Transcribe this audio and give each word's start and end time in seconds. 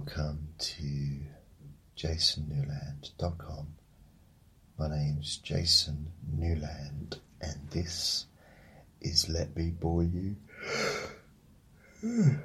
welcome 0.00 0.48
to 0.56 1.20
jasonnewland.com. 1.94 3.66
My 4.78 4.88
name's 4.88 5.36
Jason 5.36 6.06
Newland, 6.32 7.18
and 7.42 7.68
this 7.70 8.24
is 9.02 9.28
Let 9.28 9.54
Me 9.54 9.68
Bore 9.68 10.04
You 10.04 10.36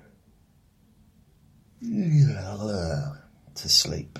to 3.56 3.70
sleep. 3.70 4.20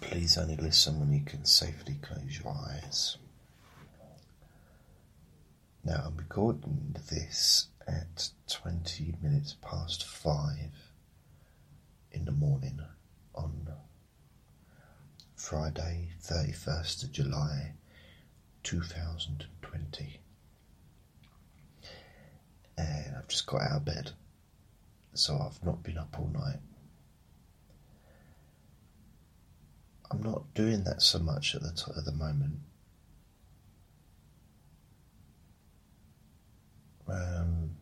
Please 0.00 0.38
only 0.38 0.56
listen 0.56 1.00
when 1.00 1.12
you 1.12 1.24
can 1.24 1.44
safely 1.44 1.98
close 2.00 2.40
your 2.44 2.54
eyes. 2.54 3.16
Now, 5.82 6.04
I'm 6.06 6.16
recording 6.16 6.94
this 7.10 7.66
at 7.88 8.28
20 8.46 9.16
minutes 9.20 9.56
past 9.62 10.06
five 10.06 10.89
in 12.12 12.24
the 12.24 12.32
morning 12.32 12.80
on 13.34 13.68
Friday, 15.34 16.10
31st 16.22 17.04
of 17.04 17.12
July 17.12 17.72
2020. 18.62 20.20
And 22.76 23.16
I've 23.16 23.28
just 23.28 23.46
got 23.46 23.62
out 23.62 23.76
of 23.78 23.84
bed, 23.84 24.10
so 25.14 25.38
I've 25.38 25.64
not 25.64 25.82
been 25.82 25.98
up 25.98 26.16
all 26.18 26.28
night. 26.32 26.60
I'm 30.10 30.22
not 30.22 30.52
doing 30.54 30.84
that 30.84 31.02
so 31.02 31.18
much 31.20 31.54
at 31.54 31.62
the 31.62 31.72
t- 31.72 31.92
at 31.96 32.04
the 32.04 32.12
moment. 32.12 32.58
Um, 37.08 37.76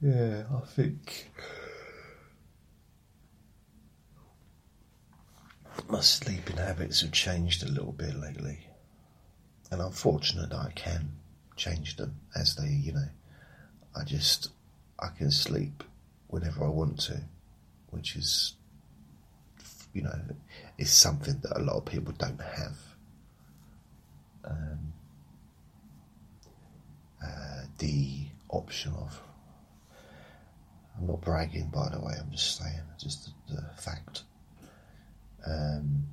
yeah, 0.00 0.44
I 0.54 0.60
think 0.66 1.30
my 5.88 6.00
sleeping 6.00 6.56
habits 6.56 7.00
have 7.02 7.12
changed 7.12 7.62
a 7.62 7.70
little 7.70 7.92
bit 7.92 8.14
lately, 8.14 8.66
and 9.70 9.80
I'm 9.80 9.92
fortunate 9.92 10.50
that 10.50 10.58
I 10.58 10.72
can 10.74 11.12
change 11.56 11.96
them 11.96 12.20
as 12.34 12.56
they, 12.56 12.68
you 12.68 12.92
know, 12.92 13.08
I 13.94 14.04
just 14.04 14.48
I 14.98 15.08
can 15.16 15.30
sleep 15.30 15.82
whenever 16.28 16.64
I 16.64 16.68
want 16.68 17.00
to, 17.00 17.20
which 17.90 18.16
is, 18.16 18.54
you 19.92 20.02
know, 20.02 20.18
is 20.78 20.90
something 20.90 21.38
that 21.40 21.56
a 21.56 21.62
lot 21.62 21.76
of 21.76 21.84
people 21.84 22.12
don't 22.16 22.40
have. 22.40 22.76
Um, 24.44 24.92
uh, 27.22 27.62
the 27.78 28.26
option 28.48 28.92
of. 28.94 29.20
I'm 30.96 31.06
not 31.06 31.20
bragging, 31.20 31.68
by 31.68 31.88
the 31.90 32.00
way. 32.00 32.14
I'm 32.18 32.30
just 32.30 32.58
saying, 32.58 32.80
just 32.98 33.30
the, 33.48 33.56
the 33.56 33.62
fact. 33.82 34.22
Um, 35.46 36.06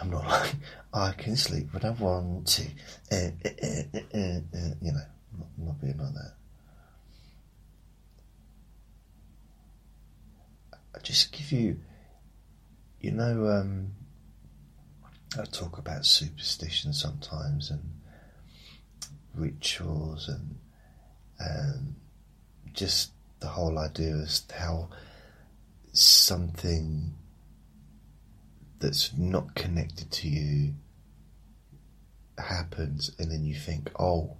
I'm 0.00 0.10
not 0.10 0.26
like 0.26 0.54
I 0.92 1.12
can 1.12 1.36
sleep 1.36 1.72
when 1.72 1.84
I 1.84 1.90
want 1.90 2.46
to. 2.48 2.64
Uh, 3.12 3.30
uh, 3.44 3.98
uh, 4.14 4.74
you 4.82 4.92
know, 4.92 5.06
not, 5.38 5.48
not 5.58 5.80
being 5.80 5.98
like 5.98 6.14
that. 6.14 6.34
I 10.94 10.98
just 11.00 11.32
give 11.32 11.52
you, 11.52 11.80
you 13.00 13.12
know, 13.12 13.46
um, 13.48 13.92
I 15.38 15.44
talk 15.44 15.78
about 15.78 16.06
superstition 16.06 16.92
sometimes 16.92 17.70
and 17.70 17.82
rituals 19.34 20.28
and 20.28 20.56
um, 21.40 21.96
just 22.72 23.10
the 23.40 23.48
whole 23.48 23.78
idea 23.78 24.14
of 24.14 24.28
how 24.56 24.88
something 25.92 27.14
that's 28.84 29.16
not 29.16 29.54
connected 29.54 30.10
to 30.12 30.28
you 30.28 30.74
happens, 32.38 33.10
and 33.18 33.30
then 33.30 33.44
you 33.44 33.54
think, 33.54 33.90
oh, 33.98 34.36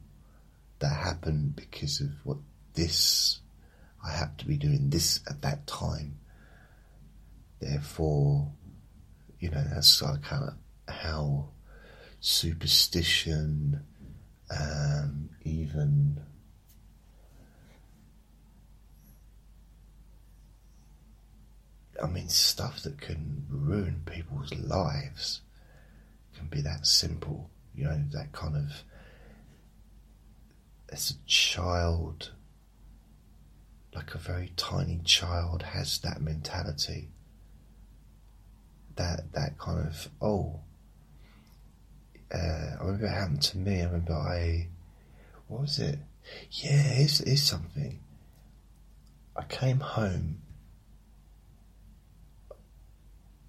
that 0.80 0.94
happened 0.94 1.56
because 1.56 2.00
of 2.00 2.10
what 2.24 2.38
this, 2.74 3.40
I 4.04 4.12
have 4.12 4.36
to 4.38 4.46
be 4.46 4.56
doing 4.56 4.90
this 4.90 5.20
at 5.28 5.42
that 5.42 5.66
time. 5.66 6.18
Therefore, 7.60 8.52
you 9.38 9.50
know, 9.50 9.64
that's 9.72 10.00
kind 10.00 10.44
of 10.44 10.94
how 10.94 11.48
superstition, 12.20 13.82
um, 14.50 15.30
even 15.42 16.20
I 22.02 22.06
mean, 22.06 22.28
stuff 22.28 22.82
that 22.82 23.00
can 23.00 23.46
ruin 23.48 24.02
people's 24.04 24.52
lives 24.54 25.40
can 26.36 26.46
be 26.48 26.60
that 26.62 26.86
simple. 26.86 27.50
You 27.74 27.84
know, 27.84 28.00
that 28.12 28.32
kind 28.32 28.56
of. 28.56 28.82
As 30.92 31.10
a 31.10 31.26
child, 31.26 32.30
like 33.94 34.14
a 34.14 34.18
very 34.18 34.52
tiny 34.56 35.00
child, 35.04 35.62
has 35.62 35.98
that 35.98 36.20
mentality. 36.20 37.08
That 38.96 39.32
that 39.32 39.58
kind 39.58 39.86
of 39.86 40.08
oh. 40.20 40.60
Uh, 42.32 42.76
I 42.80 42.84
remember 42.84 43.06
it 43.06 43.10
happened 43.10 43.42
to 43.42 43.58
me. 43.58 43.80
I 43.80 43.84
remember 43.84 44.14
I, 44.14 44.68
what 45.46 45.62
was 45.62 45.78
it? 45.78 45.98
Yeah, 46.50 46.82
here's, 46.82 47.18
here's 47.18 47.42
something. 47.42 48.00
I 49.36 49.44
came 49.44 49.80
home 49.80 50.38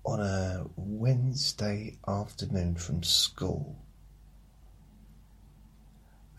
on 0.06 0.20
a 0.20 0.66
Wednesday 0.76 1.98
afternoon 2.08 2.76
from 2.76 3.02
school. 3.02 3.76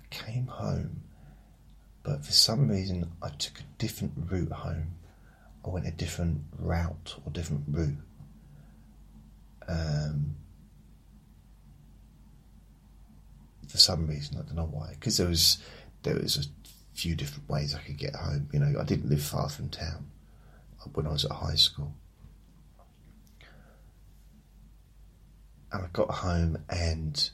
I 0.01 0.15
came 0.15 0.47
home, 0.47 1.03
but 2.05 2.25
for 2.25 2.33
some 2.33 2.69
reason 2.69 3.11
I 3.23 3.31
took 3.31 3.59
a 3.59 3.65
different 3.79 4.13
route 4.31 4.53
home. 4.53 4.95
I 5.65 5.69
went 5.69 5.87
a 5.87 5.91
different 5.91 6.43
route 6.59 7.17
or 7.25 7.33
different 7.33 7.65
route. 7.69 7.99
Um, 9.69 10.37
for 13.69 13.79
some 13.79 14.07
reason, 14.07 14.37
I 14.39 14.43
don't 14.43 14.55
know 14.55 14.71
why. 14.71 14.91
Because 14.93 15.17
there 15.17 15.27
was 15.27 15.59
there 16.05 16.15
was 16.15 16.37
a 16.37 16.97
few 16.97 17.17
different 17.17 17.49
ways 17.49 17.75
I 17.75 17.81
could 17.81 17.99
get 17.99 18.15
home. 18.15 18.49
You 18.53 18.61
know, 18.61 18.81
I 18.81 18.85
didn't 18.85 19.11
live 19.11 19.23
far 19.23 19.49
from 19.49 19.71
town 19.71 20.07
when 20.95 21.07
I 21.07 21.11
was 21.11 21.25
at 21.25 21.33
high 21.33 21.57
school. 21.57 21.93
And 25.73 25.83
I 25.83 25.87
got 25.93 26.11
home 26.11 26.59
and 26.69 27.31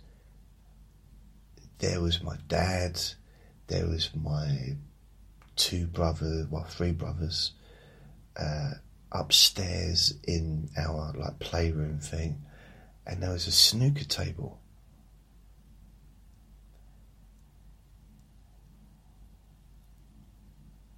there 1.78 2.00
was 2.00 2.22
my 2.22 2.36
dad, 2.48 3.00
there 3.66 3.86
was 3.86 4.10
my 4.14 4.76
two 5.56 5.86
brothers, 5.86 6.46
well, 6.48 6.64
three 6.64 6.92
brothers, 6.92 7.52
uh, 8.36 8.72
upstairs 9.10 10.14
in 10.24 10.70
our 10.78 11.12
like 11.16 11.38
playroom 11.38 11.98
thing, 11.98 12.42
and 13.06 13.22
there 13.22 13.32
was 13.32 13.46
a 13.46 13.52
snooker 13.52 14.04
table. 14.04 14.60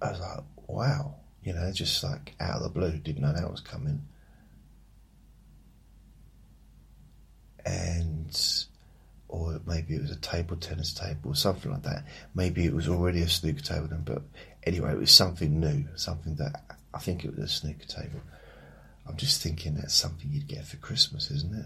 I 0.01 0.11
was 0.11 0.19
like, 0.19 0.43
wow, 0.67 1.15
you 1.43 1.53
know, 1.53 1.71
just 1.71 2.03
like 2.03 2.35
out 2.39 2.57
of 2.57 2.63
the 2.63 2.69
blue, 2.69 2.91
didn't 2.97 3.21
know 3.21 3.33
that 3.33 3.49
was 3.49 3.61
coming. 3.61 4.03
And 7.65 8.65
or 9.27 9.59
maybe 9.65 9.95
it 9.95 10.01
was 10.01 10.11
a 10.11 10.19
table 10.19 10.55
tennis 10.55 10.93
table 10.93 11.31
or 11.31 11.35
something 11.35 11.71
like 11.71 11.83
that. 11.83 12.05
Maybe 12.33 12.65
it 12.65 12.73
was 12.73 12.87
already 12.87 13.21
a 13.21 13.27
snooker 13.27 13.61
table 13.61 13.87
then, 13.87 14.03
but 14.05 14.21
anyway, 14.63 14.91
it 14.91 14.99
was 14.99 15.11
something 15.11 15.59
new, 15.59 15.85
something 15.95 16.35
that 16.35 16.63
I 16.93 16.99
think 16.99 17.25
it 17.25 17.35
was 17.35 17.45
a 17.45 17.53
snooker 17.53 17.85
table. 17.85 18.21
I'm 19.07 19.17
just 19.17 19.41
thinking 19.41 19.75
that's 19.75 19.93
something 19.93 20.29
you'd 20.31 20.47
get 20.47 20.65
for 20.65 20.77
Christmas, 20.77 21.29
isn't 21.31 21.55
it? 21.55 21.65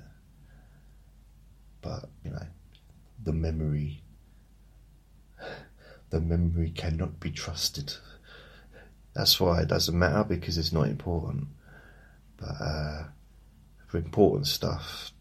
But 1.81 2.09
you 2.23 2.31
know, 2.31 2.47
the 3.23 3.33
memory, 3.33 4.03
the 6.09 6.21
memory 6.21 6.71
cannot 6.71 7.19
be 7.19 7.31
trusted. 7.31 7.93
That's 9.13 9.39
why 9.39 9.61
it 9.61 9.67
doesn't 9.67 9.97
matter 9.97 10.23
because 10.23 10.57
it's 10.57 10.73
not 10.73 10.87
important. 10.87 11.47
But 12.37 12.55
uh, 12.61 13.03
for 13.87 13.97
important 13.97 14.47
stuff, 14.47 15.11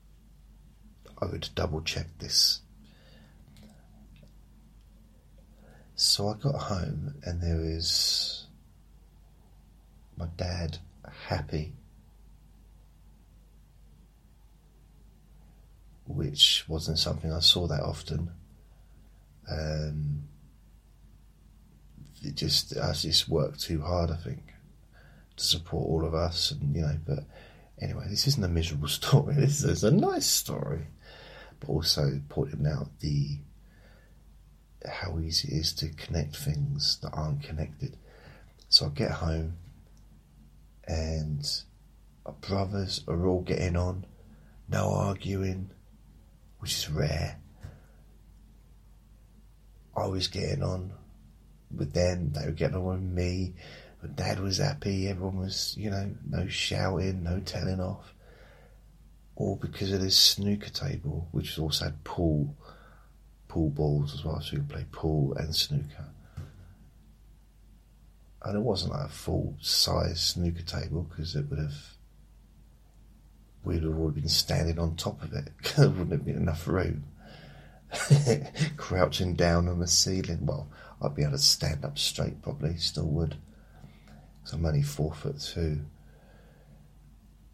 I 1.21 1.27
would 1.27 1.49
double 1.55 1.81
check 1.83 2.07
this. 2.19 2.61
So 5.95 6.29
I 6.29 6.35
got 6.35 6.55
home 6.55 7.15
and 7.25 7.43
there 7.43 7.57
was 7.57 8.47
my 10.17 10.27
dad 10.37 10.79
happy, 11.27 11.75
which 16.07 16.65
wasn't 16.69 16.99
something 16.99 17.33
I 17.33 17.41
saw 17.41 17.67
that 17.67 17.83
often. 17.83 18.31
Um, 19.51 20.23
it 22.23 22.35
just 22.35 22.77
I 22.77 22.93
just 22.93 23.29
worked 23.29 23.61
too 23.61 23.83
hard, 23.83 24.11
I 24.11 24.17
think, 24.17 24.55
to 25.37 25.45
support 25.45 25.87
all 25.87 26.05
of 26.05 26.15
us, 26.15 26.51
and 26.51 26.75
you 26.75 26.83
know. 26.83 26.97
But 27.07 27.25
anyway, 27.81 28.07
this 28.09 28.27
isn't 28.27 28.45
a 28.45 28.49
miserable 28.49 28.89
story. 29.01 29.35
This 29.35 29.63
is 29.63 29.85
a 29.85 29.91
nice 29.91 30.27
story, 30.27 30.87
but 31.61 31.69
also 31.69 32.21
pointing 32.29 32.67
out 32.67 32.99
the 33.01 33.39
how 34.87 35.19
easy 35.19 35.49
it 35.49 35.61
is 35.61 35.73
to 35.75 35.89
connect 35.89 36.37
things 36.37 36.99
that 37.03 37.11
aren't 37.13 37.43
connected. 37.43 37.97
So 38.69 38.87
I 38.87 38.89
get 38.91 39.11
home, 39.11 39.55
and 40.87 41.45
our 42.25 42.35
brothers 42.35 43.03
are 43.09 43.27
all 43.27 43.43
getting 43.43 43.77
on, 43.77 44.07
no 44.69 44.93
arguing, 44.93 45.71
which 46.59 46.75
is 46.75 46.91
rare. 46.91 47.39
I 49.97 50.07
was 50.07 50.29
getting 50.29 50.63
on 50.63 50.93
with 51.75 51.93
them, 51.93 52.33
they 52.33 52.47
were 52.47 52.53
getting 52.53 52.77
on 52.77 52.85
with 52.85 53.03
me. 53.03 53.55
But 54.01 54.15
dad 54.15 54.39
was 54.39 54.59
happy, 54.59 55.09
everyone 55.09 55.39
was, 55.39 55.75
you 55.77 55.91
know, 55.91 56.15
no 56.29 56.47
shouting, 56.47 57.25
no 57.25 57.41
telling 57.41 57.81
off. 57.81 58.15
All 59.39 59.55
because 59.55 59.93
of 59.93 60.01
this 60.01 60.17
snooker 60.17 60.69
table, 60.69 61.29
which 61.31 61.61
also 61.61 61.85
had 61.85 62.03
pool, 62.03 62.57
pool 63.47 63.71
balls 63.71 64.13
as 64.13 64.25
well, 64.25 64.41
so 64.41 64.55
you 64.55 64.59
could 64.59 64.69
play 64.69 64.87
pool 64.91 65.33
and 65.35 65.55
snooker. 65.55 66.07
And 68.43 68.57
it 68.57 68.63
wasn't 68.63 68.95
like 68.95 69.07
a 69.07 69.09
full 69.09 69.55
size 69.61 70.21
snooker 70.21 70.63
table 70.63 71.07
because 71.09 71.37
it 71.37 71.49
would 71.49 71.61
have, 71.61 71.77
we'd 73.63 73.85
have 73.85 73.97
all 73.97 74.11
been 74.11 74.29
standing 74.29 74.81
on 74.81 74.97
top 74.97 75.23
of 75.23 75.33
it. 75.33 75.51
there 75.77 75.89
wouldn't 75.89 76.11
have 76.11 76.25
been 76.25 76.37
enough 76.37 76.67
room. 76.67 77.05
Crouching 78.77 79.35
down 79.35 79.69
on 79.69 79.79
the 79.79 79.87
ceiling. 79.87 80.47
Well, 80.47 80.69
I'd 81.01 81.15
be 81.15 81.23
able 81.23 81.33
to 81.33 81.39
stand 81.39 81.85
up 81.85 81.97
straight, 81.97 82.43
probably, 82.43 82.77
still 82.79 83.07
would. 83.07 83.37
Because 84.43 84.55
I'm 84.55 84.67
only 84.67 84.83
four 84.83 85.15
foot 85.15 85.41
two. 85.41 85.83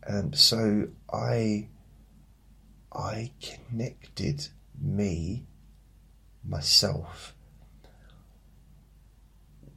Um, 0.07 0.33
so 0.33 0.89
I, 1.13 1.69
I 2.95 3.33
connected 3.41 4.49
me, 4.81 5.47
myself, 6.45 7.35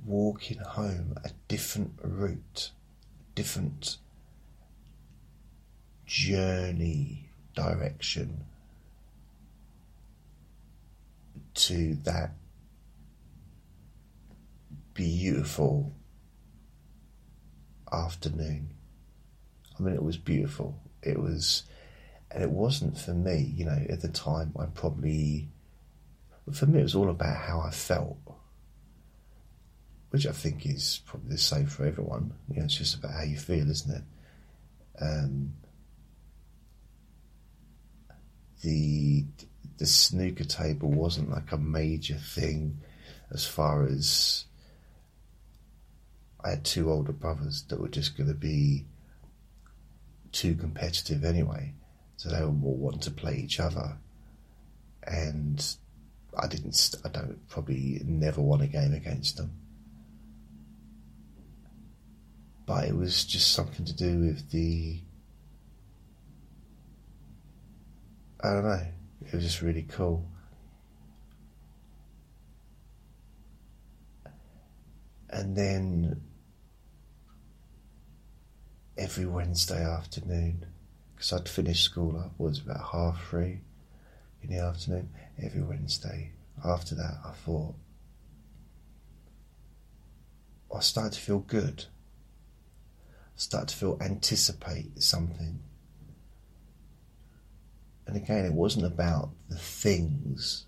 walking 0.05 0.59
home 0.59 1.15
a 1.23 1.31
different 1.47 1.99
route, 2.03 2.71
different 3.35 3.97
journey 6.05 7.29
direction 7.55 8.45
to 11.53 11.95
that 12.03 12.31
beautiful 14.93 15.91
afternoon. 17.91 18.69
I 19.77 19.83
mean, 19.83 19.95
it 19.95 20.03
was 20.03 20.17
beautiful. 20.17 20.79
It 21.01 21.19
was, 21.19 21.63
and 22.31 22.43
it 22.43 22.49
wasn't 22.49 22.97
for 22.97 23.13
me, 23.13 23.53
you 23.55 23.65
know, 23.65 23.85
at 23.89 24.01
the 24.01 24.09
time, 24.09 24.53
I 24.59 24.65
probably, 24.65 25.49
for 26.51 26.65
me, 26.65 26.79
it 26.79 26.83
was 26.83 26.95
all 26.95 27.09
about 27.09 27.37
how 27.37 27.61
I 27.61 27.71
felt, 27.71 28.17
which 30.09 30.27
I 30.27 30.31
think 30.31 30.65
is 30.65 31.01
probably 31.05 31.31
the 31.31 31.37
same 31.37 31.67
for 31.67 31.85
everyone. 31.85 32.33
You 32.49 32.57
know, 32.57 32.65
it's 32.65 32.77
just 32.77 32.95
about 32.95 33.13
how 33.13 33.23
you 33.23 33.37
feel, 33.37 33.69
isn't 33.69 33.95
it? 33.95 34.03
Um, 34.99 35.53
the 38.63 39.25
the 39.77 39.85
snooker 39.85 40.43
table 40.43 40.89
wasn't 40.89 41.29
like 41.29 41.51
a 41.51 41.57
major 41.57 42.15
thing 42.15 42.79
as 43.29 43.45
far 43.45 43.85
as 43.85 44.45
I 46.43 46.51
had 46.51 46.65
two 46.65 46.91
older 46.91 47.11
brothers 47.11 47.63
that 47.69 47.79
were 47.79 47.87
just 47.87 48.17
going 48.17 48.29
to 48.29 48.35
be 48.35 48.85
too 50.31 50.55
competitive 50.55 51.23
anyway, 51.23 51.73
so 52.17 52.29
they 52.29 52.41
were 52.41 52.51
more 52.51 52.75
wanting 52.75 53.01
to 53.01 53.11
play 53.11 53.35
each 53.35 53.59
other, 53.59 53.97
and 55.03 55.65
I 56.37 56.47
didn't. 56.47 56.95
I 57.05 57.09
don't 57.09 57.47
probably 57.47 58.01
never 58.03 58.41
won 58.41 58.61
a 58.61 58.67
game 58.67 58.93
against 58.93 59.37
them, 59.37 59.51
but 62.65 62.85
it 62.85 62.95
was 62.95 63.23
just 63.23 63.53
something 63.53 63.85
to 63.85 63.95
do 63.95 64.19
with 64.19 64.49
the. 64.51 64.99
I 68.43 68.53
don't 68.53 68.63
know. 68.63 68.87
It 69.25 69.33
was 69.33 69.43
just 69.43 69.61
really 69.61 69.83
cool. 69.83 70.25
And 75.29 75.55
then 75.55 76.21
every 78.97 79.25
Wednesday 79.25 79.83
afternoon, 79.83 80.65
because 81.17 81.33
I'd 81.33 81.49
finished 81.49 81.83
school 81.83 82.15
up, 82.15 82.33
was 82.37 82.59
about 82.59 82.91
half 82.91 83.27
three 83.27 83.61
in 84.43 84.51
the 84.51 84.59
afternoon, 84.59 85.09
every 85.41 85.63
Wednesday. 85.63 86.31
After 86.63 86.93
that, 86.93 87.17
I 87.25 87.31
thought, 87.31 87.73
I 90.73 90.79
started 90.81 91.13
to 91.13 91.19
feel 91.19 91.39
good. 91.39 91.85
I 93.09 93.37
started 93.37 93.69
to 93.69 93.75
feel 93.75 93.97
anticipate 93.99 95.01
something. 95.01 95.59
And 98.05 98.15
again, 98.15 98.45
it 98.45 98.53
wasn't 98.53 98.85
about 98.85 99.31
the 99.49 99.57
things. 99.57 100.67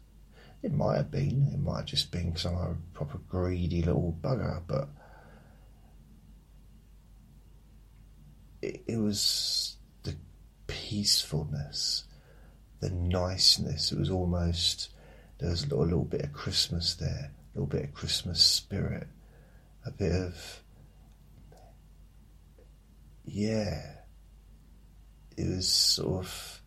It 0.63 0.74
might 0.74 0.98
have 0.98 1.12
been. 1.12 1.51
It 1.54 1.60
might 1.60 1.78
have 1.78 1.86
just 1.86 2.12
been 2.12 2.31
because 2.31 2.46
I'm 2.46 2.56
a 2.56 2.75
proper 2.96 3.19
greedy 3.30 3.84
little 3.84 4.18
bugger, 4.19 4.63
but 4.68 4.90
it, 8.63 8.81
it 8.88 8.98
was 8.98 9.78
peacefulness, 10.89 12.06
the 12.80 12.89
niceness. 12.89 13.91
It 13.91 14.00
was 14.00 14.09
almost 14.09 14.89
there 15.39 15.51
was 15.51 15.63
a 15.63 15.68
little, 15.68 15.83
a 15.83 15.86
little 15.86 16.03
bit 16.03 16.21
of 16.21 16.33
Christmas 16.33 16.95
there, 16.95 17.31
a 17.31 17.59
little 17.59 17.68
bit 17.68 17.83
of 17.83 17.94
Christmas 17.94 18.41
spirit, 18.41 19.07
a 19.86 19.91
bit 19.91 20.12
of 20.12 20.63
yeah. 23.24 23.97
It 25.38 25.47
was 25.47 25.71
sort 25.71 26.25
of 26.25 26.62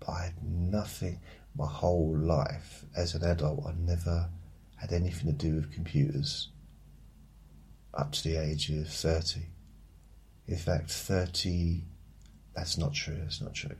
But 0.00 0.08
I 0.10 0.22
had 0.24 0.42
nothing, 0.42 1.20
my 1.56 1.66
whole 1.66 2.16
life 2.16 2.84
as 2.96 3.14
an 3.14 3.24
adult, 3.24 3.66
I 3.66 3.72
never 3.78 4.28
had 4.76 4.92
anything 4.92 5.26
to 5.26 5.32
do 5.32 5.56
with 5.56 5.72
computers 5.72 6.50
up 7.94 8.12
to 8.12 8.22
the 8.28 8.36
age 8.36 8.68
of 8.70 8.88
30. 8.88 9.40
In 10.48 10.56
fact, 10.56 10.90
30, 10.90 11.82
That's 12.54 12.78
not 12.78 12.94
true. 12.94 13.16
That's 13.20 13.40
not 13.40 13.54
true. 13.54 13.76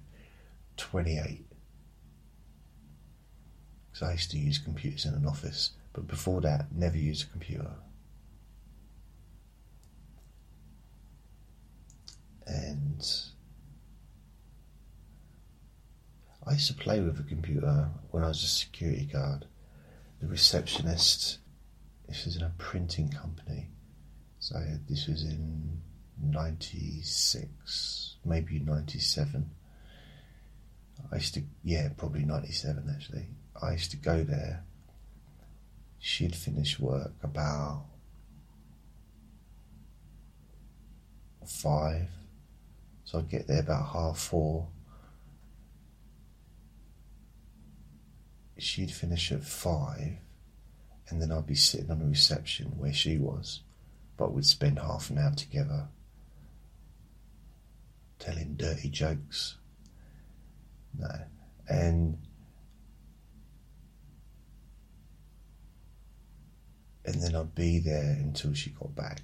28. 0.77 1.47
Because 3.97 4.09
I 4.11 4.13
used 4.13 4.31
to 4.33 4.39
use 4.39 4.59
computers 4.59 5.07
in 5.07 5.15
an 5.15 5.25
office, 5.25 5.71
but 5.95 6.07
before 6.07 6.43
that, 6.43 6.71
never 6.71 6.99
used 6.99 7.27
a 7.27 7.31
computer. 7.31 7.71
And 12.47 13.03
I 16.47 16.53
used 16.53 16.67
to 16.67 16.75
play 16.75 17.01
with 17.01 17.19
a 17.19 17.23
computer 17.23 17.89
when 18.11 18.23
I 18.23 18.29
was 18.29 18.43
a 18.43 18.47
security 18.47 19.07
guard. 19.07 19.47
The 20.21 20.27
receptionist, 20.27 21.39
this 22.07 22.27
was 22.27 22.37
in 22.37 22.43
a 22.43 22.53
printing 22.59 23.09
company, 23.09 23.71
so 24.41 24.57
this 24.91 25.07
was 25.07 25.23
in 25.23 25.81
96, 26.23 28.17
maybe 28.27 28.59
97. 28.59 29.51
I 31.11 31.15
used 31.15 31.33
to, 31.33 31.45
yeah, 31.65 31.89
probably 31.97 32.27
97 32.27 32.95
actually. 32.95 33.29
I 33.63 33.73
used 33.73 33.91
to 33.93 33.97
go 33.97 34.23
there. 34.23 34.65
She'd 35.99 36.37
finish 36.37 36.79
work 36.79 37.13
about 37.23 37.87
five, 41.47 42.09
so 43.05 43.19
I'd 43.19 43.29
get 43.29 43.47
there 43.47 43.61
about 43.61 43.93
half 43.93 44.19
four. 44.19 44.69
She'd 48.59 48.91
finish 48.91 49.33
at 49.33 49.45
five, 49.45 50.19
and 51.09 51.21
then 51.21 51.31
I'd 51.31 51.47
be 51.47 51.55
sitting 51.55 51.91
on 51.91 51.99
the 51.99 52.07
reception 52.07 52.79
where 52.79 52.93
she 52.93 53.19
was, 53.19 53.63
but 54.17 54.33
we'd 54.33 54.47
spend 54.47 54.79
half 54.79 55.11
an 55.11 55.19
hour 55.19 55.35
together 55.35 55.89
telling 58.19 58.55
dirty 58.57 58.89
jokes. 58.89 59.57
No. 60.99 61.09
And 61.69 62.19
and 67.07 67.23
then 67.23 67.37
I'd 67.37 67.55
be 67.55 67.79
there 67.79 68.17
until 68.19 68.53
she 68.53 68.71
got 68.71 68.95
back 68.95 69.23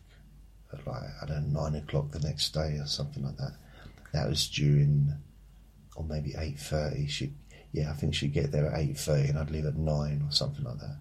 at 0.72 0.86
like 0.86 1.02
I 1.20 1.26
don't 1.26 1.52
know 1.52 1.62
nine 1.62 1.74
o'clock 1.74 2.10
the 2.10 2.20
next 2.20 2.54
day 2.54 2.78
or 2.78 2.86
something 2.86 3.24
like 3.24 3.36
that. 3.36 3.56
That 4.12 4.28
was 4.28 4.48
during 4.48 5.14
or 5.96 6.04
maybe 6.04 6.34
eight 6.38 6.58
thirty. 6.58 7.06
She 7.08 7.34
yeah, 7.72 7.90
I 7.90 7.94
think 7.94 8.14
she'd 8.14 8.32
get 8.32 8.52
there 8.52 8.66
at 8.66 8.78
eight 8.78 8.98
thirty 8.98 9.28
and 9.28 9.38
I'd 9.38 9.50
leave 9.50 9.66
at 9.66 9.76
nine 9.76 10.22
or 10.24 10.30
something 10.30 10.64
like 10.64 10.78
that. 10.78 10.98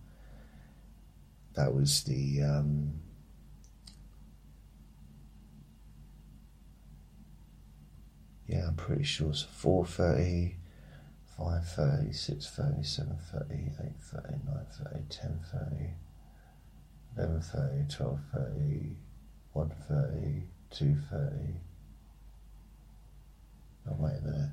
That 1.54 1.74
was 1.74 2.04
the 2.04 2.42
um, 2.42 2.94
yeah, 8.48 8.68
I'm 8.68 8.76
pretty 8.76 9.04
sure 9.04 9.30
it's 9.30 9.44
4.30, 9.44 10.56
5.30, 11.40 12.10
6.30, 12.10 12.80
7.30, 12.80 13.52
8.30, 14.14 14.40
9.30, 14.46 15.04
10.30, 15.08 15.94
11.30, 17.18 17.98
12.30, 17.98 18.96
1.30, 19.56 20.44
2.30, 20.74 21.54
oh 23.90 23.96
wait 23.98 24.18
a 24.18 24.22
minute, 24.22 24.50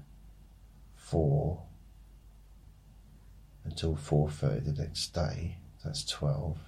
4 0.96 1.62
until 3.64 3.94
4.30 3.94 4.64
the 4.64 4.82
next 4.82 5.14
day, 5.14 5.58
that's 5.84 6.04
12, 6.04 6.58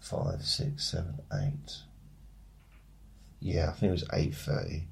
5, 0.00 0.44
6, 0.44 0.84
7, 0.84 1.14
8, 1.32 1.52
yeah, 3.40 3.68
I 3.68 3.72
think 3.72 3.90
it 3.90 3.92
was 3.92 4.04
8.30 4.04 4.86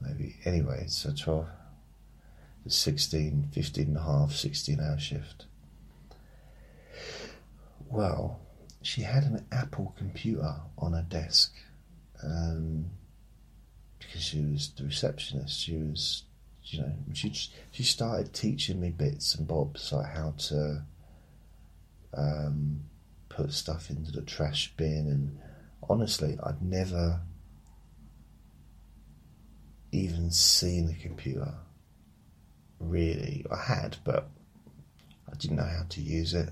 maybe. 0.00 0.36
Anyway, 0.44 0.84
so 0.88 1.12
12, 1.16 1.48
16, 2.66 3.48
15 3.52 3.86
and 3.86 3.96
a 3.96 4.02
half, 4.02 4.32
16 4.32 4.80
hour 4.80 4.98
shift. 4.98 5.46
Well, 7.90 8.40
she 8.82 9.02
had 9.02 9.24
an 9.24 9.46
Apple 9.50 9.94
computer 9.96 10.54
on 10.76 10.92
her 10.92 11.06
desk 11.08 11.54
um, 12.22 12.90
because 13.98 14.22
she 14.22 14.40
was 14.40 14.70
the 14.76 14.84
receptionist. 14.84 15.58
She 15.60 15.76
was, 15.76 16.24
you 16.64 16.80
know, 16.80 16.92
she 17.14 17.32
she 17.70 17.82
started 17.82 18.32
teaching 18.34 18.80
me 18.80 18.90
bits 18.90 19.34
and 19.34 19.48
bobs 19.48 19.92
like 19.92 20.14
how 20.14 20.34
to 20.38 20.84
um, 22.14 22.80
put 23.28 23.52
stuff 23.52 23.90
into 23.90 24.12
the 24.12 24.22
trash 24.22 24.72
bin. 24.76 25.08
And 25.08 25.38
honestly, 25.88 26.38
I'd 26.42 26.62
never 26.62 27.20
even 29.92 30.30
seen 30.30 30.90
a 30.90 31.02
computer. 31.02 31.54
Really, 32.80 33.44
I 33.50 33.56
had, 33.56 33.96
but 34.04 34.30
I 35.30 35.36
didn't 35.36 35.56
know 35.56 35.64
how 35.64 35.84
to 35.88 36.00
use 36.00 36.34
it. 36.34 36.50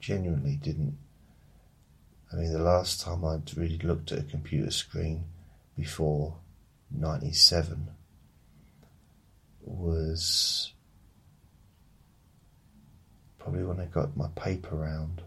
Genuinely 0.00 0.56
didn't. 0.56 0.96
I 2.32 2.36
mean, 2.36 2.52
the 2.52 2.58
last 2.58 3.00
time 3.00 3.24
I'd 3.24 3.56
really 3.56 3.78
looked 3.78 4.12
at 4.12 4.20
a 4.20 4.22
computer 4.22 4.70
screen 4.70 5.24
before 5.76 6.36
97 6.90 7.88
was 9.62 10.72
probably 13.38 13.64
when 13.64 13.80
I 13.80 13.86
got 13.86 14.16
my 14.16 14.28
paper 14.34 14.76
round 14.76 15.22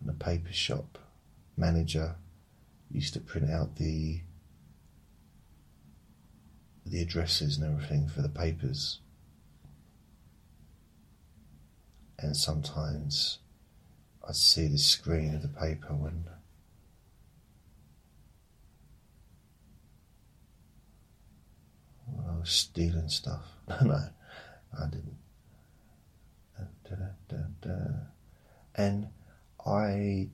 and 0.00 0.08
the 0.08 0.24
paper 0.24 0.52
shop 0.52 0.98
manager 1.56 2.16
used 2.90 3.14
to 3.14 3.20
print 3.20 3.50
out 3.50 3.76
the 3.76 4.20
the 6.84 7.02
addresses 7.02 7.56
and 7.56 7.66
everything 7.66 8.08
for 8.08 8.22
the 8.22 8.28
papers. 8.28 9.00
And 12.18 12.36
sometimes 12.36 13.38
I'd 14.28 14.34
see 14.34 14.66
the 14.66 14.78
screen 14.78 15.34
of 15.34 15.42
the 15.42 15.48
paper 15.48 15.94
when 15.94 16.24
I 22.28 22.38
was 22.38 22.50
stealing 22.50 23.08
stuff. 23.08 23.44
no, 23.82 24.00
I 24.78 24.86
didn't. 24.90 25.16
Uh, 27.66 28.06
and 28.76 29.08
I, 29.64 30.28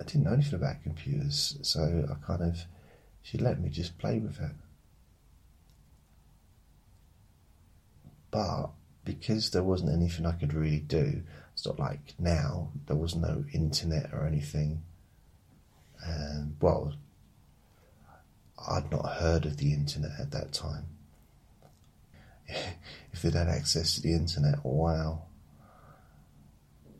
I 0.00 0.04
didn't 0.04 0.24
know 0.24 0.32
anything 0.32 0.54
about 0.54 0.82
computers, 0.82 1.58
so 1.62 2.08
I 2.10 2.26
kind 2.26 2.42
of, 2.42 2.58
she 3.22 3.38
let 3.38 3.60
me 3.60 3.68
just 3.68 3.98
play 3.98 4.18
with 4.18 4.40
it. 4.40 4.50
But 8.30 8.70
because 9.04 9.50
there 9.50 9.62
wasn't 9.62 9.92
anything 9.92 10.26
I 10.26 10.32
could 10.32 10.54
really 10.54 10.80
do, 10.80 11.22
it's 11.60 11.66
not 11.66 11.78
like 11.78 12.14
now, 12.18 12.70
there 12.86 12.96
was 12.96 13.14
no 13.14 13.44
internet 13.52 14.14
or 14.14 14.26
anything. 14.26 14.82
And, 16.02 16.56
well, 16.58 16.94
I'd 18.66 18.90
not 18.90 19.04
heard 19.18 19.44
of 19.44 19.58
the 19.58 19.74
internet 19.74 20.12
at 20.18 20.30
that 20.30 20.54
time. 20.54 20.86
if 22.48 23.20
they'd 23.20 23.34
had 23.34 23.48
access 23.48 23.94
to 23.96 24.00
the 24.00 24.14
internet, 24.14 24.64
wow. 24.64 25.24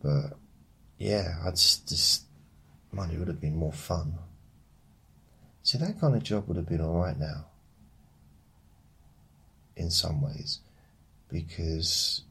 But 0.02 0.37
yeah, 0.99 1.37
I'd 1.47 1.57
just, 1.57 2.25
money 2.93 3.17
would 3.17 3.29
have 3.29 3.40
been 3.40 3.57
more 3.57 3.73
fun. 3.73 4.19
See, 5.62 5.79
that 5.79 5.99
kind 5.99 6.14
of 6.14 6.23
job 6.23 6.49
would 6.49 6.59
have 6.59 6.69
been 6.69 6.83
alright 6.83 7.19
now. 7.19 7.47
In 9.75 9.90
some 9.90 10.21
ways 10.21 10.61
because 11.31 12.25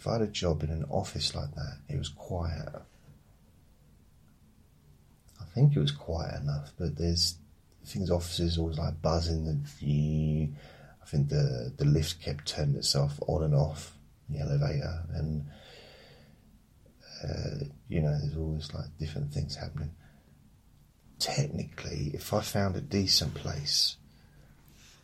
if 0.00 0.06
I 0.06 0.14
had 0.14 0.22
a 0.22 0.28
job 0.28 0.62
in 0.62 0.70
an 0.70 0.86
office 0.88 1.34
like 1.34 1.54
that, 1.56 1.76
it 1.90 1.98
was 1.98 2.08
quiet. 2.08 2.70
I 5.38 5.44
think 5.54 5.76
it 5.76 5.78
was 5.78 5.92
quiet 5.92 6.40
enough, 6.40 6.72
but 6.78 6.96
there's 6.96 7.36
things 7.84 8.10
offices 8.10 8.56
always 8.56 8.78
like 8.78 9.02
buzzing. 9.02 9.44
The 9.44 10.48
I 11.02 11.06
think 11.06 11.28
the 11.28 11.74
the 11.76 11.84
lift 11.84 12.22
kept 12.22 12.46
turning 12.46 12.76
itself 12.76 13.20
on 13.26 13.42
and 13.42 13.54
off 13.54 13.92
the 14.30 14.38
elevator, 14.40 15.04
and 15.12 15.44
uh, 17.22 17.64
you 17.88 18.00
know 18.00 18.18
there's 18.18 18.38
always 18.38 18.72
like 18.72 18.96
different 18.98 19.34
things 19.34 19.56
happening. 19.56 19.90
Technically, 21.18 22.12
if 22.14 22.32
I 22.32 22.40
found 22.40 22.74
a 22.74 22.80
decent 22.80 23.34
place 23.34 23.96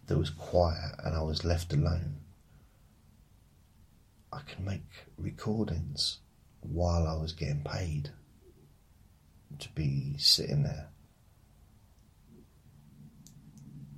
that 0.07 0.17
was 0.17 0.31
quiet 0.31 0.95
and 1.05 1.15
I 1.15 1.21
was 1.21 1.45
left 1.45 1.75
alone, 1.75 2.15
I 4.37 4.43
could 4.43 4.61
make 4.61 5.07
recordings 5.17 6.19
while 6.61 7.07
I 7.07 7.15
was 7.15 7.33
getting 7.33 7.65
paid 7.65 8.11
to 9.59 9.69
be 9.71 10.17
sitting 10.19 10.63
there. 10.63 10.91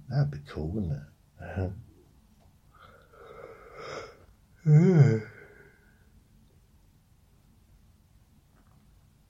That'd 0.09 0.30
be 0.30 0.38
cool, 0.49 0.68
wouldn't 0.68 0.92
it? 0.92 1.73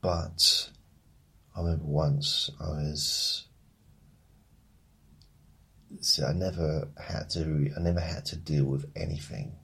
but 0.02 0.70
I 1.56 1.60
remember 1.60 1.84
once 1.84 2.50
I 2.60 2.68
was 2.68 3.46
see, 6.00 6.22
I 6.22 6.34
never 6.34 6.88
had 7.02 7.30
to. 7.30 7.70
I 7.74 7.80
never 7.80 8.00
had 8.00 8.26
to 8.26 8.36
deal 8.36 8.66
with 8.66 8.90
anything. 8.94 9.56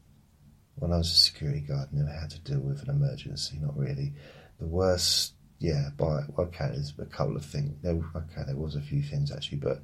When 0.76 0.92
I 0.92 0.98
was 0.98 1.10
a 1.12 1.16
security 1.16 1.60
guard, 1.60 1.88
I 1.92 1.96
never 1.96 2.10
had 2.10 2.30
to 2.30 2.40
deal 2.40 2.60
with 2.60 2.82
an 2.82 2.90
emergency. 2.90 3.58
Not 3.60 3.76
really. 3.76 4.12
The 4.58 4.66
worst, 4.66 5.34
yeah, 5.58 5.90
but 5.96 6.24
okay, 6.38 6.68
there's 6.72 6.92
a 6.98 7.06
couple 7.06 7.36
of 7.36 7.44
things. 7.44 7.76
There, 7.82 7.92
okay, 7.92 8.42
there 8.46 8.56
was 8.56 8.76
a 8.76 8.80
few 8.80 9.02
things 9.02 9.32
actually, 9.32 9.58
but 9.58 9.82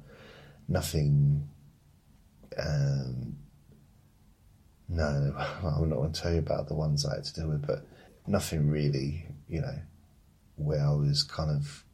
nothing. 0.67 1.47
Um, 2.57 3.37
no, 4.89 5.33
I'm 5.63 5.89
not 5.89 5.95
going 5.95 6.11
to 6.11 6.21
tell 6.21 6.33
you 6.33 6.39
about 6.39 6.67
the 6.67 6.75
ones 6.75 7.05
I 7.05 7.15
had 7.15 7.23
to 7.23 7.33
deal 7.33 7.47
with, 7.47 7.65
but 7.65 7.85
nothing 8.27 8.69
really, 8.69 9.25
you 9.47 9.61
know, 9.61 9.79
where 10.55 10.85
I 10.85 10.91
was 10.91 11.23
kind 11.23 11.51
of. 11.51 11.85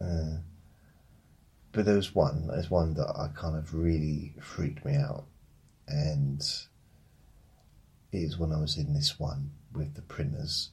Uh, 0.00 0.38
but 1.72 1.84
there 1.84 1.96
was 1.96 2.14
one, 2.14 2.46
there's 2.48 2.70
one 2.70 2.94
that 2.94 3.08
I 3.08 3.28
kind 3.34 3.56
of 3.56 3.74
really 3.74 4.34
freaked 4.40 4.84
me 4.84 4.96
out, 4.96 5.26
and 5.88 6.40
it 8.12 8.18
is 8.18 8.38
when 8.38 8.52
I 8.52 8.60
was 8.60 8.76
in 8.76 8.94
this 8.94 9.18
one 9.18 9.50
with 9.72 9.94
the 9.94 10.02
printers, 10.02 10.70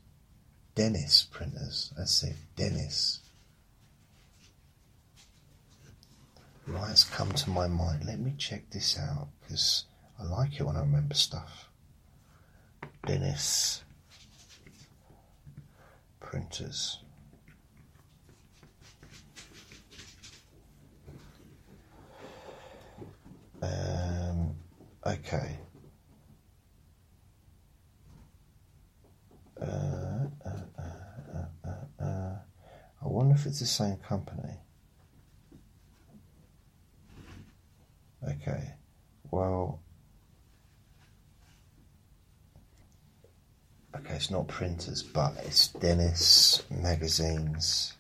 Dennis 0.75 1.27
printers. 1.32 1.93
I 2.00 2.05
said 2.05 2.36
Dennis. 2.55 3.20
Right, 6.65 6.91
it's 6.91 7.03
come 7.03 7.32
to 7.34 7.50
my 7.50 7.67
mind. 7.67 8.05
Let 8.05 8.20
me 8.20 8.34
check 8.38 8.70
this 8.70 8.98
out 8.98 9.27
because 9.41 9.86
I 10.20 10.24
like 10.24 10.60
it 10.60 10.63
when 10.63 10.77
I 10.77 10.82
remember 10.82 11.13
stuff. 11.13 11.70
Dennis 13.05 13.84
printers. 16.22 17.00
Um, 23.62 24.23
okay. 25.05 25.57
Uh, 29.62 29.65
uh, 30.45 30.50
uh, 32.00 32.36
I 33.01 33.07
wonder 33.07 33.36
if 33.36 33.45
it's 33.45 33.60
the 33.60 33.65
same 33.65 33.98
company. 33.98 34.57
Okay, 38.25 38.74
well, 39.31 39.81
okay, 43.95 44.13
it's 44.15 44.31
not 44.31 44.48
printers, 44.48 45.03
but 45.03 45.33
it's 45.45 45.67
Dennis 45.67 46.63
Magazines 46.69 47.93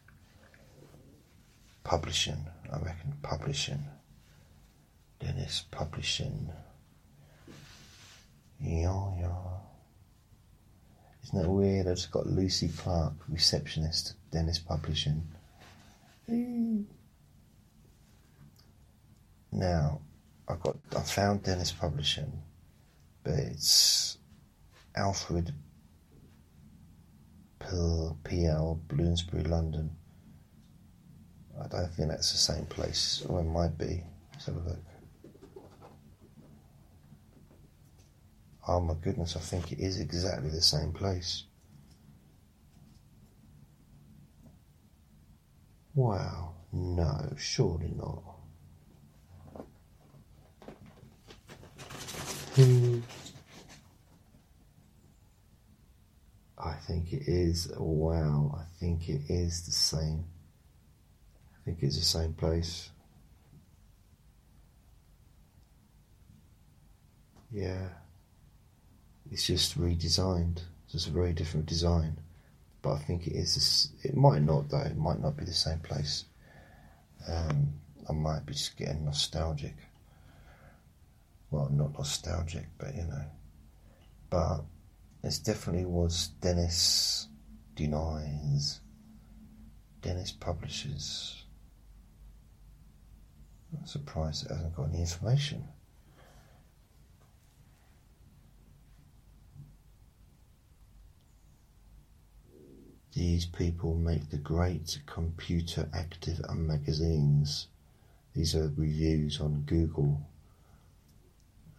Publishing, 1.83 2.47
I 2.71 2.77
reckon, 2.77 3.13
publishing. 3.21 3.83
Dennis 5.19 5.65
Publishing. 5.71 6.49
Yeah, 8.63 9.11
yeah. 9.19 9.35
Isn't 11.23 11.41
that 11.41 11.49
weird? 11.49 11.87
I've 11.87 11.95
just 11.95 12.11
got 12.11 12.27
Lucy 12.27 12.69
Clark, 12.69 13.13
receptionist, 13.27 14.13
Dennis 14.31 14.59
Publishing. 14.59 15.27
Now, 19.51 19.99
I 20.47 20.55
got 20.55 20.77
I 20.95 21.01
found 21.01 21.43
Dennis 21.43 21.73
Publishing, 21.73 22.31
but 23.23 23.33
it's 23.33 24.17
Alfred 24.95 25.53
PL 27.59 28.79
Bloomsbury, 28.87 29.43
London. 29.43 29.91
I 31.61 31.67
don't 31.67 31.93
think 31.93 32.09
that's 32.09 32.31
the 32.31 32.37
same 32.37 32.65
place, 32.65 33.23
or 33.27 33.41
it 33.41 33.45
might 33.45 33.77
be. 33.77 34.03
Let's 34.31 34.45
have 34.45 34.55
a 34.55 34.59
look. 34.59 34.92
Oh 38.67 38.79
my 38.79 38.93
goodness, 38.95 39.35
I 39.35 39.39
think 39.39 39.71
it 39.71 39.79
is 39.79 39.99
exactly 39.99 40.49
the 40.49 40.61
same 40.61 40.91
place. 40.91 41.43
Wow, 45.95 46.53
no, 46.71 47.33
surely 47.37 47.91
not. 47.95 48.23
Hmm. 52.55 52.99
I 56.57 56.73
think 56.73 57.13
it 57.13 57.23
is. 57.27 57.71
Wow, 57.77 58.55
I 58.59 58.63
think 58.79 59.09
it 59.09 59.21
is 59.29 59.65
the 59.65 59.71
same. 59.71 60.25
I 61.53 61.57
think 61.65 61.79
it's 61.83 61.97
the 61.97 62.05
same 62.05 62.33
place. 62.33 62.89
Yeah. 67.51 68.02
It's 69.31 69.47
just 69.47 69.79
redesigned. 69.79 70.61
It's 70.93 71.07
a 71.07 71.11
very 71.11 71.33
different 71.33 71.65
design. 71.65 72.17
But 72.81 72.93
I 72.93 72.99
think 72.99 73.27
it 73.27 73.33
is. 73.33 73.89
It 74.03 74.15
might 74.15 74.41
not 74.41 74.69
though. 74.69 74.79
It 74.79 74.97
might 74.97 75.19
not 75.19 75.37
be 75.37 75.45
the 75.45 75.53
same 75.53 75.79
place. 75.79 76.25
Um, 77.27 77.73
I 78.09 78.13
might 78.13 78.45
be 78.45 78.53
just 78.53 78.77
getting 78.77 79.05
nostalgic 79.05 79.75
well, 81.53 81.69
not 81.71 81.93
nostalgic, 81.93 82.65
but 82.79 82.95
you 82.95 83.03
know. 83.03 83.25
But 84.31 84.65
it 85.23 85.39
definitely 85.43 85.85
was 85.85 86.29
Dennis 86.41 87.27
denies, 87.75 88.81
Dennis 90.01 90.31
publishes. 90.31 91.43
I'm 93.77 93.85
surprised 93.85 94.45
it 94.45 94.51
hasn't 94.51 94.75
got 94.75 94.89
any 94.89 95.01
information. 95.01 95.67
These 103.15 103.45
people 103.45 103.95
make 103.95 104.29
the 104.29 104.37
great 104.37 104.99
computer 105.05 105.87
active 105.93 106.41
magazines. 106.55 107.67
These 108.33 108.55
are 108.55 108.73
reviews 108.75 109.39
on 109.39 109.63
Google 109.67 110.21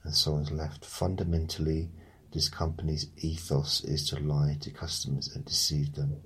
and 0.04 0.14
someone's 0.14 0.52
left. 0.52 0.84
Fundamentally, 0.84 1.90
this 2.32 2.48
company's 2.48 3.08
ethos 3.16 3.82
is 3.84 4.08
to 4.10 4.20
lie 4.20 4.56
to 4.60 4.70
customers 4.70 5.34
and 5.34 5.44
deceive 5.44 5.94
them. 5.94 6.22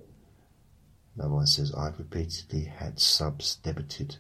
No 1.17 1.29
one 1.29 1.47
says, 1.47 1.75
I've 1.75 1.99
repeatedly 1.99 2.65
had 2.65 3.01
subs 3.01 3.57
debited 3.57 4.19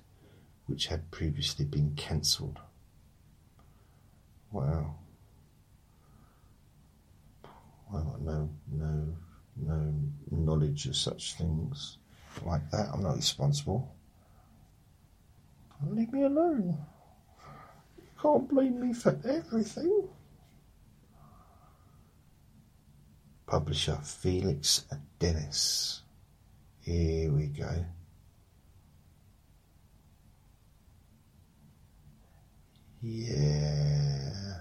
which 0.68 0.86
had 0.86 1.10
previously 1.10 1.64
been 1.64 1.94
cancelled. 1.96 2.58
Wow. 4.52 4.96
I've 7.94 8.04
got 8.04 8.20
no, 8.20 8.50
no, 8.70 9.16
no 9.60 9.94
knowledge 10.30 10.86
of 10.86 10.96
such 10.96 11.34
things 11.34 11.98
like 12.44 12.70
that. 12.70 12.88
I'm 12.92 13.02
not 13.02 13.16
responsible. 13.16 13.94
Leave 15.86 16.12
me 16.12 16.22
alone. 16.24 16.76
You 17.98 18.04
can't 18.20 18.48
blame 18.48 18.80
me 18.80 18.92
for 18.92 19.18
everything. 19.24 20.08
Publisher 23.46 23.98
Felix 24.02 24.84
Dennis. 25.18 26.02
Here 26.82 27.30
we 27.32 27.46
go. 27.46 27.84
Yeah. 33.00 34.58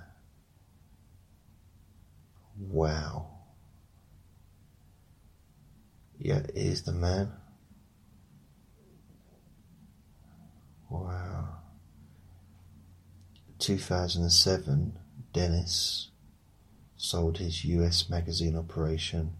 Wow. 2.59 3.36
Yeah, 6.19 6.41
here's 6.53 6.81
the 6.81 6.93
man. 6.93 7.31
Wow. 10.89 11.57
2007, 13.59 14.97
Dennis 15.33 16.09
sold 16.95 17.37
his 17.37 17.63
US 17.65 18.09
magazine 18.09 18.57
operation, 18.57 19.33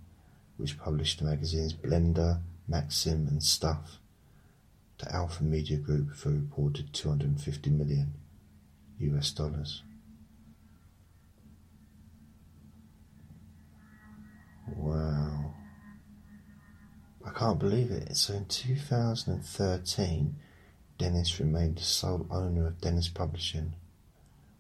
which 0.58 0.78
published 0.78 1.20
the 1.20 1.26
magazines 1.26 1.74
Blender, 1.74 2.42
Maxim, 2.68 3.28
and 3.28 3.42
Stuff, 3.42 4.00
to 5.00 5.12
Alpha 5.14 5.44
Media 5.44 5.78
Group 5.78 6.16
for 6.16 6.30
reported 6.30 6.94
250 6.94 7.70
million 7.72 8.14
US 9.00 9.32
dollars. 9.32 9.84
Can't 17.38 17.60
believe 17.60 17.92
it. 17.92 18.18
So 18.18 18.34
in 18.34 18.46
2013, 18.46 20.36
Dennis 20.98 21.40
remained 21.40 21.78
the 21.78 21.84
sole 21.84 22.26
owner 22.32 22.66
of 22.66 22.82
Dennis 22.82 23.10
Publishing 23.10 23.76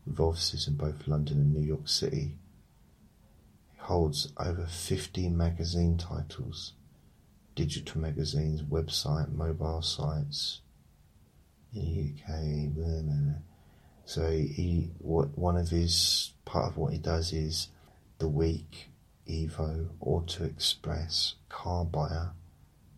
with 0.05 0.19
offices 0.19 0.67
in 0.67 0.75
both 0.75 1.07
London 1.07 1.37
and 1.37 1.53
New 1.53 1.65
York 1.65 1.87
City. 1.87 2.37
He 3.73 3.79
holds 3.79 4.31
over 4.37 4.67
50 4.67 5.29
magazine 5.29 5.97
titles, 5.97 6.73
digital 7.55 7.99
magazines, 7.99 8.61
website, 8.61 9.33
mobile 9.33 9.81
sites. 9.81 10.61
in 11.73 11.81
the 11.81 12.13
UK. 12.13 12.75
Blah, 12.75 12.85
blah, 12.85 13.01
blah. 13.01 13.33
So 14.05 14.29
he, 14.29 14.91
what 14.99 15.35
one 15.35 15.57
of 15.57 15.69
his 15.69 16.31
part 16.45 16.67
of 16.67 16.77
what 16.77 16.93
he 16.93 16.99
does 16.99 17.33
is 17.33 17.69
the 18.19 18.27
week, 18.29 18.91
Evo, 19.27 19.89
Auto 19.99 20.45
Express, 20.45 21.35
Car 21.49 21.83
Buyer, 21.83 22.33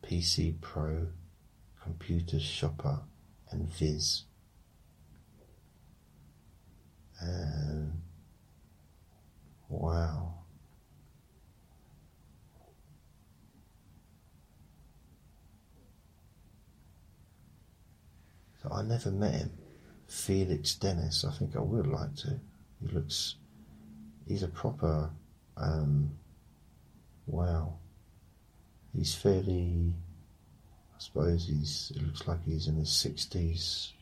PC 0.10 0.60
Pro, 0.60 1.06
Computer 1.84 2.40
Shopper, 2.40 3.00
and 3.52 3.72
Viz. 3.72 4.24
Um, 7.22 7.94
wow. 9.68 10.34
So 18.64 18.72
I 18.72 18.82
never 18.82 19.12
met 19.12 19.34
him. 19.36 19.52
Felix 20.08 20.74
Dennis. 20.74 21.24
I 21.24 21.32
think 21.32 21.56
I 21.56 21.60
would 21.60 21.86
like 21.86 22.16
to. 22.18 22.40
He 22.82 22.88
looks. 22.88 23.36
He's 24.28 24.42
a 24.42 24.48
proper. 24.48 25.12
Um, 25.56 26.18
wow. 27.28 27.76
He's 28.96 29.16
fairly. 29.16 29.94
I 30.96 31.00
suppose 31.00 31.48
he's. 31.48 31.92
It 31.96 32.04
looks 32.04 32.28
like 32.28 32.44
he's 32.44 32.68
in 32.68 32.76
his 32.76 32.92
sixties. 32.92 33.94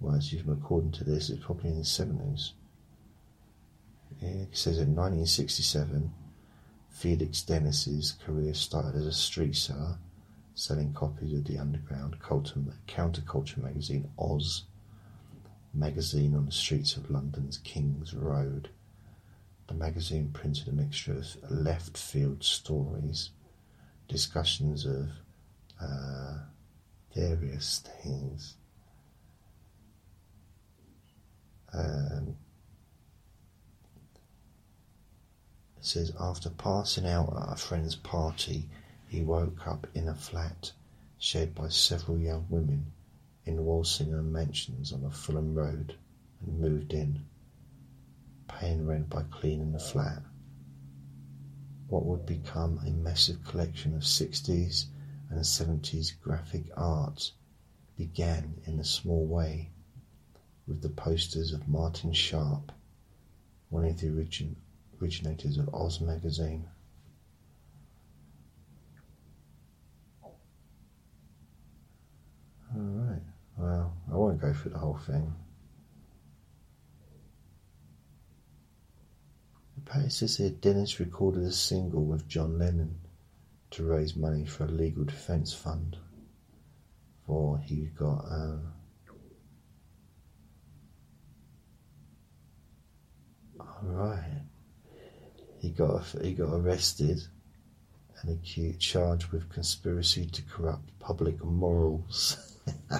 Well, 0.00 0.16
as 0.16 0.32
you 0.32 0.42
according 0.50 0.92
to 0.92 1.04
this, 1.04 1.30
it's 1.30 1.44
probably 1.44 1.70
in 1.70 1.76
his 1.76 1.90
seventies. 1.90 2.54
Yeah, 4.20 4.28
it 4.28 4.56
says 4.56 4.78
in 4.78 4.94
1967, 4.94 6.12
Felix 6.90 7.42
Dennis's 7.42 8.12
career 8.24 8.52
started 8.52 8.94
as 8.96 9.06
a 9.06 9.12
street 9.12 9.56
seller 9.56 9.98
selling 10.54 10.92
copies 10.92 11.32
of 11.32 11.44
the 11.44 11.58
underground 11.58 12.18
counterculture 12.20 13.56
magazine 13.56 14.10
Oz, 14.18 14.64
magazine 15.72 16.34
on 16.34 16.44
the 16.44 16.52
streets 16.52 16.96
of 16.96 17.10
London's 17.10 17.58
King's 17.58 18.12
Road. 18.12 18.68
The 19.70 19.76
magazine 19.76 20.30
printed 20.32 20.66
a 20.66 20.72
mixture 20.72 21.12
of 21.12 21.48
left 21.48 21.96
field 21.96 22.42
stories, 22.42 23.30
discussions 24.08 24.84
of 24.84 25.10
uh, 25.80 26.38
various 27.14 27.78
things. 28.02 28.56
Um, 31.72 32.34
it 35.78 35.84
says 35.84 36.12
after 36.18 36.50
passing 36.50 37.06
out 37.06 37.32
at 37.40 37.52
a 37.52 37.56
friend's 37.56 37.94
party 37.94 38.68
he 39.06 39.22
woke 39.22 39.68
up 39.68 39.86
in 39.94 40.08
a 40.08 40.16
flat 40.16 40.72
shared 41.16 41.54
by 41.54 41.68
several 41.68 42.18
young 42.18 42.44
women 42.50 42.86
in 43.46 43.64
Walsingham 43.64 44.32
Mansions 44.32 44.92
on 44.92 45.02
the 45.02 45.10
Fulham 45.10 45.54
Road 45.54 45.94
and 46.44 46.58
moved 46.58 46.92
in, 46.92 47.24
paying 48.58 48.86
rent 48.86 49.08
by 49.08 49.22
cleaning 49.30 49.72
the 49.72 49.78
flat. 49.78 50.22
What 51.88 52.04
would 52.06 52.26
become 52.26 52.78
a 52.86 52.90
massive 52.90 53.44
collection 53.44 53.94
of 53.94 54.02
60s 54.02 54.86
and 55.28 55.40
70s 55.40 56.12
graphic 56.20 56.70
art 56.76 57.32
began 57.96 58.60
in 58.66 58.78
a 58.78 58.84
small 58.84 59.26
way 59.26 59.70
with 60.66 60.82
the 60.82 60.88
posters 60.88 61.52
of 61.52 61.68
Martin 61.68 62.12
Sharp, 62.12 62.72
one 63.70 63.84
of 63.84 63.98
the 63.98 64.08
origin- 64.08 64.56
originators 65.00 65.58
of 65.58 65.74
Oz 65.74 66.00
magazine. 66.00 66.68
Alright, 72.76 73.22
well, 73.56 73.96
I 74.10 74.14
won't 74.14 74.40
go 74.40 74.52
through 74.52 74.72
the 74.72 74.78
whole 74.78 74.98
thing. 74.98 75.34
Here 79.92 80.50
Dennis 80.50 81.00
recorded 81.00 81.42
a 81.42 81.50
single 81.50 82.04
with 82.04 82.28
John 82.28 82.58
Lennon 82.58 83.00
to 83.72 83.82
raise 83.82 84.14
money 84.14 84.44
for 84.44 84.64
a 84.64 84.68
legal 84.68 85.02
defence 85.04 85.52
fund. 85.52 85.96
For 87.26 87.58
he 87.58 87.90
got. 87.98 88.24
Um, 88.30 88.72
Alright. 93.60 94.42
He 95.58 95.70
got 95.70 96.04
he 96.22 96.34
got 96.34 96.54
arrested 96.54 97.20
and 98.22 98.30
accused 98.30 98.78
charged 98.80 99.32
with 99.32 99.48
conspiracy 99.48 100.26
to 100.26 100.42
corrupt 100.42 100.96
public 101.00 101.42
morals. 101.42 102.56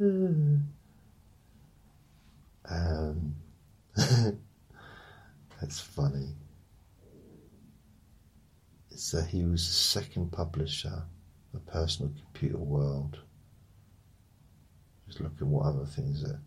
um, 0.00 0.70
that's 5.60 5.80
funny. 5.80 6.34
So 8.94 9.22
he 9.22 9.44
was 9.44 9.66
the 9.66 9.72
second 9.72 10.30
publisher 10.32 11.02
of 11.54 11.66
Personal 11.66 12.12
Computer 12.12 12.58
World. 12.58 13.18
Just 15.06 15.20
looking 15.20 15.50
what 15.50 15.66
other 15.66 15.86
things 15.86 16.22
that. 16.22 16.38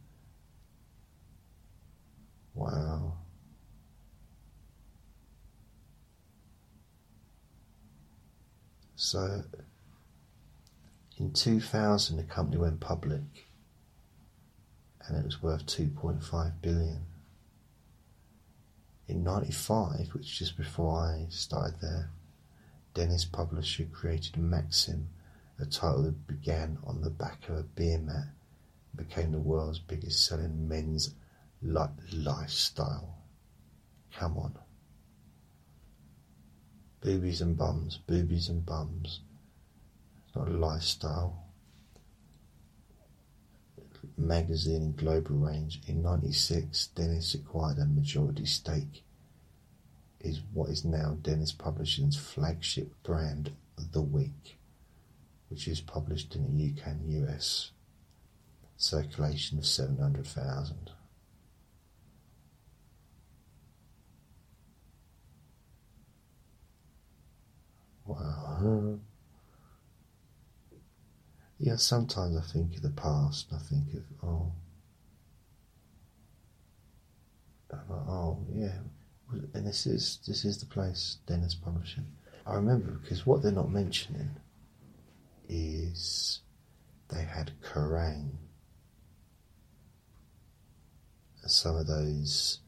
Wow. 2.53 3.13
So 8.95 9.43
in 11.17 11.33
2000, 11.33 12.17
the 12.17 12.23
company 12.23 12.57
went 12.57 12.79
public 12.79 13.21
and 15.07 15.17
it 15.17 15.25
was 15.25 15.41
worth 15.41 15.65
2.5 15.65 16.53
billion. 16.61 17.01
In 19.07 19.23
95, 19.23 20.13
which 20.13 20.31
is 20.31 20.37
just 20.37 20.57
before 20.57 20.97
I 20.97 21.25
started 21.29 21.81
there, 21.81 22.09
Dennis 22.93 23.25
Publisher 23.25 23.85
created 23.85 24.37
Maxim, 24.37 25.09
a 25.59 25.65
title 25.65 26.03
that 26.03 26.27
began 26.27 26.77
on 26.85 27.01
the 27.01 27.09
back 27.09 27.49
of 27.49 27.57
a 27.57 27.63
beer 27.63 27.97
mat 27.99 28.27
and 28.97 29.07
became 29.07 29.31
the 29.31 29.39
world's 29.39 29.79
biggest 29.79 30.25
selling 30.25 30.67
men's 30.67 31.15
lifestyle. 31.61 33.17
Come 34.15 34.37
on. 34.37 34.57
Boobies 37.01 37.41
and 37.41 37.57
bums, 37.57 37.97
boobies 37.97 38.47
and 38.47 38.65
bums 38.65 39.19
It's 40.25 40.35
not 40.35 40.47
a 40.47 40.51
lifestyle 40.51 41.42
magazine 44.17 44.81
and 44.81 44.97
global 44.97 45.35
range. 45.35 45.81
In 45.87 46.01
96, 46.01 46.87
Dennis 46.87 47.33
acquired 47.33 47.79
a 47.79 47.85
majority 47.85 48.45
stake 48.45 49.03
is 50.23 50.41
what 50.53 50.69
is 50.69 50.85
now 50.85 51.17
Dennis 51.21 51.51
Publishing's 51.51 52.17
flagship 52.17 52.93
brand, 53.03 53.51
The 53.91 54.01
Week, 54.01 54.57
which 55.49 55.67
is 55.67 55.81
published 55.81 56.35
in 56.35 56.57
the 56.57 56.81
UK 56.81 56.87
and 56.87 57.27
US. 57.27 57.71
Circulation 58.77 59.57
of 59.57 59.65
700,000. 59.65 60.91
Wow. 68.05 68.99
Yeah, 71.63 71.77
sometimes 71.77 72.35
I 72.35 72.41
think 72.41 72.75
of 72.75 72.81
the 72.81 72.89
past. 72.89 73.47
I 73.53 73.57
think 73.57 73.93
of 73.93 74.03
oh, 74.21 74.51
like, 77.71 77.89
oh 77.89 78.37
yeah, 78.53 78.79
and 79.53 79.65
this 79.65 79.85
is 79.85 80.19
this 80.27 80.43
is 80.43 80.57
the 80.57 80.65
place 80.65 81.19
Dennis 81.25 81.55
Publishing. 81.55 82.05
I 82.45 82.55
remember 82.55 82.99
because 83.01 83.25
what 83.25 83.41
they're 83.41 83.53
not 83.53 83.71
mentioning 83.71 84.31
is 85.47 86.41
they 87.07 87.23
had 87.23 87.53
Kerrang. 87.61 88.31
Some 91.45 91.77
of 91.77 91.87
those 91.87 92.59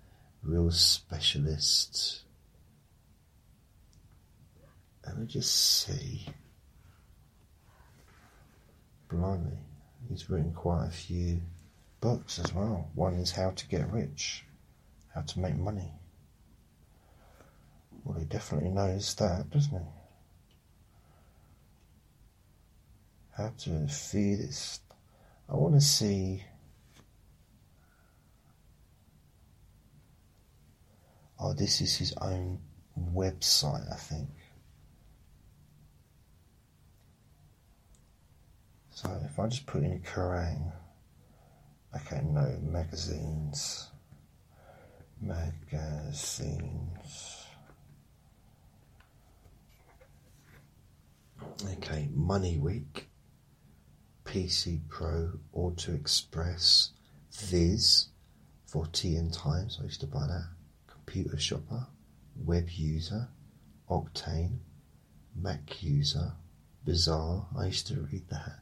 real 0.41 0.71
specialists. 0.71 2.23
Let 5.05 5.17
me 5.17 5.25
just 5.25 5.53
see. 5.53 6.29
Blimey, 9.15 9.57
he's 10.09 10.29
written 10.29 10.53
quite 10.53 10.87
a 10.87 10.91
few 10.91 11.41
books 12.01 12.37
as 12.37 12.53
well. 12.53 12.89
One 12.95 13.15
is 13.15 13.31
How 13.31 13.51
to 13.51 13.67
Get 13.67 13.91
Rich, 13.91 14.45
How 15.13 15.21
to 15.21 15.39
Make 15.39 15.55
Money. 15.55 15.91
Well, 18.03 18.19
he 18.19 18.25
definitely 18.25 18.69
knows 18.69 19.15
that, 19.15 19.49
doesn't 19.49 19.71
he? 19.71 19.85
How 23.31 23.51
to 23.59 23.87
feed 23.87 24.39
it. 24.39 24.79
I 25.49 25.55
want 25.55 25.75
to 25.75 25.81
see. 25.81 26.43
Oh, 31.39 31.53
this 31.53 31.81
is 31.81 31.97
his 31.97 32.13
own 32.21 32.59
website, 32.97 33.91
I 33.91 33.97
think. 33.97 34.29
So 38.95 39.09
if 39.25 39.37
I 39.37 39.47
just 39.47 39.65
put 39.65 39.83
in 39.83 39.99
Kerrang, 39.99 40.71
okay, 41.93 42.21
no, 42.23 42.57
magazines, 42.61 43.89
magazines. 45.21 46.61
Okay, 51.73 52.07
Money 52.13 52.57
Week, 52.57 53.09
PC 54.23 54.79
Pro, 54.87 55.39
Auto 55.51 55.93
Express, 55.93 56.91
Viz, 57.33 58.07
Fortean 58.71 59.29
Times, 59.29 59.77
I 59.81 59.83
used 59.83 59.99
to 59.99 60.07
buy 60.07 60.25
that, 60.25 60.47
Computer 60.87 61.37
Shopper, 61.37 61.85
Web 62.37 62.69
User, 62.69 63.27
Octane, 63.89 64.59
Mac 65.35 65.83
User, 65.83 66.31
Bizarre, 66.85 67.45
I 67.59 67.65
used 67.65 67.87
to 67.87 67.95
read 67.99 68.29
that, 68.29 68.61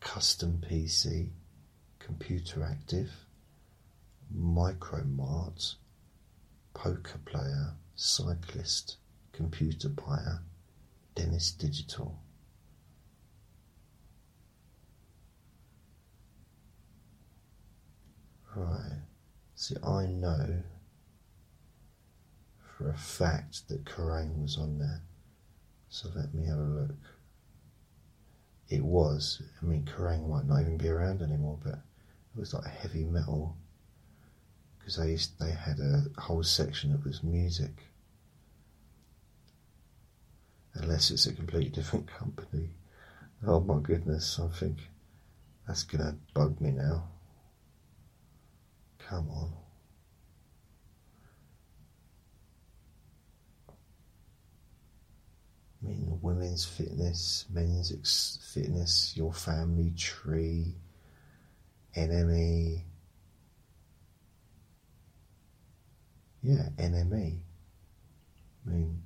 Custom 0.00 0.62
PC, 0.68 1.30
Computer 1.98 2.62
Active, 2.62 3.10
Micromart, 4.34 5.74
Poker 6.74 7.18
Player, 7.24 7.74
Cyclist, 7.94 8.96
Computer 9.32 9.88
Buyer, 9.88 10.40
Dennis 11.14 11.50
Digital. 11.52 12.18
Right. 18.54 19.02
See, 19.54 19.76
I 19.84 20.06
know 20.06 20.62
for 22.76 22.90
a 22.90 22.96
fact 22.96 23.68
that 23.68 23.84
Kerrang 23.84 24.42
was 24.42 24.56
on 24.56 24.78
there. 24.78 25.02
So 25.88 26.08
let 26.14 26.32
me 26.32 26.46
have 26.46 26.58
a 26.58 26.62
look. 26.62 27.17
It 28.68 28.84
was. 28.84 29.42
I 29.62 29.64
mean, 29.64 29.84
Kerrang 29.84 30.28
might 30.28 30.46
not 30.46 30.60
even 30.60 30.76
be 30.76 30.88
around 30.88 31.22
anymore, 31.22 31.58
but 31.62 31.74
it 31.74 32.38
was 32.38 32.52
like 32.52 32.66
heavy 32.66 33.04
metal 33.04 33.56
because 34.78 34.96
they 34.96 35.10
used, 35.10 35.38
they 35.38 35.50
had 35.50 35.78
a 35.80 36.04
whole 36.20 36.42
section 36.42 36.92
that 36.92 37.04
was 37.04 37.22
music. 37.22 37.72
Unless 40.74 41.10
it's 41.10 41.26
a 41.26 41.34
completely 41.34 41.70
different 41.70 42.06
company. 42.18 42.70
Oh 43.46 43.60
my 43.60 43.80
goodness, 43.80 44.38
I 44.38 44.48
think 44.48 44.78
that's 45.66 45.82
gonna 45.84 46.16
bug 46.34 46.60
me 46.60 46.70
now. 46.70 47.08
Come 48.98 49.28
on. 49.30 49.52
I 55.82 55.86
mean, 55.86 56.18
women's 56.22 56.64
fitness, 56.64 57.46
men's 57.52 58.38
fitness, 58.52 59.12
your 59.16 59.32
family 59.32 59.92
tree, 59.96 60.74
NME. 61.96 62.82
Yeah, 66.42 66.68
NME. 66.78 67.38
I 68.66 68.70
mean, 68.70 69.02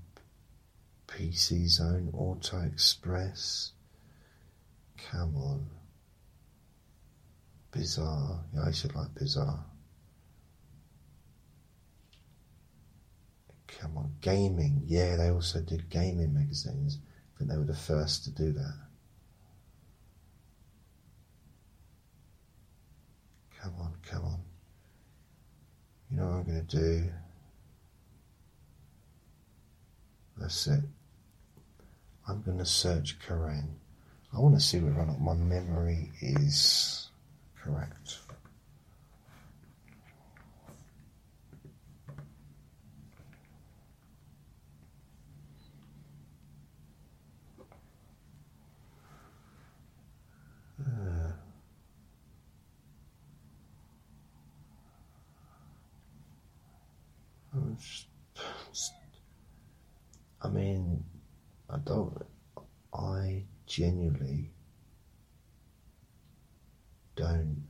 PC 1.06 1.66
Zone, 1.68 2.10
Auto 2.14 2.60
Express. 2.62 3.72
Come 5.10 5.36
on. 5.36 5.66
Bizarre. 7.70 8.44
Yeah, 8.54 8.64
I 8.66 8.70
should 8.70 8.94
like 8.94 9.14
Bizarre. 9.14 9.64
Come 13.80 13.96
on, 13.98 14.14
gaming. 14.20 14.82
Yeah, 14.86 15.16
they 15.16 15.30
also 15.30 15.60
did 15.60 15.90
gaming 15.90 16.34
magazines. 16.34 16.98
I 17.34 17.38
think 17.38 17.50
they 17.50 17.56
were 17.56 17.64
the 17.64 17.74
first 17.74 18.24
to 18.24 18.30
do 18.30 18.52
that. 18.52 18.74
Come 23.60 23.74
on, 23.80 23.94
come 24.02 24.24
on. 24.24 24.38
You 26.10 26.18
know 26.18 26.26
what 26.26 26.34
I'm 26.34 26.44
going 26.44 26.66
to 26.66 26.76
do? 26.76 27.04
That's 30.36 30.66
it. 30.66 30.80
I'm 32.28 32.42
going 32.42 32.58
to 32.58 32.66
search 32.66 33.18
Kerrang. 33.20 33.68
I 34.34 34.38
want 34.38 34.54
to 34.54 34.60
see 34.60 34.78
whether 34.78 35.00
or 35.00 35.06
not 35.06 35.20
my 35.20 35.34
memory 35.34 36.10
is 36.20 37.08
correct. 37.62 38.18
Uh, 50.80 51.32
I 60.42 60.48
mean, 60.48 61.04
I 61.70 61.78
don't. 61.78 62.26
I 62.92 63.44
genuinely 63.66 64.50
don't 67.16 67.62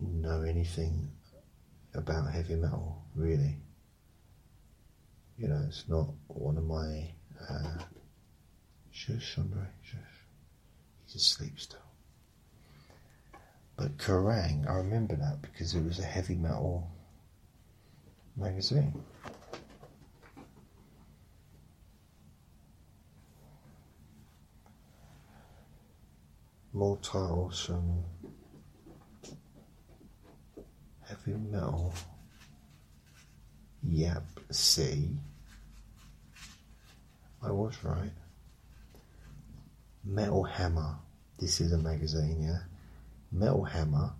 know 0.00 0.42
anything 0.42 1.08
about 1.94 2.30
heavy 2.30 2.56
metal, 2.56 3.02
really. 3.14 3.56
You 5.38 5.48
know, 5.48 5.64
it's 5.68 5.84
not 5.88 6.08
one 6.28 6.56
of 6.56 6.64
my. 6.64 7.10
Uh, 7.48 7.78
shush, 8.90 9.36
Andre, 9.38 9.66
shush. 9.82 10.00
He's 11.04 11.16
asleep 11.16 11.60
still. 11.60 11.78
But 13.76 13.98
Kerrang, 13.98 14.66
I 14.68 14.76
remember 14.76 15.16
that 15.16 15.42
because 15.42 15.74
it 15.74 15.84
was 15.84 15.98
a 15.98 16.04
heavy 16.04 16.34
metal 16.34 16.90
magazine. 18.36 18.92
More 26.72 26.98
titles 26.98 27.64
from 27.64 28.04
heavy 31.08 31.32
metal. 31.50 31.94
Yep, 33.82 34.24
see. 34.50 35.08
I 37.42 37.50
was 37.50 37.74
right. 37.82 38.10
Metal 40.04 40.42
Hammer. 40.42 40.96
This 41.38 41.60
is 41.60 41.72
a 41.72 41.78
magazine, 41.78 42.42
yeah. 42.42 42.58
Metal 43.32 43.64
Hammer, 43.64 44.12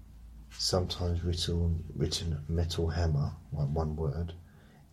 sometimes 0.58 1.22
written 1.22 1.84
written 1.94 2.38
Metal 2.48 2.88
Hammer, 2.88 3.32
like 3.52 3.68
one 3.68 3.96
word, 3.96 4.32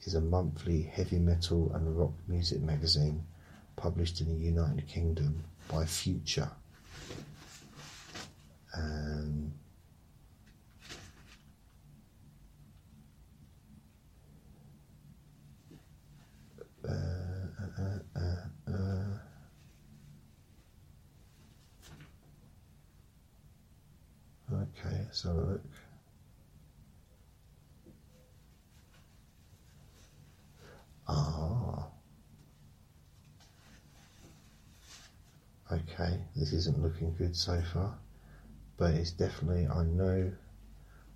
is 0.04 0.15
a 0.15 0.21
monthly 0.21 0.84
heavy 0.84 1.19
metal 1.19 1.71
and 1.73 1.97
rock 1.97 2.13
music 2.28 2.62
magazine 2.62 3.23
published 3.76 4.21
in 4.21 4.28
the 4.30 4.45
United 4.45 4.88
Kingdom 4.88 5.43
by 5.67 5.86
Future 5.86 6.49
uh, 16.88 16.91
uh, 18.15 18.71
uh, 18.71 19.13
a 25.26 25.34
look. 25.34 25.62
Ah. 31.08 31.88
Okay, 35.71 36.19
this 36.36 36.54
isn't 36.54 36.82
looking 36.82 37.15
good 37.15 37.36
so 37.36 37.62
far 37.73 37.97
but 38.78 38.93
it's 38.93 39.12
definitely 39.12 39.67
I 39.67 39.84
know 39.84 40.32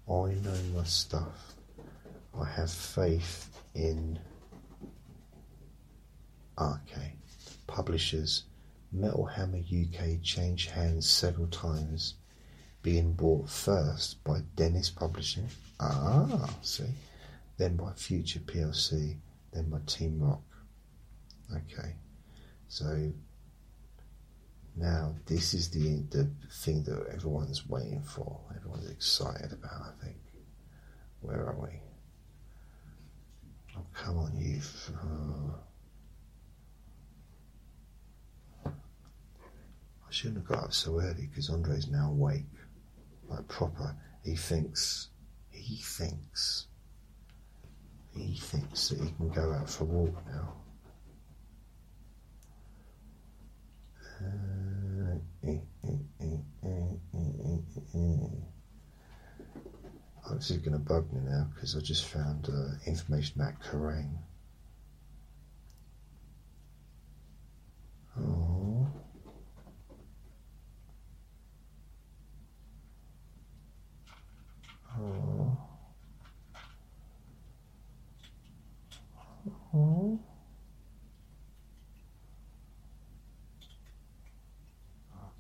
I 0.10 0.12
know 0.12 0.58
my 0.74 0.84
stuff. 0.86 1.54
I 2.40 2.46
have 2.46 2.72
faith 2.72 3.50
in 3.76 4.18
okay. 6.58 7.14
Publishers 7.66 8.44
Metal 8.94 9.26
Hammer 9.26 9.58
UK 9.58 10.22
changed 10.24 10.70
hands 10.70 11.10
several 11.10 11.48
times, 11.48 12.14
being 12.88 13.12
bought 13.12 13.50
first 13.50 14.24
by 14.24 14.40
Dennis 14.56 14.90
Publishing. 14.90 15.50
Ah, 15.78 16.50
see. 16.62 16.86
Then 17.58 17.76
by 17.76 17.92
Future 17.92 18.40
PLC, 18.40 19.18
then 19.52 19.70
by 19.70 19.80
Team 19.86 20.22
Rock. 20.22 20.46
Okay. 21.54 21.98
So 22.70 23.12
now, 24.78 25.14
this 25.26 25.54
is 25.54 25.70
the 25.70 26.02
the 26.12 26.32
thing 26.50 26.84
that 26.84 27.08
everyone's 27.14 27.68
waiting 27.68 28.04
for. 28.04 28.40
Everyone's 28.56 28.90
excited 28.90 29.52
about. 29.52 29.82
I 29.82 30.06
think. 30.06 30.16
Where 31.20 31.46
are 31.46 31.60
we? 31.62 31.82
Oh, 33.76 33.86
come 33.94 34.18
on, 34.18 34.34
you. 34.38 34.62
I 38.66 40.10
shouldn't 40.10 40.38
have 40.38 40.48
got 40.48 40.64
up 40.64 40.74
so 40.74 41.02
early 41.02 41.28
because 41.28 41.50
Andre's 41.50 41.90
now 41.90 42.12
awake, 42.12 42.46
like 43.30 43.48
proper. 43.48 43.96
He 44.24 44.36
thinks, 44.36 45.10
he 45.50 45.78
thinks, 45.78 46.68
he 48.12 48.36
thinks 48.36 48.90
that 48.90 49.00
he 49.00 49.12
can 49.12 49.30
go 49.30 49.54
out 49.54 49.70
for 49.70 49.84
a 49.84 49.88
walk 49.88 50.16
now. 50.28 50.54
Uh, 54.20 55.18
eh, 55.48 55.60
eh, 55.84 55.98
eh, 56.22 56.38
oh, 60.30 60.36
this 60.36 60.52
is 60.52 60.58
going 60.58 60.74
to 60.74 60.80
bug 60.80 61.12
me 61.14 61.22
now 61.24 61.48
because 61.54 61.76
I 61.76 61.80
just 61.80 62.06
found 62.06 62.50
uh, 62.50 62.76
information 62.86 63.42
about 63.42 63.62
Kerrang. 63.62 64.18
Oh. 68.20 68.88
Oh. 75.00 75.58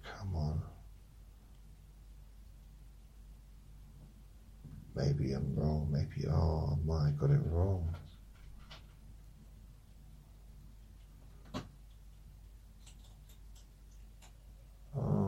Come 0.04 0.36
on. 0.36 0.62
Maybe 4.96 5.34
I'm 5.34 5.56
wrong. 5.56 5.88
Maybe, 5.91 6.28
oh 6.30 6.78
my, 6.86 7.08
I 7.08 7.12
got 7.12 7.32
it 7.32 7.39
wrong. 7.46 7.96
Oh. 14.96 15.27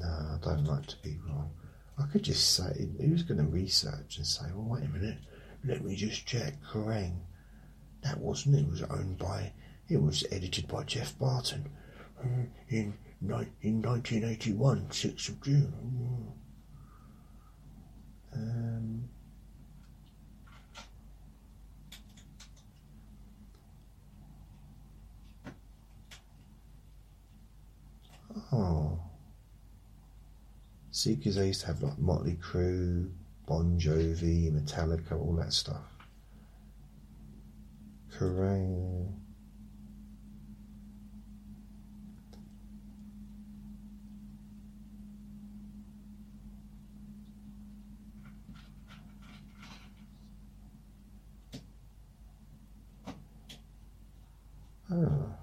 No, 0.00 0.06
I 0.06 0.38
don't 0.42 0.64
like 0.64 0.86
to 0.86 0.96
be 1.02 1.18
wrong. 1.26 1.50
I 1.98 2.06
could 2.06 2.22
just 2.22 2.54
say, 2.54 2.88
who's 2.98 3.22
going 3.22 3.38
to 3.38 3.44
research 3.44 4.16
and 4.16 4.26
say, 4.26 4.46
well, 4.54 4.80
wait 4.80 4.84
a 4.84 4.88
minute, 4.88 5.18
let 5.64 5.84
me 5.84 5.94
just 5.94 6.26
check. 6.26 6.54
Kerrang. 6.64 7.20
That 8.02 8.18
wasn't 8.18 8.56
it. 8.56 8.68
was 8.68 8.82
owned 8.82 9.18
by, 9.18 9.52
it 9.88 10.00
was 10.00 10.24
edited 10.30 10.66
by 10.66 10.84
Geoff 10.84 11.18
Barton 11.18 11.68
uh, 12.18 12.46
in, 12.68 12.94
in 13.60 13.82
1981, 13.82 14.86
6th 14.88 15.28
of 15.28 15.42
June. 15.42 16.32
Um, 18.32 19.08
Oh. 28.52 29.09
Because 31.04 31.36
they 31.36 31.46
used 31.46 31.62
to 31.62 31.68
have 31.68 31.82
like 31.82 31.98
Motley 31.98 32.36
Crue, 32.36 33.10
Bon 33.46 33.78
Jovi, 33.78 34.52
Metallica, 34.52 35.12
all 35.12 35.34
that 35.36 35.52
stuff. 35.52 35.82
Kerrang. 38.12 39.14
Oh. 54.92 55.39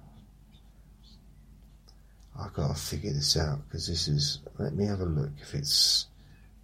I've 2.40 2.54
got 2.54 2.76
to 2.76 2.82
figure 2.82 3.14
this 3.14 3.36
out 3.38 3.60
because 3.68 3.88
this 3.88 4.08
is. 4.08 4.40
Let 4.60 4.76
me 4.76 4.86
have 4.86 5.02
a 5.02 5.06
look 5.06 5.32
if 5.42 5.56
it's 5.56 6.08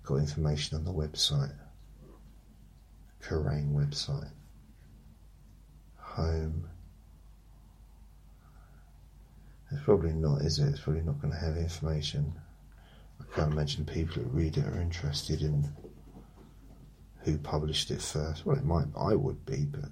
got 0.04 0.18
information 0.18 0.78
on 0.78 0.86
the 0.86 0.94
website. 0.94 1.54
Kerrang 3.22 3.74
website. 3.74 4.32
Home. 5.98 6.70
It's 9.72 9.82
probably 9.84 10.14
not, 10.14 10.42
is 10.42 10.60
it? 10.60 10.70
It's 10.70 10.82
probably 10.82 11.02
not 11.02 11.20
going 11.20 11.34
to 11.34 11.40
have 11.40 11.58
information. 11.58 12.34
I 13.20 13.36
can't 13.36 13.52
imagine 13.52 13.86
people 13.86 14.22
who 14.22 14.30
read 14.30 14.58
it 14.58 14.66
are 14.66 14.80
interested 14.80 15.42
in 15.42 15.72
who 17.22 17.38
published 17.38 17.90
it 17.90 18.02
first. 18.02 18.46
Well, 18.46 18.58
it 18.58 18.66
might. 18.66 18.86
I 18.96 19.16
would 19.16 19.44
be, 19.46 19.66
but 19.66 19.90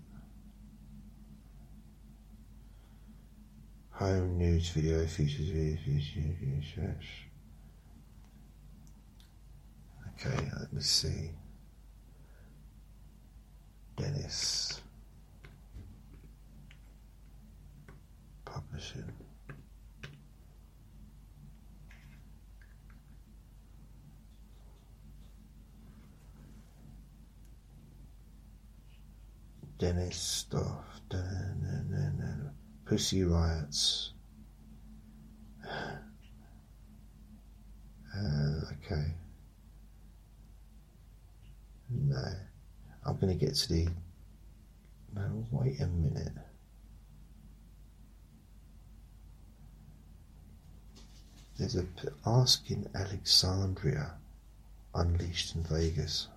Home 4.01 4.35
news 4.39 4.69
video 4.69 5.05
features 5.05 5.51
videos, 5.51 5.85
Okay, 10.15 10.49
let 10.59 10.73
me 10.73 10.81
see. 10.81 11.29
Dennis. 13.95 14.81
Publishing. 18.43 19.13
Dennis 29.77 30.17
stuff. 30.17 30.91
Pussy 32.91 33.23
Riots. 33.23 34.11
Uh, 38.13 38.65
okay. 38.73 39.05
No. 41.89 42.21
I'm 43.05 43.15
going 43.15 43.31
to 43.31 43.45
get 43.45 43.55
to 43.55 43.69
the. 43.69 43.87
No, 45.15 45.47
wait 45.49 45.79
a 45.79 45.87
minute. 45.87 46.33
There's 51.57 51.77
a 51.77 51.85
Asking 52.25 52.85
Alexandria 52.93 54.11
unleashed 54.93 55.55
in 55.55 55.63
Vegas. 55.63 56.27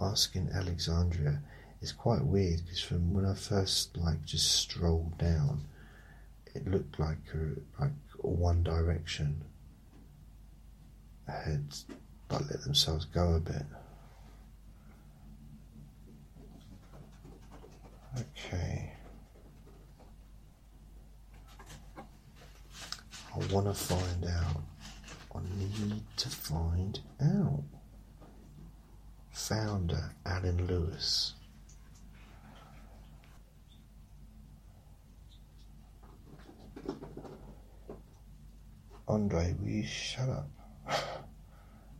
Asking 0.00 0.48
Alexandria 0.54 1.42
it's 1.80 1.92
quite 1.92 2.24
weird 2.24 2.64
because 2.64 2.82
from 2.82 3.12
when 3.14 3.24
I 3.24 3.34
first 3.34 3.96
like 3.96 4.24
just 4.24 4.52
strolled 4.52 5.16
down, 5.18 5.64
it 6.54 6.66
looked 6.66 6.98
like 6.98 7.18
a, 7.34 7.80
like 7.80 7.92
One 8.18 8.62
Direction 8.62 9.44
had 11.26 11.74
like 12.30 12.50
let 12.50 12.62
themselves 12.62 13.04
go 13.06 13.34
a 13.34 13.40
bit. 13.40 13.66
Okay. 18.18 18.92
I 23.34 23.52
want 23.52 23.66
to 23.66 23.74
find 23.74 24.24
out. 24.24 24.62
I 25.34 25.40
need 25.56 26.02
to 26.16 26.28
find 26.28 26.98
out. 27.22 27.62
Founder 29.30 30.10
Alan 30.26 30.66
Lewis. 30.66 31.34
Andre, 39.08 39.54
will 39.58 39.68
you 39.68 39.86
shut 39.86 40.28
up? 40.28 40.50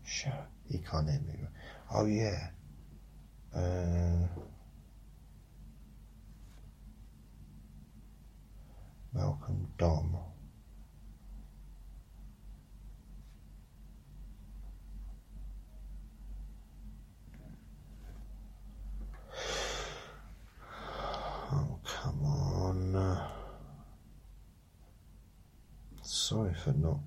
shut 0.05 0.35
up. 0.35 0.51
He 0.71 0.79
can't 0.79 1.09
hear 1.09 1.21
me. 1.21 1.35
Oh, 1.95 2.05
yeah. 2.05 2.51
Uh, 3.57 4.27
Malcolm 9.15 9.69
Dome. 9.79 10.19
Sorry 26.29 26.53
for 26.53 26.75
not 26.75 26.99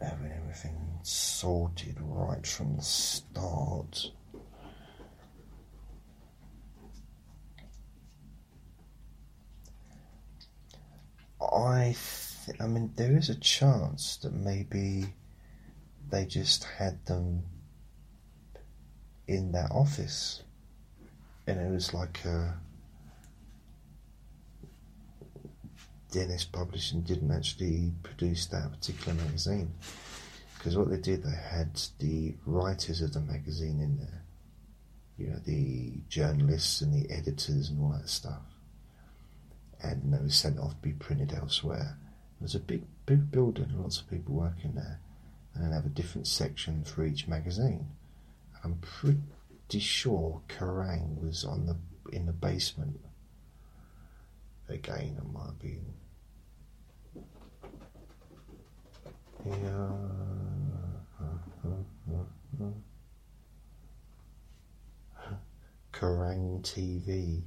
having 0.00 0.30
everything 0.30 0.78
sorted 1.02 1.96
right 2.00 2.46
from 2.46 2.76
the 2.76 2.82
start. 2.82 4.12
I, 11.40 11.96
th- 12.46 12.60
I 12.60 12.68
mean, 12.68 12.92
there 12.94 13.16
is 13.16 13.30
a 13.30 13.34
chance 13.34 14.18
that 14.18 14.32
maybe 14.32 15.12
they 16.08 16.24
just 16.24 16.62
had 16.62 17.04
them 17.06 17.42
in 19.26 19.50
that 19.50 19.72
office, 19.72 20.44
and 21.48 21.58
it 21.58 21.68
was 21.68 21.92
like 21.92 22.24
a 22.24 22.54
Dennis 26.10 26.44
Publishing 26.44 27.02
didn't 27.02 27.30
actually 27.30 27.92
produce 28.02 28.46
that 28.46 28.72
particular 28.72 29.14
magazine 29.14 29.72
because 30.60 30.76
what 30.76 30.90
they 30.90 30.98
did, 30.98 31.22
they 31.22 31.30
had 31.30 31.80
the 31.98 32.34
writers 32.44 33.00
of 33.00 33.14
the 33.14 33.20
magazine 33.20 33.80
in 33.80 33.96
there, 33.96 34.24
you 35.16 35.28
know, 35.28 35.38
the 35.46 35.94
journalists 36.08 36.82
and 36.82 36.92
the 36.92 37.10
editors 37.10 37.70
and 37.70 37.80
all 37.80 37.96
that 37.98 38.08
stuff, 38.08 38.42
and 39.82 40.12
they 40.12 40.18
were 40.18 40.28
sent 40.28 40.58
off 40.58 40.72
to 40.72 40.76
be 40.82 40.92
printed 40.92 41.32
elsewhere. 41.32 41.96
It 42.38 42.42
was 42.42 42.54
a 42.54 42.60
big, 42.60 42.82
big 43.06 43.30
building, 43.30 43.72
lots 43.74 44.00
of 44.00 44.10
people 44.10 44.34
working 44.34 44.74
there, 44.74 45.00
and 45.54 45.70
they 45.70 45.74
have 45.74 45.86
a 45.86 45.90
different 45.90 46.26
section 46.26 46.84
for 46.84 47.04
each 47.06 47.26
magazine. 47.26 47.86
I'm 48.62 48.78
pretty 48.82 49.78
sure 49.78 50.42
Kerrang 50.48 51.22
was 51.22 51.44
on 51.44 51.64
the 51.64 51.76
in 52.14 52.26
the 52.26 52.32
basement. 52.32 53.00
Again, 54.68 55.18
I 55.18 55.32
might 55.32 55.58
be. 55.58 55.78
Yeah. 57.14 57.22
Kerrang 65.92 66.60
TV. 66.62 67.42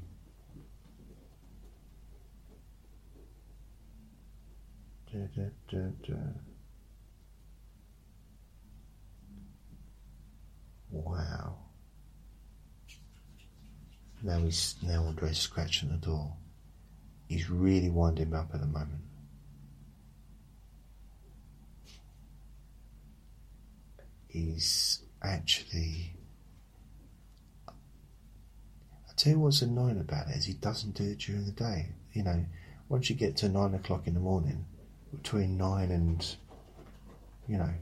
Da, 5.12 5.20
da, 5.70 5.78
da. 6.08 6.16
Wow. 10.89 11.58
Now 14.24 14.39
he's 14.39 14.76
now 14.82 15.04
Andre's 15.04 15.38
scratching 15.38 15.89
the 15.89 15.98
door. 15.98 16.34
He's 17.28 17.50
really 17.50 17.89
winding 17.89 18.34
up 18.34 18.50
at 18.54 18.62
the 18.62 18.68
moment. 18.68 19.02
He's 24.34 25.04
actually 25.22 26.16
I 27.68 29.14
tell 29.16 29.34
you 29.34 29.40
what's 29.40 29.62
annoying 29.62 30.00
about 30.00 30.28
it 30.28 30.38
is 30.38 30.46
he 30.46 30.54
doesn't 30.54 30.96
do 30.96 31.04
it 31.04 31.20
during 31.20 31.46
the 31.46 31.52
day. 31.52 31.90
You 32.14 32.24
know, 32.24 32.44
once 32.90 33.12
you 33.12 33.16
get 33.16 33.38
to 33.38 33.50
nine 33.50 33.76
o'clock 33.76 34.08
in 34.08 34.16
the 34.16 34.20
morning, 34.20 34.66
between 35.12 35.56
nine 35.56 35.92
and 35.92 36.36
you 37.48 37.60
know, 37.60 37.76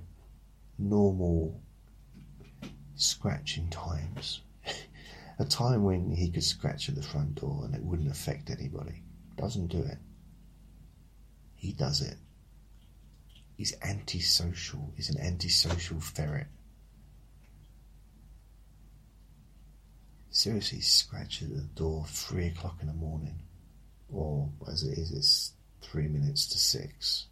normal 0.78 1.58
scratching 2.96 3.70
times. 3.70 4.42
a 5.40 5.46
time 5.46 5.84
when 5.86 6.12
he 6.12 6.30
could 6.30 6.44
scratch 6.44 6.90
at 6.90 6.96
the 6.96 7.02
front 7.02 7.36
door 7.36 7.62
and 7.64 7.74
it 7.74 7.82
wouldn't 7.82 8.12
affect 8.12 8.50
anybody. 8.50 9.04
Doesn't 9.38 9.68
do 9.68 9.80
it. 9.80 10.00
He 11.56 11.72
does 11.72 12.02
it. 12.02 12.18
He's 13.62 13.76
antisocial. 13.84 14.92
He's 14.96 15.12
an 15.12 15.22
antisocial 15.22 16.00
ferret. 16.00 16.48
Seriously, 20.32 20.82
scratches 20.82 21.52
at 21.52 21.58
the 21.58 21.62
door 21.76 22.06
three 22.08 22.48
o'clock 22.48 22.78
in 22.82 22.88
the 22.88 22.94
morning, 22.96 23.40
or 24.12 24.50
as 24.68 24.82
it 24.82 24.98
is, 24.98 25.12
it's 25.12 25.54
three 25.80 26.08
minutes 26.08 26.48
to 26.48 26.58
six. 26.58 27.28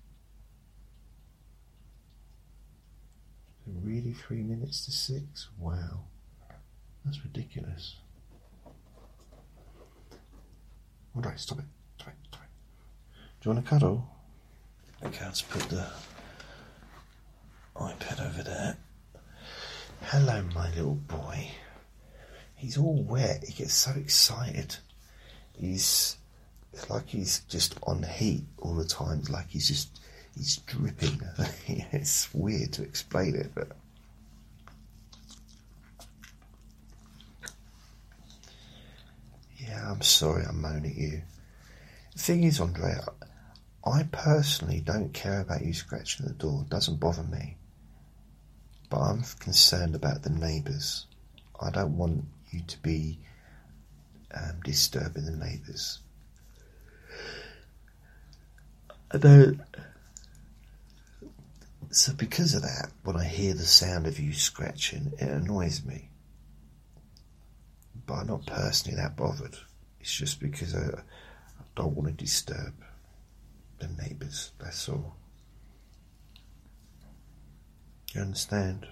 Really, 3.65 4.13
three 4.13 4.43
minutes 4.43 4.85
to 4.85 4.91
six? 4.91 5.49
Wow, 5.57 6.03
that's 7.03 7.23
ridiculous. 7.23 7.95
All 11.15 11.23
right, 11.23 11.39
stop 11.39 11.57
it. 11.57 11.65
Stop 11.97 12.09
it. 12.09 12.13
Stop 12.27 12.43
it. 12.43 13.19
Do 13.41 13.49
you 13.49 13.55
want 13.55 13.65
a 13.65 13.67
cuddle? 13.67 14.07
Okay, 15.03 15.25
let's 15.25 15.41
put 15.41 15.63
the 15.69 15.87
iPad 17.79 18.25
over 18.25 18.43
there. 18.43 18.77
Hello, 20.03 20.43
my 20.53 20.69
little 20.69 20.95
boy. 20.95 21.49
He's 22.55 22.77
all 22.77 23.01
wet. 23.03 23.43
He 23.47 23.53
gets 23.53 23.73
so 23.73 23.91
excited. 23.91 24.75
He's 25.57 26.17
it's 26.73 26.89
like 26.89 27.07
he's 27.07 27.39
just 27.49 27.77
on 27.83 28.03
heat 28.03 28.43
all 28.59 28.75
the 28.75 28.85
time. 28.85 29.19
It's 29.19 29.29
like 29.29 29.49
he's 29.49 29.67
just 29.67 29.99
he's 30.35 30.57
dripping. 30.57 31.21
it's 31.91 32.33
weird 32.33 32.73
to 32.73 32.83
explain 32.83 33.35
it, 33.35 33.51
but 33.55 33.69
yeah, 39.57 39.89
I'm 39.89 40.01
sorry 40.01 40.43
I'm 40.47 40.61
moaning 40.61 40.91
at 40.91 40.97
you. 40.97 41.21
The 42.13 42.19
thing 42.19 42.43
is, 42.43 42.59
Andrea, 42.59 43.05
I 43.85 44.03
personally 44.11 44.81
don't 44.81 45.13
care 45.13 45.39
about 45.39 45.63
you 45.63 45.73
scratching 45.73 46.25
the 46.25 46.33
door. 46.33 46.63
It 46.63 46.69
doesn't 46.69 46.99
bother 46.99 47.23
me. 47.23 47.55
But 48.89 48.99
I'm 49.01 49.23
concerned 49.39 49.95
about 49.95 50.23
the 50.23 50.31
neighbours. 50.31 51.05
I 51.61 51.69
don't 51.69 51.97
want 51.97 52.25
you 52.51 52.61
to 52.65 52.77
be 52.79 53.19
um, 54.33 54.59
disturbing 54.63 55.25
the 55.25 55.31
neighbours. 55.31 55.99
I 59.11 59.17
don't. 59.17 59.61
So, 61.91 62.13
because 62.13 62.53
of 62.53 62.61
that, 62.61 62.91
when 63.03 63.15
I 63.17 63.25
hear 63.25 63.53
the 63.53 63.65
sound 63.65 64.05
of 64.05 64.19
you 64.19 64.33
scratching, 64.33 65.11
it 65.17 65.27
annoys 65.27 65.83
me. 65.83 66.09
But 68.05 68.13
I'm 68.15 68.27
not 68.27 68.45
personally 68.45 68.97
that 68.97 69.15
bothered. 69.15 69.57
It's 69.99 70.13
just 70.13 70.39
because 70.39 70.75
I, 70.75 70.85
I 70.85 71.63
don't 71.75 71.95
want 71.95 72.07
to 72.09 72.13
disturb 72.23 72.73
the 73.79 73.87
neighbours, 74.01 74.51
that's 74.59 74.87
all. 74.89 75.15
You 78.13 78.21
understand? 78.21 78.87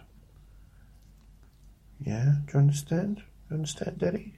Yeah? 2.00 2.36
Do 2.46 2.54
you 2.54 2.60
understand? 2.60 3.24
You 3.50 3.56
understand, 3.56 3.98
Daddy? 3.98 4.34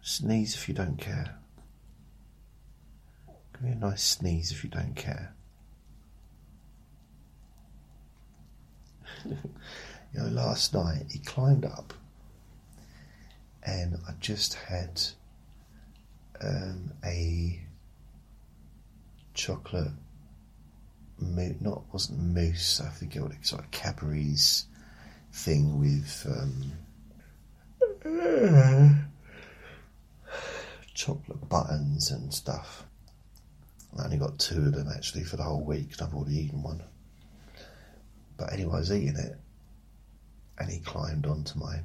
Sneeze 0.00 0.54
if 0.54 0.68
you 0.68 0.74
don't 0.74 0.98
care. 0.98 1.36
Give 3.54 3.62
me 3.62 3.70
a 3.72 3.74
nice 3.74 4.02
sneeze 4.02 4.52
if 4.52 4.62
you 4.62 4.70
don't 4.70 4.94
care. 4.94 5.34
you 9.24 9.36
know, 10.14 10.26
last 10.26 10.74
night 10.74 11.06
he 11.10 11.18
climbed 11.18 11.64
up 11.64 11.92
and 13.64 13.96
I 14.08 14.12
just 14.20 14.54
had 14.54 15.00
um, 16.40 16.92
a 17.04 17.60
chocolate 19.34 19.92
mousse, 21.18 21.60
not 21.60 21.84
wasn't 21.92 22.20
mousse, 22.20 22.80
I 22.80 22.90
forget 22.90 23.22
what 23.22 23.32
it's 23.32 23.52
like 23.52 23.70
Cadbury's 23.70 24.66
thing 25.32 25.78
with 25.80 26.26
um, 26.28 26.72
chocolate 30.94 31.48
buttons 31.48 32.10
and 32.10 32.32
stuff. 32.32 32.84
I 33.98 34.04
only 34.04 34.18
got 34.18 34.38
two 34.38 34.58
of 34.58 34.74
them 34.74 34.88
actually 34.94 35.24
for 35.24 35.36
the 35.36 35.42
whole 35.42 35.64
week, 35.64 35.92
and 35.92 36.02
I've 36.02 36.14
already 36.14 36.38
eaten 36.38 36.62
one. 36.62 36.82
But 38.36 38.52
anyway, 38.52 38.74
I 38.74 38.78
was 38.78 38.92
eating 38.92 39.16
it, 39.16 39.38
and 40.58 40.70
he 40.70 40.80
climbed 40.80 41.26
onto 41.26 41.58
my 41.58 41.80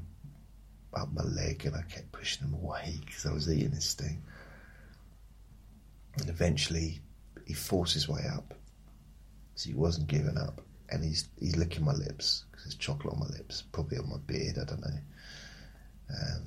up 0.93 1.11
my 1.13 1.23
leg, 1.23 1.65
and 1.65 1.75
I 1.75 1.81
kept 1.83 2.11
pushing 2.11 2.47
him 2.47 2.53
away 2.53 2.99
because 3.05 3.25
I 3.25 3.33
was 3.33 3.51
eating 3.51 3.71
this 3.71 3.93
thing. 3.93 4.21
And 6.17 6.29
eventually, 6.29 7.01
he 7.47 7.53
forced 7.53 7.93
his 7.93 8.09
way 8.09 8.21
up, 8.29 8.53
so 9.55 9.69
he 9.69 9.73
wasn't 9.73 10.07
giving 10.07 10.37
up, 10.37 10.61
and 10.89 11.03
he's 11.03 11.29
he's 11.39 11.55
licking 11.55 11.85
my 11.85 11.93
lips 11.93 12.43
because 12.51 12.65
there's 12.65 12.75
chocolate 12.75 13.13
on 13.13 13.21
my 13.21 13.27
lips, 13.27 13.63
probably 13.71 13.97
on 13.97 14.09
my 14.09 14.17
beard. 14.27 14.57
I 14.61 14.65
don't 14.65 14.81
know. 14.81 14.99
Um, 16.09 16.43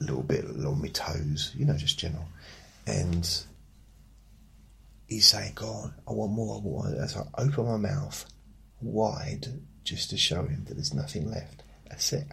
a 0.00 0.04
little 0.04 0.22
bit 0.22 0.44
on 0.44 0.80
my 0.80 0.88
toes, 0.88 1.52
you 1.56 1.64
know, 1.64 1.76
just 1.76 1.98
general. 1.98 2.28
And 2.86 3.28
he's 5.08 5.26
saying, 5.26 5.54
"Go 5.56 5.66
on, 5.66 5.94
I 6.06 6.12
want 6.12 6.32
more, 6.32 6.54
I 6.54 6.58
want 6.60 6.94
more." 6.94 7.08
So 7.08 7.28
I 7.34 7.42
open 7.42 7.66
my 7.66 7.76
mouth 7.76 8.24
wide 8.80 9.46
just 9.82 10.10
to 10.10 10.16
show 10.16 10.44
him 10.44 10.64
that 10.66 10.74
there's 10.74 10.94
nothing 10.94 11.28
left. 11.28 11.64
That's 11.88 12.12
it. 12.12 12.28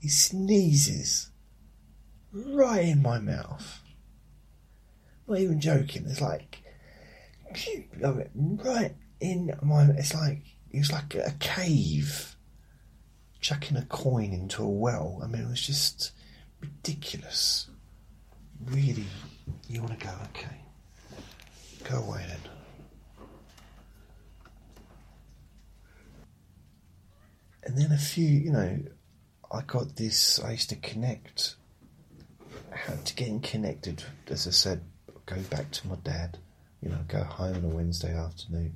He 0.00 0.08
sneezes 0.08 1.30
right 2.32 2.86
in 2.86 3.02
my 3.02 3.18
mouth. 3.18 3.79
Not 5.30 5.38
even 5.38 5.60
joking. 5.60 6.06
It's 6.08 6.20
like 6.20 6.60
right 8.34 8.96
in 9.20 9.56
my. 9.62 9.84
It's 9.96 10.12
like 10.12 10.42
it 10.72 10.78
was 10.78 10.90
like 10.90 11.14
a 11.14 11.32
cave 11.38 12.34
chucking 13.40 13.76
a 13.76 13.84
coin 13.84 14.32
into 14.32 14.64
a 14.64 14.68
well. 14.68 15.20
I 15.22 15.28
mean, 15.28 15.42
it 15.42 15.48
was 15.48 15.64
just 15.64 16.10
ridiculous. 16.60 17.68
Really, 18.64 19.06
you 19.68 19.82
want 19.82 20.00
to 20.00 20.04
go? 20.04 20.12
Okay, 20.30 20.56
go 21.88 21.98
away 21.98 22.24
then. 22.26 22.50
And 27.62 27.78
then 27.78 27.92
a 27.92 27.98
few, 27.98 28.26
you 28.26 28.50
know, 28.50 28.80
I 29.52 29.62
got 29.62 29.94
this. 29.94 30.40
I 30.40 30.50
used 30.50 30.70
to 30.70 30.76
connect. 30.76 31.54
How 32.72 32.94
to 32.94 33.14
getting 33.14 33.40
connected, 33.40 34.02
as 34.28 34.48
I 34.48 34.50
said, 34.50 34.80
go 35.30 35.40
back 35.42 35.70
to 35.70 35.88
my 35.88 35.96
dad. 36.02 36.38
You 36.82 36.90
know, 36.90 36.98
go 37.08 37.22
home 37.22 37.56
on 37.56 37.64
a 37.64 37.68
Wednesday 37.68 38.16
afternoon, 38.16 38.74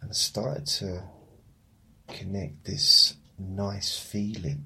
and 0.00 0.10
I 0.10 0.12
started 0.12 0.66
to 0.66 1.02
connect 2.08 2.64
this 2.64 3.14
nice 3.38 3.98
feeling. 3.98 4.64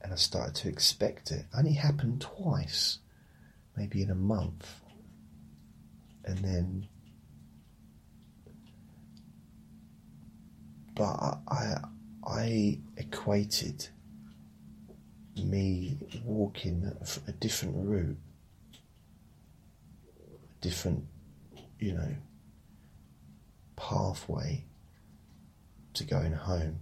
And 0.00 0.12
I 0.12 0.16
started 0.16 0.54
to 0.56 0.68
expect 0.68 1.30
it. 1.30 1.44
Only 1.56 1.74
happened 1.74 2.20
twice, 2.22 2.98
maybe 3.76 4.02
in 4.02 4.10
a 4.10 4.16
month. 4.16 4.80
And 6.24 6.38
then 6.38 6.88
but 10.94 11.38
I, 11.48 11.76
I 12.24 12.78
equated 12.96 13.88
me 15.36 15.98
walking 16.24 16.90
a 17.26 17.32
different 17.32 17.74
route, 17.76 18.18
different, 20.62 21.04
you 21.78 21.92
know, 21.92 22.14
pathway 23.76 24.64
to 25.92 26.04
going 26.04 26.32
home 26.32 26.78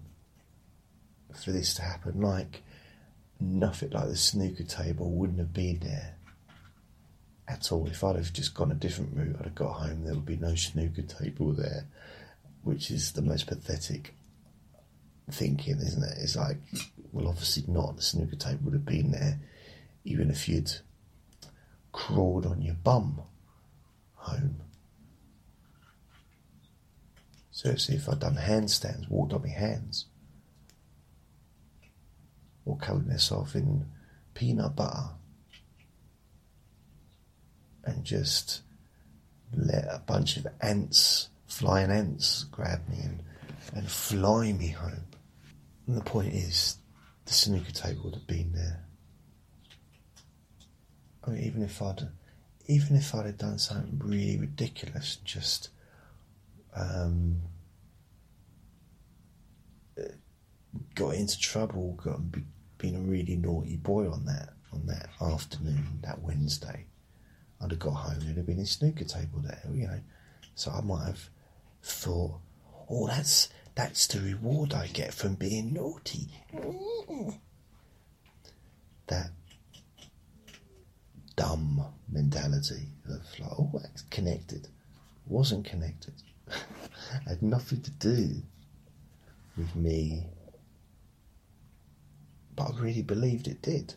for 1.43 1.51
this 1.51 1.75
to 1.75 1.83
happen. 1.83 2.21
Like 2.21 2.63
nothing 3.41 3.91
like 3.91 4.07
the 4.07 4.17
snooker 4.17 4.63
table 4.63 5.11
wouldn't 5.11 5.41
have 5.41 5.53
been 5.53 5.81
there 5.81 6.15
at 7.49 7.73
all. 7.73 7.89
If 7.89 8.05
I'd 8.05 8.15
have 8.15 8.33
just 8.33 8.55
gone 8.55 8.71
a 8.71 8.77
different 8.77 9.17
route, 9.17 9.35
I'd 9.41 9.47
have 9.47 9.55
got 9.57 9.73
home, 9.73 10.05
there 10.05 10.15
would 10.15 10.25
be 10.25 10.37
no 10.37 10.55
snooker 10.55 11.03
table 11.03 11.53
there 11.53 11.87
which 12.63 12.91
is 12.91 13.13
the 13.13 13.23
most 13.23 13.47
pathetic 13.47 14.15
thinking, 15.31 15.79
isn't 15.79 16.03
it? 16.03 16.19
It's 16.21 16.37
like, 16.37 16.59
well, 17.13 17.29
obviously 17.29 17.65
not. 17.67 17.97
The 17.97 18.03
snooker 18.03 18.37
table 18.37 18.61
would 18.65 18.75
have 18.75 18.85
been 18.85 19.13
there, 19.13 19.39
even 20.05 20.31
if 20.31 20.49
you'd 20.49 20.71
crawled 21.93 22.47
on 22.47 22.63
your 22.63 22.75
bum 22.75 23.23
home. 24.21 24.61
Seriously, 27.51 27.97
if 27.97 28.09
I'd 28.09 28.21
done 28.21 28.37
handstands, 28.37 29.11
walked 29.11 29.33
on 29.33 29.43
my 29.43 29.49
hands, 29.49 30.07
or 32.65 32.77
covered 32.79 33.07
myself 33.07 33.55
in 33.55 33.87
peanut 34.35 34.77
butter, 34.77 35.11
and 37.85 38.05
just 38.05 38.63
let 39.55 39.85
a 39.85 40.03
bunch 40.07 40.37
of 40.37 40.47
ants 40.61 41.29
flying 41.47 41.91
ants 41.91 42.45
grab 42.45 42.89
me 42.89 42.99
and, 43.03 43.23
and 43.75 43.91
fly 43.91 44.53
me 44.53 44.69
home. 44.69 45.05
And 45.87 45.97
the 45.97 46.05
point 46.05 46.33
is, 46.33 46.77
the 47.25 47.33
snooker 47.33 47.73
table 47.73 48.05
would 48.05 48.15
have 48.15 48.27
been 48.27 48.53
there. 48.53 48.85
I 51.25 51.31
mean, 51.31 51.43
even 51.43 51.63
if 51.63 51.83
I'd, 51.83 52.09
even 52.67 52.97
if 52.97 53.15
I'd 53.15 53.27
have 53.27 53.39
done 53.39 53.59
something 53.59 54.01
really 54.05 54.39
ridiculous, 54.39 55.17
and 55.17 55.27
just 55.27 55.71
um, 56.75 57.41
got 60.95 61.15
into 61.15 61.39
trouble, 61.39 61.99
got 62.03 62.21
been 62.79 62.97
a 62.97 63.01
really 63.01 63.37
naughty 63.37 63.77
boy 63.77 64.11
on 64.11 64.25
that 64.25 64.51
on 64.73 64.87
that 64.87 65.09
afternoon, 65.21 65.99
that 66.03 66.23
Wednesday, 66.23 66.87
I'd 67.61 67.71
have 67.71 67.81
got 67.81 67.91
home. 67.91 68.21
There'd 68.21 68.37
have 68.37 68.47
been 68.47 68.61
a 68.61 68.67
snooker 68.67 69.05
table 69.05 69.41
there, 69.41 69.61
you 69.73 69.87
know. 69.87 70.01
So 70.55 70.71
I 70.71 70.81
might 70.81 71.07
have 71.07 71.29
thought, 71.83 72.39
oh, 72.89 73.07
that's 73.09 73.49
that's 73.75 74.07
the 74.07 74.21
reward 74.21 74.75
I 74.75 74.87
get 74.89 75.15
from 75.15 75.35
being 75.35 75.73
naughty. 75.73 76.29
That 79.07 79.33
dumb 81.41 81.83
mentality 82.13 82.87
of 83.09 83.23
like, 83.39 83.51
oh, 83.59 83.71
that's 83.73 84.03
connected. 84.11 84.69
Wasn't 85.27 85.65
connected. 85.65 86.13
Had 87.27 87.41
nothing 87.41 87.81
to 87.81 87.91
do 87.93 88.43
with 89.57 89.75
me. 89.75 90.27
But 92.55 92.75
I 92.75 92.81
really 92.81 93.01
believed 93.01 93.49
it 93.49 93.63
did. 93.63 93.95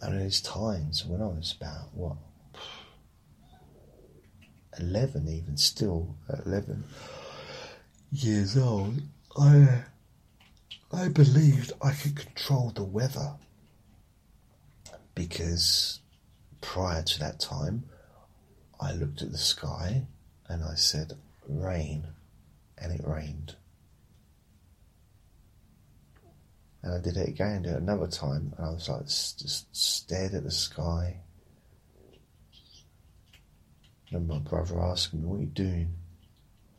And 0.00 0.20
there's 0.20 0.40
times 0.40 1.04
when 1.04 1.20
I 1.20 1.26
was 1.26 1.52
about, 1.60 1.88
what, 1.94 2.16
11 4.78 5.26
even 5.26 5.56
still 5.56 6.14
at 6.28 6.46
11 6.46 6.84
years 8.12 8.56
old 8.56 9.02
I 9.36 9.82
I 10.92 11.08
believed 11.08 11.72
I 11.82 11.92
could 11.92 12.16
control 12.16 12.70
the 12.70 12.84
weather 12.84 13.34
because 15.14 16.00
prior 16.60 17.02
to 17.02 17.18
that 17.20 17.40
time 17.40 17.84
I 18.80 18.92
looked 18.92 19.22
at 19.22 19.32
the 19.32 19.38
sky 19.38 20.06
and 20.48 20.62
I 20.62 20.74
said 20.74 21.14
rain 21.48 22.06
and 22.78 22.92
it 22.92 23.06
rained 23.06 23.56
and 26.82 26.94
I 26.94 26.98
did 26.98 27.16
it 27.16 27.28
again 27.28 27.62
did 27.62 27.72
it 27.72 27.82
another 27.82 28.06
time 28.06 28.54
and 28.56 28.66
I 28.66 28.70
was 28.70 28.88
like 28.88 29.06
just 29.06 29.66
stared 29.74 30.34
at 30.34 30.44
the 30.44 30.50
sky 30.50 31.20
and 34.10 34.28
my 34.28 34.38
brother 34.38 34.80
asked 34.80 35.14
me, 35.14 35.24
What 35.24 35.36
are 35.36 35.40
you 35.40 35.46
doing? 35.46 35.94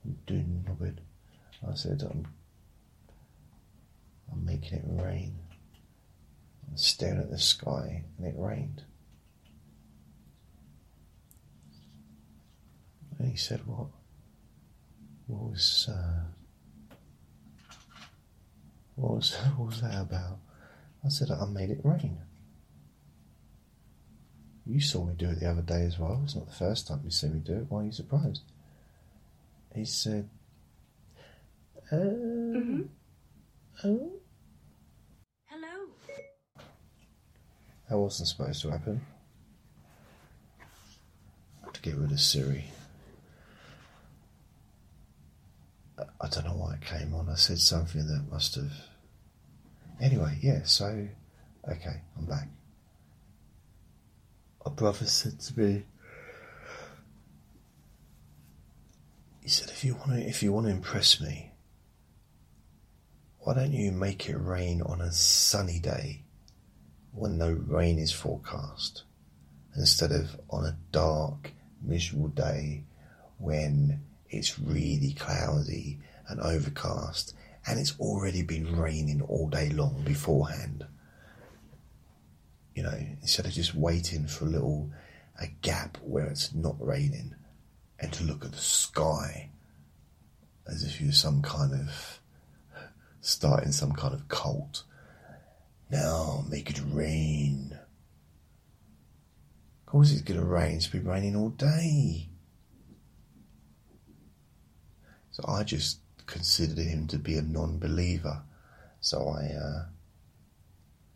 I'm 0.05 0.17
doing 0.25 0.65
Robert. 0.67 0.99
I 1.67 1.75
said, 1.75 2.03
I'm 2.09 2.25
making 4.59 4.79
it 4.79 5.03
rain. 5.03 5.35
I'm 6.67 6.77
staring 6.77 7.19
at 7.19 7.29
the 7.29 7.39
sky 7.39 8.03
and 8.17 8.27
it 8.27 8.35
rained. 8.37 8.83
And 13.19 13.29
he 13.29 13.37
said, 13.37 13.61
What? 13.65 13.87
What 15.27 15.51
was, 15.51 15.89
uh, 15.91 16.95
what 18.95 19.15
was, 19.15 19.35
what 19.57 19.67
was 19.67 19.81
that 19.81 20.01
about? 20.01 20.39
I 21.05 21.09
said, 21.09 21.29
I 21.31 21.45
made 21.45 21.69
it 21.69 21.81
rain. 21.83 22.17
You 24.65 24.81
saw 24.81 25.05
me 25.05 25.13
do 25.17 25.29
it 25.29 25.39
the 25.39 25.49
other 25.49 25.61
day 25.61 25.83
as 25.83 25.97
well. 25.97 26.21
It's 26.23 26.35
not 26.35 26.47
the 26.47 26.53
first 26.53 26.87
time 26.87 27.01
you 27.03 27.11
see 27.11 27.27
me 27.27 27.39
do 27.39 27.53
it. 27.53 27.65
Why 27.69 27.81
are 27.81 27.85
you 27.85 27.91
surprised? 27.91 28.41
He 29.73 29.85
said, 29.85 30.29
uh, 31.91 31.95
mm-hmm. 31.95 32.81
oh. 33.85 34.11
Hello. 35.45 35.87
That 37.89 37.97
wasn't 37.97 38.27
supposed 38.29 38.61
to 38.63 38.71
happen. 38.71 39.01
To 41.73 41.81
get 41.81 41.95
rid 41.95 42.11
of 42.11 42.19
Siri. 42.19 42.65
I 45.99 46.27
don't 46.29 46.45
know 46.45 46.53
why 46.53 46.75
it 46.75 46.81
came 46.81 47.13
on. 47.13 47.29
I 47.29 47.35
said 47.35 47.59
something 47.59 48.05
that 48.07 48.31
must 48.31 48.55
have. 48.55 48.71
Anyway, 50.01 50.37
yeah, 50.41 50.63
so. 50.63 51.07
Okay, 51.67 52.01
I'm 52.17 52.25
back 52.25 52.47
a 54.67 54.69
brother 54.69 55.05
said 55.05 55.39
to 55.39 55.59
me, 55.59 55.83
he 59.41 59.47
said, 59.47 59.69
if 59.69 59.85
you 59.85 59.95
want 59.95 60.11
to, 60.11 60.27
if 60.27 60.43
you 60.43 60.51
want 60.51 60.65
to 60.65 60.71
impress 60.73 61.21
me, 61.21 61.53
why 63.39 63.53
don't 63.53 63.71
you 63.71 63.93
make 63.93 64.27
it 64.27 64.35
rain 64.35 64.81
on 64.81 64.99
a 64.99 65.11
sunny 65.13 65.79
day 65.79 66.25
when 67.17 67.37
no 67.37 67.51
rain 67.51 67.97
is 67.97 68.11
forecast 68.11 69.03
instead 69.75 70.11
of 70.11 70.39
on 70.49 70.65
a 70.65 70.77
dark, 70.91 71.51
miserable 71.81 72.29
day 72.29 72.83
when 73.37 74.01
it's 74.29 74.59
really 74.59 75.13
cloudy 75.13 75.99
and 76.27 76.39
overcast 76.39 77.33
and 77.65 77.79
it's 77.79 77.97
already 77.99 78.41
been 78.41 78.75
raining 78.75 79.21
all 79.21 79.47
day 79.47 79.69
long 79.69 80.01
beforehand 80.03 80.85
you 82.77 82.83
know, 82.83 82.95
instead 83.23 83.47
of 83.47 83.53
just 83.53 83.73
waiting 83.73 84.27
for 84.27 84.45
a 84.45 84.49
little 84.49 84.91
a 85.41 85.47
gap 85.63 85.97
where 86.03 86.27
it's 86.27 86.53
not 86.53 86.75
raining 86.79 87.33
and 87.99 88.13
to 88.13 88.23
look 88.23 88.45
at 88.45 88.51
the 88.51 88.57
sky 88.57 89.49
as 90.67 90.83
if 90.83 91.01
you're 91.01 91.11
some 91.11 91.41
kind 91.41 91.73
of 91.73 92.19
starting 93.19 93.71
some 93.71 93.93
kind 93.93 94.13
of 94.13 94.27
cult. 94.27 94.83
Now 95.89 96.45
make 96.49 96.69
it 96.69 96.81
rain. 96.91 97.77
Of 99.81 99.85
course, 99.85 100.11
it's 100.11 100.21
going 100.21 100.39
to 100.39 100.45
rain. 100.45 100.75
It's 100.75 100.87
been 100.87 101.07
raining 101.07 101.35
all 101.35 101.49
day. 101.49 102.27
So 105.31 105.45
I 105.47 105.63
just 105.63 105.99
considered 106.25 106.79
him 106.79 107.07
to 107.07 107.17
be 107.17 107.37
a 107.37 107.41
non 107.41 107.79
believer. 107.79 108.41
So 108.99 109.29
I, 109.29 109.45
uh, 109.53 109.85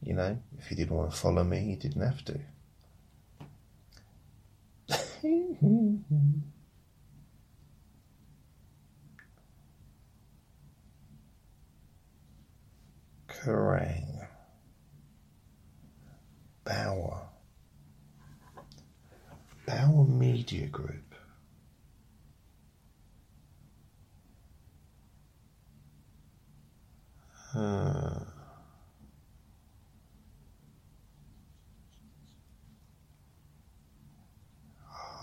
you 0.01 0.13
know, 0.13 0.37
if 0.57 0.67
he 0.67 0.75
didn't 0.75 0.95
want 0.95 1.11
to 1.11 1.17
follow 1.17 1.43
me, 1.43 1.59
he 1.59 1.75
didn't 1.75 2.01
have 2.01 2.23
to. 2.25 2.39
Kerrang. 13.27 14.20
Bauer. 16.71 17.27
Bauer 19.67 20.05
Media 20.05 20.67
Group. 20.67 21.15
Huh. 27.51 28.19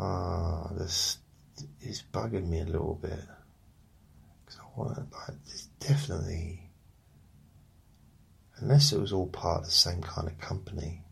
Ah, 0.01 0.69
this 0.77 1.17
is 1.81 2.05
bugging 2.13 2.49
me 2.49 2.61
a 2.61 2.65
little 2.65 2.99
bit 3.01 3.19
because 4.45 4.61
I 4.61 4.79
want 4.79 4.99
like 4.99 5.45
this 5.47 5.69
definitely, 5.81 6.71
unless 8.59 8.93
it 8.93 9.01
was 9.01 9.15
all 9.15 9.29
part 9.29 9.61
of 9.61 9.65
the 9.65 9.71
same 9.71 10.03
kind 10.03 10.29
of 10.29 10.39
company. 10.39 11.03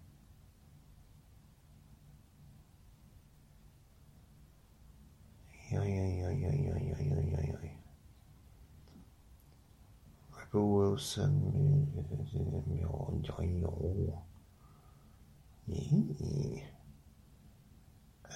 Rebel 10.37 10.69
Wilson. 10.69 11.87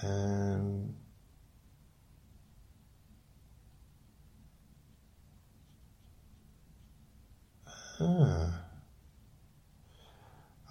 Um, 0.03 0.95
ah. 7.99 8.63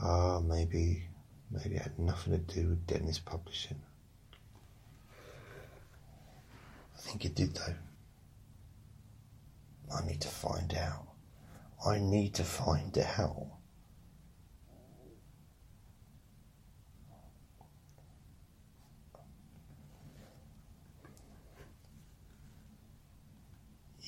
ah, 0.03 0.41
maybe, 0.41 1.05
maybe 1.51 1.77
it 1.77 1.83
had 1.83 1.99
nothing 1.99 2.33
to 2.33 2.39
do 2.39 2.69
with 2.71 2.87
Dennis 2.87 3.19
Publishing. 3.19 3.81
I 7.01 7.09
think 7.09 7.25
it 7.25 7.35
did 7.35 7.55
though. 7.55 7.75
I 9.93 10.07
need 10.07 10.21
to 10.21 10.29
find 10.29 10.73
out. 10.75 11.07
I 11.85 11.99
need 11.99 12.35
to 12.35 12.45
find 12.45 12.97
out. 12.99 13.47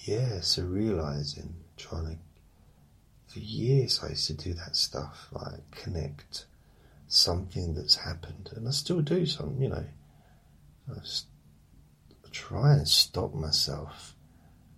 Yeah, 0.05 0.40
so 0.40 0.64
realizing, 0.64 1.55
trying 1.76 2.07
to, 2.07 3.32
for 3.32 3.38
years 3.38 4.01
I 4.03 4.11
used 4.11 4.26
to 4.26 4.34
do 4.34 4.53
that 4.55 4.76
stuff, 4.76 5.28
like 5.32 5.70
connect 5.70 6.47
something 7.07 7.74
that's 7.74 7.95
happened, 7.97 8.51
and 8.55 8.66
I 8.68 8.72
still 8.72 9.01
do 9.01 9.24
some, 9.26 9.62
you 9.62 9.68
know. 9.68 9.84
I 10.90 10.99
try 12.33 12.72
and 12.72 12.89
stop 12.89 13.35
myself 13.35 14.14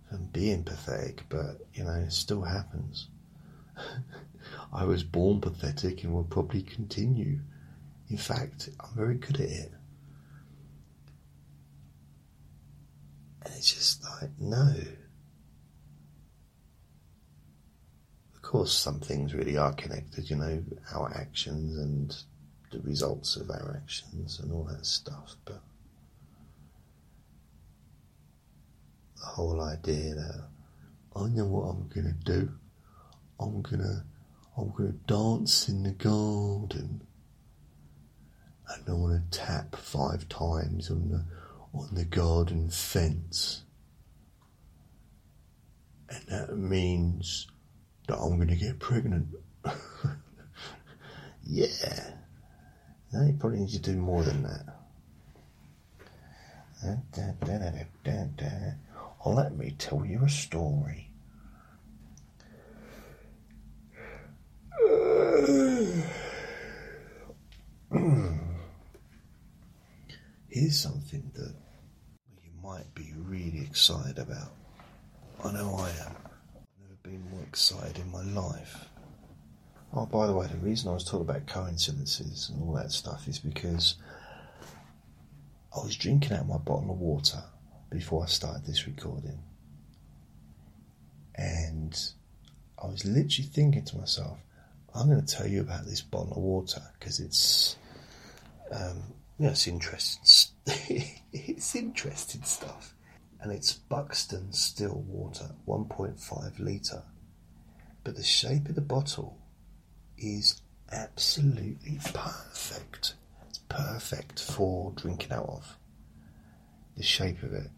from 0.09 0.25
being 0.25 0.63
pathetic, 0.63 1.23
but 1.29 1.61
you 1.73 1.83
know, 1.83 1.93
it 1.93 2.11
still 2.11 2.43
happens. 2.43 3.07
I 4.73 4.85
was 4.85 5.03
born 5.03 5.41
pathetic 5.41 6.03
and 6.03 6.13
will 6.13 6.23
probably 6.23 6.61
continue. 6.61 7.39
In 8.09 8.17
fact, 8.17 8.69
I'm 8.79 8.95
very 8.95 9.15
good 9.15 9.39
at 9.41 9.49
it. 9.49 9.71
And 13.43 13.53
it's 13.55 13.73
just 13.73 14.03
like, 14.21 14.31
no. 14.39 14.73
Of 18.35 18.41
course, 18.41 18.73
some 18.73 18.99
things 18.99 19.33
really 19.33 19.57
are 19.57 19.73
connected, 19.73 20.29
you 20.29 20.35
know, 20.35 20.63
our 20.93 21.11
actions 21.15 21.77
and 21.77 22.15
the 22.71 22.79
results 22.87 23.35
of 23.35 23.49
our 23.49 23.79
actions 23.81 24.39
and 24.39 24.51
all 24.51 24.65
that 24.65 24.85
stuff, 24.85 25.35
but 25.45 25.61
the 29.19 29.25
whole 29.25 29.61
idea 29.61 30.15
that 30.15 30.47
I 31.15 31.27
know 31.27 31.45
what 31.45 31.69
I'm 31.69 31.87
gonna 31.87 32.15
do. 32.23 32.51
I'm 33.39 33.61
gonna 33.61 34.05
I'm 34.57 34.71
gonna 34.71 34.91
dance 35.07 35.69
in 35.69 35.83
the 35.83 35.91
garden 35.91 37.01
and 38.67 38.83
I 38.87 38.91
wanna 38.93 39.23
tap 39.31 39.75
five 39.75 40.27
times 40.29 40.89
on 40.89 41.09
the 41.09 41.25
on 41.77 41.89
the 41.93 42.05
garden 42.05 42.69
fence. 42.69 43.63
And 46.09 46.23
that 46.27 46.57
means 46.57 47.47
that 48.07 48.17
I'm 48.17 48.37
gonna 48.37 48.55
get 48.55 48.79
pregnant. 48.79 49.27
yeah. 51.43 52.11
You 53.13 53.35
probably 53.39 53.59
need 53.59 53.69
to 53.69 53.79
do 53.79 53.95
more 53.95 54.23
than 54.23 54.43
that. 54.43 54.65
Da, 57.13 57.31
da, 57.41 57.71
da, 58.03 58.71
let 59.33 59.57
me 59.57 59.73
tell 59.77 60.05
you 60.05 60.23
a 60.23 60.29
story. 60.29 61.09
Here's 70.49 70.79
something 70.79 71.31
that 71.33 71.55
you 72.43 72.51
might 72.63 72.93
be 72.93 73.13
really 73.17 73.61
excited 73.61 74.19
about. 74.19 74.51
I 75.43 75.51
know 75.51 75.75
I 75.79 75.89
am. 76.05 76.15
I've 76.55 76.67
never 76.81 76.95
been 77.03 77.27
more 77.31 77.41
excited 77.41 77.97
in 77.97 78.11
my 78.11 78.23
life. 78.23 78.89
Oh, 79.93 80.05
by 80.05 80.27
the 80.27 80.33
way, 80.33 80.45
the 80.47 80.57
reason 80.57 80.89
I 80.89 80.93
was 80.93 81.03
talking 81.03 81.21
about 81.21 81.47
coincidences 81.47 82.49
and 82.49 82.61
all 82.61 82.73
that 82.73 82.91
stuff 82.91 83.27
is 83.27 83.39
because 83.39 83.95
I 85.75 85.79
was 85.83 85.95
drinking 85.95 86.33
out 86.33 86.47
my 86.47 86.57
bottle 86.57 86.91
of 86.91 86.99
water 86.99 87.43
before 87.95 88.23
I 88.23 88.27
started 88.27 88.65
this 88.65 88.87
recording. 88.87 89.39
And 91.33 91.97
I 92.81 92.87
was 92.87 93.05
literally 93.05 93.47
thinking 93.47 93.85
to 93.85 93.97
myself, 93.97 94.37
I'm 94.93 95.07
going 95.07 95.25
to 95.25 95.35
tell 95.35 95.47
you 95.47 95.61
about 95.61 95.85
this 95.85 96.01
bottle 96.01 96.33
of 96.33 96.43
water 96.43 96.81
because 96.99 97.21
it's, 97.21 97.77
um, 98.69 99.01
you 99.39 99.45
know, 99.45 99.51
it's 99.51 99.67
interesting. 99.67 100.51
it's 101.31 101.75
interesting 101.75 102.43
stuff, 102.43 102.93
and 103.41 103.51
it's 103.51 103.71
Buxton 103.73 104.51
Still 104.51 105.03
Water, 105.07 105.51
1.5 105.65 106.59
liter. 106.59 107.03
But 108.03 108.17
the 108.17 108.23
shape 108.23 108.67
of 108.67 108.75
the 108.75 108.81
bottle 108.81 109.37
is 110.17 110.61
absolutely 110.91 111.99
perfect. 112.13 113.15
It's 113.49 113.59
perfect 113.69 114.41
for 114.41 114.91
drinking 114.95 115.31
out 115.31 115.49
of. 115.49 115.77
The 116.97 117.03
shape 117.03 117.41
of 117.43 117.53
it. 117.53 117.69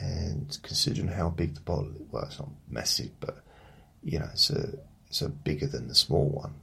And 0.00 0.56
considering 0.62 1.08
how 1.08 1.30
big 1.30 1.54
the 1.54 1.60
bottle 1.60 1.92
is, 1.94 2.02
well, 2.10 2.24
it's 2.24 2.38
not 2.38 2.50
massive, 2.68 3.10
but 3.20 3.44
you 4.02 4.18
know, 4.18 4.28
it's 4.32 4.50
a 4.50 4.78
it's 5.06 5.22
a 5.22 5.28
bigger 5.28 5.66
than 5.66 5.88
the 5.88 5.94
small 5.94 6.28
one. 6.28 6.54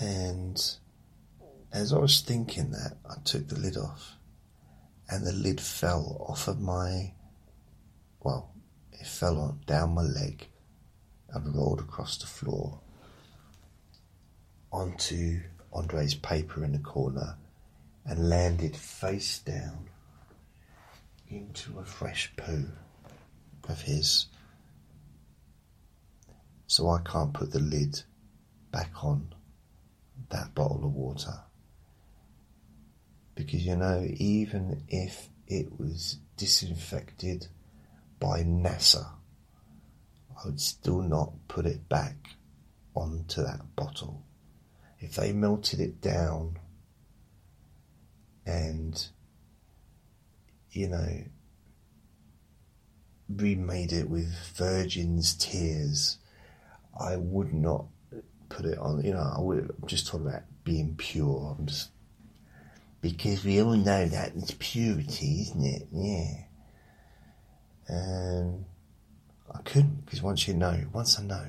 And 0.00 0.60
as 1.72 1.92
I 1.92 1.98
was 1.98 2.20
thinking 2.20 2.70
that, 2.70 2.96
I 3.08 3.14
took 3.24 3.48
the 3.48 3.58
lid 3.58 3.76
off, 3.76 4.16
and 5.08 5.26
the 5.26 5.32
lid 5.32 5.60
fell 5.60 6.24
off 6.28 6.48
of 6.48 6.60
my, 6.60 7.12
well, 8.20 8.52
it 8.92 9.06
fell 9.06 9.38
on 9.38 9.60
down 9.66 9.94
my 9.94 10.02
leg, 10.02 10.48
and 11.28 11.54
rolled 11.54 11.80
across 11.80 12.16
the 12.18 12.26
floor 12.26 12.80
onto 14.72 15.40
Andre's 15.72 16.14
paper 16.14 16.64
in 16.64 16.72
the 16.72 16.78
corner, 16.78 17.36
and 18.04 18.28
landed 18.28 18.76
face 18.76 19.38
down 19.40 19.88
into 21.30 21.78
a 21.78 21.84
fresh 21.84 22.32
poo 22.36 22.66
of 23.68 23.82
his. 23.82 24.26
So 26.66 26.88
I 26.90 27.00
can't 27.00 27.32
put 27.32 27.52
the 27.52 27.60
lid 27.60 28.02
back 28.70 29.04
on 29.04 29.34
that 30.30 30.54
bottle 30.54 30.84
of 30.84 30.94
water. 30.94 31.40
Because 33.34 33.64
you 33.64 33.76
know, 33.76 34.06
even 34.16 34.82
if 34.88 35.28
it 35.46 35.78
was 35.78 36.18
disinfected 36.36 37.48
by 38.18 38.42
NASA, 38.42 39.06
I 40.36 40.46
would 40.46 40.60
still 40.60 41.02
not 41.02 41.32
put 41.48 41.66
it 41.66 41.88
back 41.88 42.16
onto 42.94 43.42
that 43.42 43.74
bottle. 43.76 44.24
If 44.98 45.16
they 45.16 45.32
melted 45.32 45.80
it 45.80 46.00
down 46.00 46.58
and, 48.46 49.08
you 50.72 50.88
know, 50.88 51.24
remade 53.28 53.92
it 53.92 54.08
with 54.08 54.32
virgin's 54.54 55.34
tears, 55.34 56.18
I 56.98 57.16
would 57.16 57.52
not 57.52 57.86
put 58.48 58.66
it 58.66 58.78
on. 58.78 59.04
You 59.04 59.14
know, 59.14 59.32
I 59.36 59.40
would 59.40 59.74
I'm 59.80 59.88
just 59.88 60.06
talking 60.06 60.26
about 60.26 60.42
being 60.64 60.96
pure. 60.96 61.56
Just 61.64 61.90
because 63.00 63.44
we 63.44 63.62
all 63.62 63.76
know 63.76 64.06
that 64.06 64.32
it's 64.36 64.54
purity, 64.58 65.42
isn't 65.42 65.64
it? 65.64 65.88
Yeah. 65.92 66.44
Um, 67.88 68.64
I 69.52 69.62
couldn't 69.62 70.04
because 70.04 70.22
once 70.22 70.46
you 70.46 70.54
know, 70.54 70.84
once 70.92 71.18
I 71.18 71.22
know, 71.22 71.46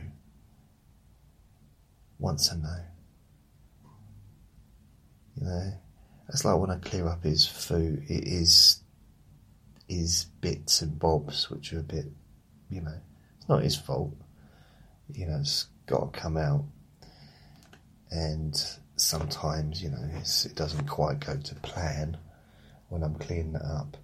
once 2.20 2.52
I 2.52 2.56
know, 2.56 2.84
you 5.36 5.46
know, 5.46 5.74
that's 6.28 6.46
like 6.46 6.58
when 6.58 6.72
I 6.72 6.78
clear 6.78 7.08
up 7.08 7.24
his 7.24 7.46
food, 7.46 8.04
it 8.08 8.24
is 8.28 8.81
his 9.92 10.26
bits 10.40 10.82
and 10.82 10.98
bobs 10.98 11.50
which 11.50 11.74
are 11.74 11.80
a 11.80 11.84
bit, 11.84 12.06
you 12.70 12.80
know, 12.80 12.98
it's 13.38 13.50
not 13.50 13.62
his 13.62 13.76
fault. 13.76 14.16
You 15.14 15.26
know, 15.28 15.40
it's 15.42 15.68
got 15.86 16.14
to 16.14 16.20
come 16.20 16.38
out, 16.38 16.64
and 18.10 18.56
sometimes 18.96 19.84
you 19.84 19.90
know 19.90 20.10
it 20.14 20.56
doesn't 20.56 20.88
quite 20.88 21.20
go 21.20 21.36
to 21.36 21.56
plan 21.56 22.18
when 22.88 23.04
I'm 23.04 23.16
cleaning 23.16 23.56
it 23.56 23.62
up. 23.62 23.98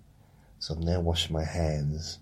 So 0.60 0.74
I'm 0.74 0.82
now 0.82 1.00
washing 1.00 1.32
my 1.34 1.46
hands, 1.46 2.20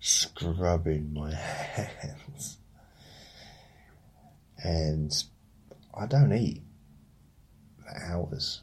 scrubbing 0.00 1.14
my 1.14 1.32
hands, 1.34 2.58
and 4.62 5.10
I 5.98 6.04
don't 6.04 6.34
eat 6.34 6.62
for 7.78 8.04
hours 8.04 8.60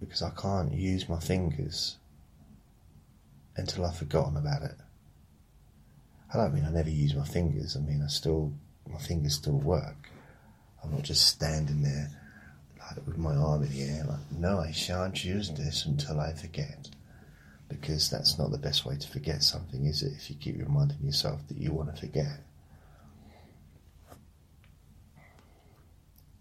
because 0.00 0.22
I 0.22 0.30
can't 0.30 0.72
use 0.72 1.08
my 1.08 1.20
fingers 1.20 1.96
until 3.56 3.84
I've 3.84 3.96
forgotten 3.96 4.36
about 4.36 4.62
it. 4.62 4.76
I 6.32 6.38
don't 6.38 6.54
mean 6.54 6.64
I 6.64 6.70
never 6.70 6.90
use 6.90 7.14
my 7.14 7.24
fingers. 7.24 7.76
I 7.76 7.80
mean 7.80 8.02
I 8.02 8.08
still 8.08 8.52
my 8.90 8.98
fingers 8.98 9.34
still 9.34 9.58
work. 9.58 10.08
I'm 10.82 10.92
not 10.92 11.02
just 11.02 11.26
standing 11.26 11.82
there 11.82 12.10
like 12.78 13.06
with 13.06 13.18
my 13.18 13.34
arm 13.34 13.62
in 13.62 13.70
the 13.70 13.82
air 13.82 14.04
like 14.08 14.32
no 14.32 14.58
I 14.58 14.70
shan't 14.72 15.24
use 15.24 15.50
this 15.50 15.84
until 15.84 16.20
I 16.20 16.32
forget. 16.32 16.88
Because 17.68 18.10
that's 18.10 18.36
not 18.36 18.50
the 18.50 18.58
best 18.58 18.84
way 18.84 18.96
to 18.96 19.08
forget 19.08 19.44
something, 19.44 19.86
is 19.86 20.02
it? 20.02 20.12
If 20.16 20.28
you 20.28 20.34
keep 20.34 20.58
reminding 20.58 20.98
yourself 21.02 21.46
that 21.46 21.56
you 21.56 21.72
want 21.72 21.94
to 21.94 22.00
forget. 22.00 22.40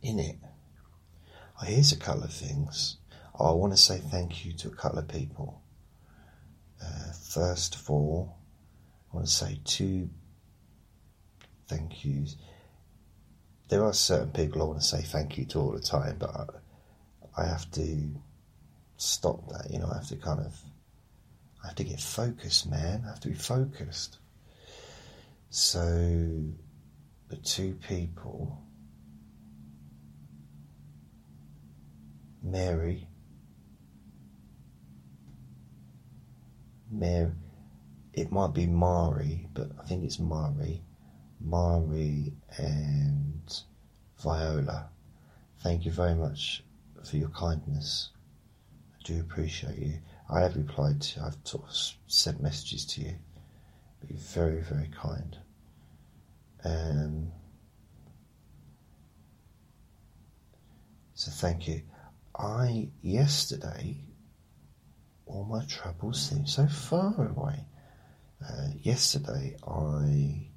In 0.01 0.17
it. 0.17 0.37
Oh, 1.61 1.65
here's 1.65 1.91
a 1.91 1.97
couple 1.97 2.23
of 2.23 2.33
things. 2.33 2.97
Oh, 3.39 3.51
I 3.51 3.53
want 3.53 3.71
to 3.71 3.77
say 3.77 3.99
thank 3.99 4.45
you 4.45 4.51
to 4.53 4.67
a 4.67 4.75
couple 4.75 4.99
of 4.99 5.07
people. 5.07 5.61
Uh, 6.83 7.13
first 7.31 7.75
of 7.75 7.89
all, 7.89 8.35
I 9.11 9.15
want 9.15 9.27
to 9.27 9.33
say 9.33 9.59
two 9.63 10.09
thank 11.67 12.03
yous. 12.03 12.35
There 13.69 13.83
are 13.85 13.93
certain 13.93 14.31
people 14.31 14.61
I 14.61 14.65
want 14.65 14.81
to 14.81 14.85
say 14.85 15.01
thank 15.03 15.37
you 15.37 15.45
to 15.45 15.59
all 15.59 15.71
the 15.71 15.79
time, 15.79 16.17
but 16.19 16.31
I, 16.35 17.43
I 17.43 17.45
have 17.45 17.69
to 17.71 18.09
stop 18.97 19.47
that. 19.49 19.71
You 19.71 19.79
know, 19.79 19.89
I 19.89 19.95
have 19.95 20.07
to 20.07 20.15
kind 20.15 20.39
of, 20.39 20.59
I 21.63 21.67
have 21.67 21.75
to 21.75 21.83
get 21.83 22.01
focused, 22.01 22.69
man. 22.69 23.03
I 23.05 23.09
have 23.09 23.19
to 23.21 23.29
be 23.29 23.35
focused. 23.35 24.17
So, 25.51 25.79
the 27.29 27.35
two 27.35 27.77
people, 27.87 28.59
Mary, 32.41 33.08
Mary 36.91 37.31
it 38.13 38.31
might 38.31 38.53
be 38.53 38.65
Mari, 38.67 39.47
but 39.53 39.71
I 39.79 39.85
think 39.85 40.03
it's 40.03 40.19
Mari, 40.19 40.81
Mari 41.39 42.33
and 42.57 43.63
Viola. 44.21 44.89
Thank 45.59 45.85
you 45.85 45.91
very 45.91 46.15
much 46.15 46.63
for 47.03 47.17
your 47.17 47.29
kindness. 47.29 48.09
I 48.99 49.03
do 49.05 49.19
appreciate 49.21 49.77
you. 49.77 49.99
I 50.29 50.41
have 50.41 50.55
replied 50.55 51.01
to, 51.01 51.21
I've 51.23 51.37
sort 51.43 51.63
of 51.63 51.75
sent 52.07 52.41
messages 52.41 52.85
to 52.87 53.01
you. 53.01 53.15
Be 54.07 54.15
very, 54.15 54.61
very 54.61 54.89
kind. 54.89 55.37
Um, 56.63 57.31
so 61.13 61.31
thank 61.31 61.67
you. 61.67 61.83
I 62.35 62.89
yesterday 63.01 63.97
all 65.29 65.45
my 65.45 65.63
troubles 65.65 66.29
seem 66.29 66.45
so 66.45 66.67
far 66.67 67.13
away. 67.27 67.65
Uh, 68.43 68.69
yesterday, 68.81 69.55
I, 69.67 70.47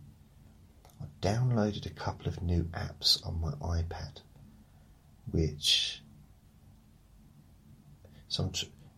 downloaded 1.20 1.87
a 1.87 1.91
couple 1.91 2.27
of 2.27 2.43
new 2.43 2.64
apps 2.73 3.25
on 3.27 3.41
my 3.41 3.53
iPad, 3.81 4.23
which 5.31 6.03
so, 8.29 8.51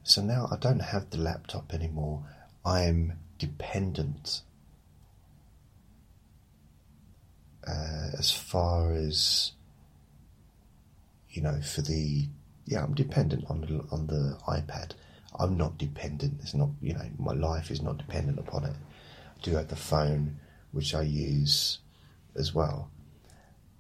so 0.05 0.22
now 0.22 0.49
I 0.51 0.57
don't 0.57 0.81
have 0.81 1.11
the 1.11 1.18
laptop 1.18 1.75
anymore. 1.75 2.25
I 2.64 2.83
am 2.83 3.14
dependent 3.39 4.43
uh, 7.66 8.11
as 8.18 8.31
far 8.31 8.93
as 8.93 9.53
you 11.31 11.43
know 11.43 11.61
for 11.61 11.83
the 11.83 12.29
yeah 12.66 12.83
I'm 12.83 12.95
dependent 12.95 13.45
on 13.51 13.62
the 13.62 13.85
on 13.91 14.07
the 14.07 14.39
iPad 14.47 14.93
I'm 15.39 15.57
not 15.57 15.78
dependent. 15.78 16.41
It's 16.43 16.55
not, 16.55 16.70
you 16.80 16.95
know, 16.95 17.07
my 17.18 17.32
life 17.32 17.70
is 17.70 17.82
not 17.82 17.99
dependent 17.99 18.39
upon 18.39 18.64
it. 18.64 18.74
I 18.74 19.41
do 19.43 19.53
have 19.57 19.68
the 19.68 19.76
phone, 19.76 20.39
which 20.72 20.95
I 20.95 21.03
use 21.03 21.78
as 22.37 22.55
well. 22.55 22.91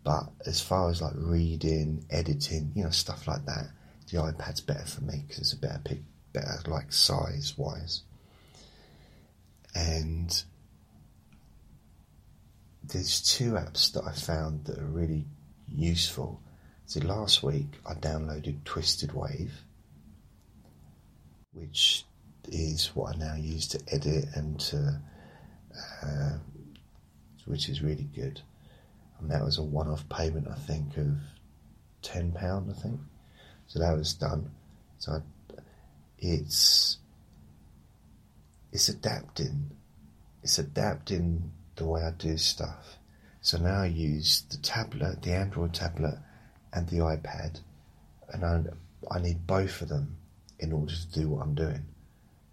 But 0.02 0.24
as 0.46 0.60
far 0.60 0.90
as 0.90 1.00
like 1.00 1.14
reading, 1.16 2.04
editing, 2.10 2.72
you 2.74 2.84
know, 2.84 2.90
stuff 2.90 3.26
like 3.26 3.46
that, 3.46 3.68
the 4.10 4.18
iPad's 4.18 4.60
better 4.60 4.84
for 4.84 5.02
me 5.02 5.24
because 5.26 5.38
it's 5.38 5.52
a 5.54 5.58
better 5.58 5.80
pick, 5.82 6.00
better 6.32 6.58
like 6.66 6.92
size 6.92 7.54
wise. 7.56 8.02
And 9.74 10.44
there's 12.82 13.22
two 13.22 13.52
apps 13.52 13.92
that 13.92 14.04
I 14.04 14.12
found 14.12 14.66
that 14.66 14.78
are 14.78 14.84
really 14.84 15.24
useful. 15.68 16.42
So 16.86 17.00
last 17.00 17.42
week 17.42 17.80
I 17.86 17.94
downloaded 17.94 18.64
Twisted 18.64 19.12
Wave 19.12 19.63
which 21.54 22.04
is 22.48 22.88
what 22.94 23.16
I 23.16 23.18
now 23.18 23.34
use 23.36 23.66
to 23.68 23.80
edit 23.90 24.26
and 24.34 24.60
to, 24.60 25.00
uh, 26.02 26.32
which 27.46 27.68
is 27.68 27.82
really 27.82 28.08
good. 28.14 28.40
And 29.18 29.30
that 29.30 29.44
was 29.44 29.58
a 29.58 29.62
one-off 29.62 30.08
payment, 30.08 30.48
I 30.50 30.56
think, 30.56 30.96
of 30.96 31.16
ten 32.02 32.32
pound. 32.32 32.70
I 32.70 32.80
think 32.80 33.00
so. 33.66 33.78
That 33.78 33.96
was 33.96 34.12
done. 34.14 34.50
So 34.98 35.12
I, 35.12 35.18
it's 36.18 36.98
it's 38.72 38.88
adapting. 38.88 39.70
It's 40.42 40.58
adapting 40.58 41.52
the 41.76 41.86
way 41.86 42.02
I 42.02 42.10
do 42.10 42.36
stuff. 42.36 42.98
So 43.40 43.58
now 43.58 43.82
I 43.82 43.86
use 43.86 44.42
the 44.50 44.58
tablet, 44.58 45.22
the 45.22 45.32
Android 45.32 45.74
tablet, 45.74 46.18
and 46.72 46.88
the 46.88 46.96
iPad, 46.98 47.60
and 48.30 48.44
I, 48.44 48.62
I 49.14 49.20
need 49.20 49.46
both 49.46 49.80
of 49.80 49.88
them 49.88 50.16
in 50.64 50.72
order 50.72 50.92
to 50.92 51.20
do 51.20 51.28
what 51.28 51.42
I'm 51.42 51.54
doing. 51.54 51.84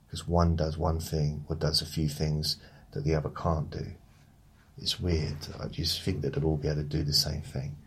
Because 0.06 0.28
one 0.28 0.56
does 0.56 0.78
one 0.78 1.00
thing 1.00 1.46
or 1.48 1.56
does 1.56 1.82
a 1.82 1.86
few 1.86 2.10
things 2.10 2.58
that 2.92 3.04
the 3.04 3.16
other 3.16 3.30
can't 3.30 3.70
do. 3.70 3.88
It's 4.78 5.00
weird. 5.00 5.38
I 5.60 5.68
just 5.68 6.02
think 6.02 6.22
that 6.22 6.34
they'll 6.34 6.46
all 6.46 6.58
be 6.58 6.68
able 6.68 6.84
to 6.84 6.84
do 6.84 7.04
the 7.04 7.14
same 7.14 7.42
thing. 7.42 7.78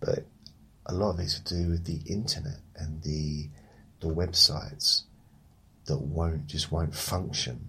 But 0.00 0.24
a 0.86 0.94
lot 0.94 1.10
of 1.10 1.20
it's 1.20 1.40
to 1.40 1.54
do 1.54 1.70
with 1.70 1.84
the 1.84 2.00
internet 2.10 2.60
and 2.76 3.02
the 3.02 3.48
the 4.00 4.08
websites 4.08 5.02
that 5.86 5.98
won't 5.98 6.46
just 6.48 6.72
won't 6.72 6.94
function 6.94 7.68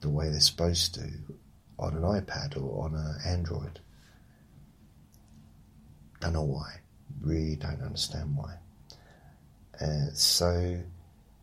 the 0.00 0.08
way 0.08 0.28
they're 0.30 0.40
supposed 0.40 0.94
to 0.94 1.08
on 1.78 1.94
an 1.94 2.02
iPad 2.02 2.60
or 2.60 2.84
on 2.84 2.94
an 2.94 3.16
Android. 3.24 3.80
Don't 6.20 6.32
know 6.32 6.42
why. 6.42 6.80
Really 7.20 7.56
don't 7.56 7.82
understand 7.82 8.36
why. 8.36 8.54
Uh, 9.80 10.12
so, 10.12 10.80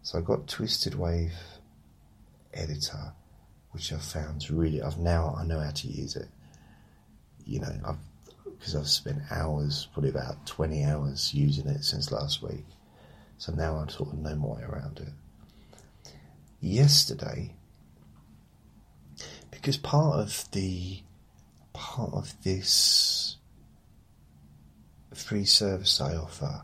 so 0.02 0.18
I 0.18 0.22
got 0.22 0.48
Twisted 0.48 0.96
Wave 0.96 1.34
editor, 2.54 3.14
which 3.72 3.94
I've 3.94 4.02
found 4.04 4.50
really. 4.50 4.82
I've 4.82 4.98
now 4.98 5.36
I 5.38 5.46
know 5.46 5.60
how 5.60 5.72
to 5.72 5.88
use 5.88 6.16
it. 6.16 6.28
You 7.46 7.62
know, 7.62 7.74
I've 7.86 7.98
because 8.46 8.76
I've 8.76 8.88
spent 8.88 9.20
hours, 9.32 9.88
probably 9.94 10.10
about 10.10 10.46
twenty 10.46 10.84
hours, 10.84 11.34
using 11.34 11.68
it 11.68 11.84
since 11.84 12.12
last 12.12 12.42
week. 12.42 12.66
So 13.38 13.54
now 13.54 13.76
I'm 13.76 13.90
sort 13.90 14.14
of 14.14 14.20
know 14.20 14.36
my 14.36 14.48
way 14.48 14.64
around 14.64 15.00
it. 15.00 16.12
Yesterday, 16.62 17.54
because 19.52 19.78
part 19.78 20.20
of 20.20 20.50
the 20.52 21.02
part 21.74 22.14
of 22.14 22.34
this 22.44 23.38
free 25.14 25.46
service 25.46 26.02
I 26.02 26.16
offer 26.16 26.64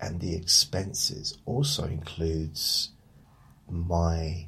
and 0.00 0.20
the 0.20 0.34
expenses 0.34 1.38
also 1.44 1.84
includes 1.84 2.90
my 3.68 4.46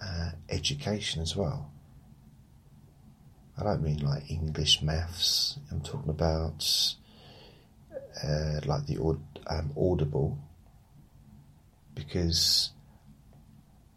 uh, 0.00 0.30
education 0.48 1.22
as 1.22 1.36
well. 1.36 1.70
I 3.56 3.62
don't 3.62 3.82
mean 3.82 3.98
like 3.98 4.30
English 4.30 4.82
maths. 4.82 5.58
I'm 5.70 5.80
talking 5.80 6.10
about 6.10 6.66
uh, 8.22 8.60
like 8.64 8.86
the 8.86 8.98
um, 9.00 9.72
Audible 9.76 10.38
because 11.94 12.70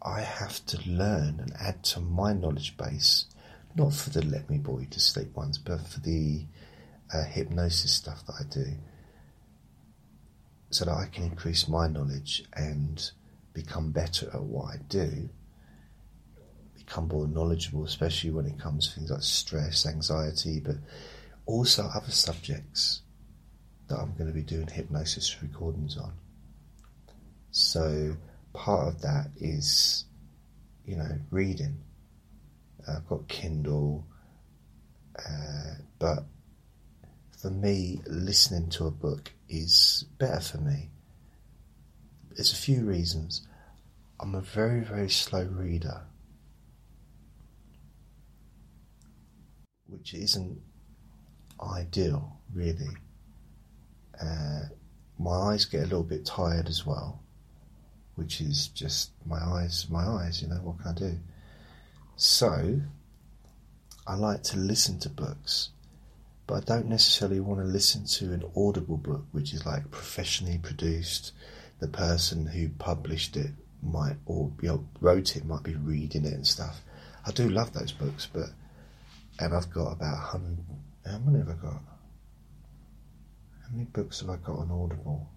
I 0.00 0.20
have 0.20 0.64
to 0.66 0.88
learn 0.88 1.40
and 1.40 1.52
add 1.58 1.82
to 1.84 2.00
my 2.00 2.32
knowledge 2.32 2.76
base, 2.76 3.26
not 3.74 3.92
for 3.92 4.10
the 4.10 4.24
let 4.24 4.48
me 4.48 4.58
bore 4.58 4.80
you 4.80 4.86
to 4.86 5.00
sleep 5.00 5.34
ones, 5.34 5.58
but 5.58 5.80
for 5.86 5.98
the 6.00 6.44
uh, 7.12 7.24
hypnosis 7.24 7.92
stuff 7.92 8.24
that 8.26 8.34
I 8.40 8.44
do, 8.48 8.76
so 10.70 10.84
that 10.84 10.92
I 10.92 11.06
can 11.06 11.24
increase 11.24 11.68
my 11.68 11.88
knowledge 11.88 12.44
and 12.54 13.10
become 13.54 13.90
better 13.90 14.30
at 14.32 14.42
what 14.42 14.74
I 14.74 14.76
do, 14.88 15.28
become 16.76 17.08
more 17.08 17.26
knowledgeable, 17.26 17.84
especially 17.84 18.30
when 18.30 18.46
it 18.46 18.58
comes 18.58 18.88
to 18.88 18.94
things 18.94 19.10
like 19.10 19.22
stress, 19.22 19.86
anxiety, 19.86 20.60
but 20.60 20.76
also 21.46 21.88
other 21.94 22.10
subjects 22.10 23.02
that 23.88 23.98
I'm 23.98 24.12
going 24.14 24.26
to 24.26 24.34
be 24.34 24.42
doing 24.42 24.66
hypnosis 24.66 25.42
recordings 25.42 25.96
on. 25.96 26.12
So 27.50 28.16
part 28.52 28.88
of 28.88 29.00
that 29.02 29.30
is, 29.40 30.04
you 30.84 30.96
know, 30.96 31.18
reading. 31.30 31.78
I've 32.86 33.06
got 33.06 33.28
Kindle, 33.28 34.06
uh, 35.18 35.74
but 35.98 36.24
for 37.40 37.50
me, 37.50 38.00
listening 38.06 38.68
to 38.70 38.86
a 38.86 38.90
book 38.90 39.32
is 39.48 40.04
better 40.18 40.40
for 40.40 40.58
me. 40.58 40.90
There's 42.34 42.52
a 42.52 42.56
few 42.56 42.84
reasons. 42.84 43.46
I'm 44.20 44.34
a 44.34 44.40
very, 44.40 44.80
very 44.80 45.10
slow 45.10 45.44
reader, 45.44 46.02
which 49.86 50.14
isn't 50.14 50.60
ideal, 51.60 52.38
really. 52.52 52.96
Uh, 54.20 54.62
my 55.18 55.52
eyes 55.52 55.64
get 55.64 55.80
a 55.80 55.84
little 55.84 56.02
bit 56.02 56.26
tired 56.26 56.68
as 56.68 56.84
well 56.84 57.22
which 58.18 58.40
is 58.40 58.66
just 58.66 59.12
my 59.24 59.38
eyes, 59.38 59.86
my 59.88 60.04
eyes, 60.04 60.42
you 60.42 60.48
know, 60.48 60.56
what 60.56 60.76
can 60.80 60.90
I 60.90 60.94
do? 60.94 61.18
So, 62.16 62.80
I 64.08 64.16
like 64.16 64.42
to 64.44 64.56
listen 64.56 64.98
to 64.98 65.08
books, 65.08 65.70
but 66.48 66.54
I 66.56 66.60
don't 66.60 66.88
necessarily 66.88 67.40
want 67.40 67.60
to 67.60 67.66
listen 67.66 68.06
to 68.06 68.32
an 68.32 68.42
audible 68.56 68.96
book, 68.96 69.26
which 69.32 69.52
is 69.52 69.66
like 69.66 69.90
professionally 69.90 70.58
produced. 70.58 71.32
The 71.78 71.88
person 71.88 72.46
who 72.46 72.70
published 72.70 73.36
it 73.36 73.50
might, 73.82 74.16
or 74.24 74.50
you 74.62 74.68
know, 74.70 74.88
wrote 74.98 75.36
it, 75.36 75.44
might 75.44 75.62
be 75.62 75.74
reading 75.74 76.24
it 76.24 76.32
and 76.32 76.46
stuff. 76.46 76.80
I 77.26 77.32
do 77.32 77.50
love 77.50 77.74
those 77.74 77.92
books, 77.92 78.26
but, 78.32 78.48
and 79.38 79.54
I've 79.54 79.70
got 79.70 79.92
about 79.92 80.16
hundred, 80.16 80.64
how 81.04 81.18
many 81.18 81.38
have 81.38 81.50
I 81.50 81.62
got? 81.62 81.82
How 83.62 83.68
many 83.70 83.84
books 83.84 84.20
have 84.20 84.30
I 84.30 84.36
got 84.36 84.58
on 84.58 84.70
Audible? 84.70 85.28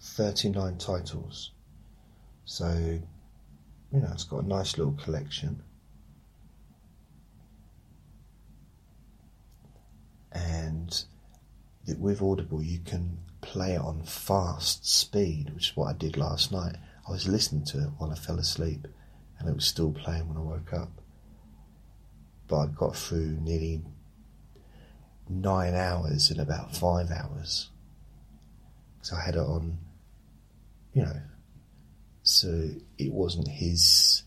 39 0.00 0.78
titles. 0.78 1.50
So, 2.44 3.00
you 3.92 4.00
know, 4.00 4.10
it's 4.12 4.24
got 4.24 4.44
a 4.44 4.46
nice 4.46 4.78
little 4.78 4.94
collection. 4.94 5.60
And 10.46 11.04
with 11.98 12.22
Audible, 12.22 12.62
you 12.62 12.80
can 12.80 13.18
play 13.40 13.74
it 13.74 13.80
on 13.80 14.02
fast 14.02 14.86
speed, 14.86 15.54
which 15.54 15.70
is 15.70 15.76
what 15.76 15.88
I 15.88 15.92
did 15.92 16.16
last 16.16 16.52
night. 16.52 16.76
I 17.08 17.12
was 17.12 17.28
listening 17.28 17.64
to 17.66 17.78
it 17.78 17.90
while 17.98 18.10
I 18.10 18.14
fell 18.14 18.38
asleep, 18.38 18.86
and 19.38 19.48
it 19.48 19.54
was 19.54 19.64
still 19.64 19.92
playing 19.92 20.28
when 20.28 20.36
I 20.36 20.40
woke 20.40 20.72
up. 20.72 20.90
But 22.46 22.56
I 22.58 22.66
got 22.66 22.96
through 22.96 23.38
nearly 23.40 23.82
nine 25.28 25.74
hours 25.74 26.30
in 26.30 26.40
about 26.40 26.74
five 26.76 27.10
hours. 27.10 27.70
So 29.02 29.16
I 29.16 29.20
had 29.24 29.36
it 29.36 29.40
on 29.40 29.78
you 30.98 31.04
know, 31.04 31.20
so 32.24 32.70
it 32.98 33.12
wasn't 33.12 33.48
his. 33.48 34.24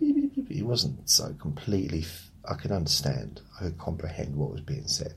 It 0.00 0.64
wasn't 0.64 1.10
so 1.10 1.34
completely. 1.40 2.04
I 2.48 2.54
could 2.54 2.70
understand. 2.70 3.40
I 3.58 3.64
could 3.64 3.78
comprehend 3.78 4.36
what 4.36 4.52
was 4.52 4.60
being 4.60 4.86
said. 4.86 5.14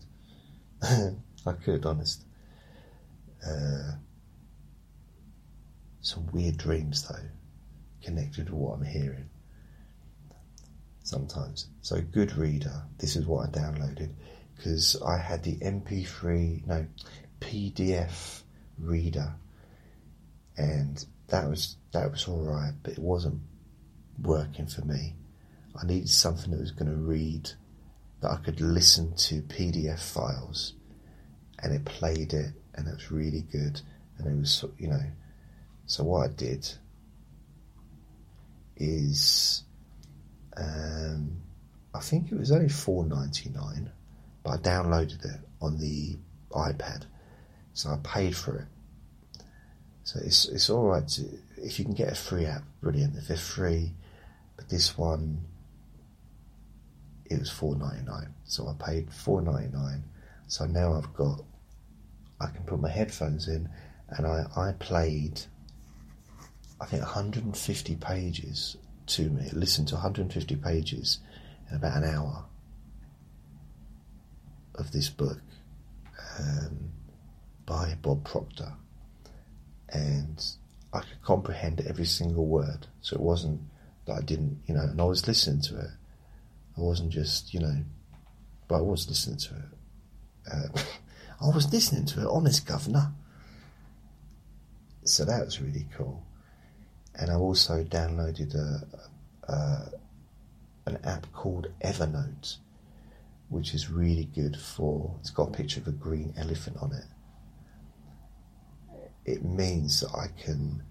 I 1.45 1.51
could, 1.63 1.85
honest. 1.85 2.23
Uh, 3.45 3.93
some 6.01 6.27
weird 6.31 6.57
dreams, 6.57 7.07
though, 7.07 7.27
connected 8.03 8.47
to 8.47 8.55
what 8.55 8.75
I'm 8.75 8.85
hearing. 8.85 9.29
Sometimes. 11.03 11.67
So, 11.81 12.01
Goodreader. 12.01 12.83
This 12.97 13.15
is 13.15 13.25
what 13.25 13.49
I 13.49 13.51
downloaded 13.51 14.11
because 14.55 15.01
I 15.01 15.17
had 15.17 15.43
the 15.43 15.57
MP3, 15.57 16.67
no, 16.67 16.85
PDF 17.39 18.41
reader 18.77 19.33
and 20.59 21.05
that 21.29 21.49
was 21.49 21.77
that 21.93 22.11
was 22.11 22.27
all 22.27 22.41
right, 22.41 22.73
but 22.83 22.93
it 22.93 22.99
wasn't 22.99 23.41
working 24.21 24.67
for 24.67 24.83
me. 24.83 25.15
I 25.81 25.85
needed 25.85 26.09
something 26.09 26.51
that 26.51 26.59
was 26.59 26.71
going 26.71 26.91
to 26.91 26.97
read, 26.97 27.49
that 28.21 28.31
I 28.31 28.37
could 28.37 28.61
listen 28.61 29.15
to 29.15 29.41
PDF 29.43 29.99
files, 29.99 30.73
and 31.61 31.73
it 31.73 31.85
played 31.85 32.33
it, 32.33 32.53
and 32.75 32.87
it 32.87 32.93
was 32.93 33.11
really 33.11 33.45
good, 33.51 33.81
and 34.17 34.27
it 34.27 34.39
was 34.39 34.65
you 34.77 34.87
know. 34.87 35.03
So 35.85 36.03
what 36.03 36.29
I 36.29 36.33
did 36.33 36.71
is, 38.77 39.63
um, 40.55 41.41
I 41.93 41.99
think 41.99 42.31
it 42.31 42.37
was 42.37 42.51
only 42.51 42.69
four 42.69 43.05
ninety 43.05 43.49
nine, 43.49 43.91
but 44.43 44.51
I 44.51 44.57
downloaded 44.57 45.25
it 45.25 45.41
on 45.61 45.77
the 45.79 46.17
iPad, 46.51 47.05
so 47.73 47.89
I 47.89 47.97
paid 48.03 48.35
for 48.35 48.57
it 48.57 48.67
so 50.09 50.19
it's 50.23 50.47
it's 50.47 50.71
all 50.71 50.87
right 50.87 51.07
to, 51.07 51.21
if 51.57 51.77
you 51.77 51.85
can 51.85 51.93
get 51.93 52.11
a 52.11 52.15
free 52.15 52.47
app, 52.47 52.63
brilliant. 52.81 53.15
If 53.15 53.27
they're 53.27 53.37
free, 53.37 53.93
but 54.55 54.67
this 54.67 54.97
one 54.97 55.41
it 57.29 57.39
was 57.39 57.49
four 57.49 57.75
ninety 57.75 58.03
nine, 58.05 58.33
so 58.45 58.67
I 58.67 58.83
paid 58.83 59.11
four 59.13 59.41
ninety 59.41 59.75
nine. 59.75 60.03
So 60.47 60.65
now 60.65 60.93
I've 60.93 61.13
got 61.13 61.43
I 62.41 62.47
can 62.47 62.63
put 62.63 62.79
my 62.79 62.89
headphones 62.89 63.47
in, 63.47 63.69
and 64.09 64.25
I 64.25 64.45
I 64.55 64.73
played 64.73 65.41
I 66.81 66.85
think 66.85 67.03
150 67.03 67.95
pages 67.97 68.77
to 69.07 69.29
me. 69.29 69.49
Listened 69.51 69.89
to 69.89 69.95
150 69.95 70.55
pages 70.55 71.19
in 71.69 71.75
about 71.75 71.97
an 71.97 72.03
hour 72.05 72.45
of 74.75 74.91
this 74.91 75.09
book 75.09 75.41
um, 76.39 76.91
by 77.65 77.97
Bob 78.01 78.23
Proctor 78.23 78.71
and 79.89 80.43
I 80.93 80.99
could 80.99 81.21
comprehend 81.23 81.81
every 81.81 82.05
single 82.05 82.45
word. 82.45 82.87
So 83.01 83.15
it 83.15 83.21
wasn't 83.21 83.61
that 84.05 84.13
I 84.13 84.21
didn't, 84.21 84.61
you 84.65 84.73
know, 84.73 84.81
and 84.81 84.99
I 84.99 85.03
was 85.03 85.27
listening 85.27 85.61
to 85.63 85.79
it. 85.79 85.89
I 86.79 86.83
wasn't 86.83 87.11
just, 87.11 87.53
you 87.53 87.59
know, 87.59 87.83
but 88.67 88.77
I 88.77 88.81
was 88.81 89.07
listening 89.07 89.37
to 89.37 89.55
it. 89.55 90.51
Uh, 90.51 90.81
I 91.41 91.55
was 91.55 91.71
listening 91.71 92.05
to 92.07 92.21
it, 92.21 92.27
honest 92.27 92.65
governor. 92.65 93.11
So 95.03 95.25
that 95.25 95.45
was 95.45 95.61
really 95.61 95.87
cool. 95.95 96.23
And 97.15 97.29
I 97.29 97.35
also 97.35 97.83
downloaded 97.83 98.55
a, 98.55 99.51
a 99.51 99.91
an 100.85 100.99
app 101.03 101.31
called 101.33 101.67
Evernote, 101.83 102.57
which 103.49 103.73
is 103.73 103.89
really 103.89 104.25
good 104.25 104.57
for. 104.57 105.15
It's 105.19 105.29
got 105.29 105.49
a 105.49 105.51
picture 105.51 105.79
of 105.79 105.87
a 105.87 105.91
green 105.91 106.33
elephant 106.37 106.77
on 106.81 106.93
it 106.93 107.05
it 109.29 109.43
means 109.43 109.99
that 110.01 110.09
I 110.15 110.27
can 110.41 110.81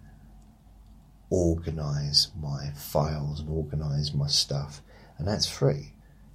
organize 1.30 2.28
my 2.41 2.70
files 2.70 3.41
and 3.41 3.51
organize 3.51 4.14
my 4.14 4.28
stuff, 4.28 4.80
and 5.19 5.27
that's 5.27 5.49
free. 5.49 5.93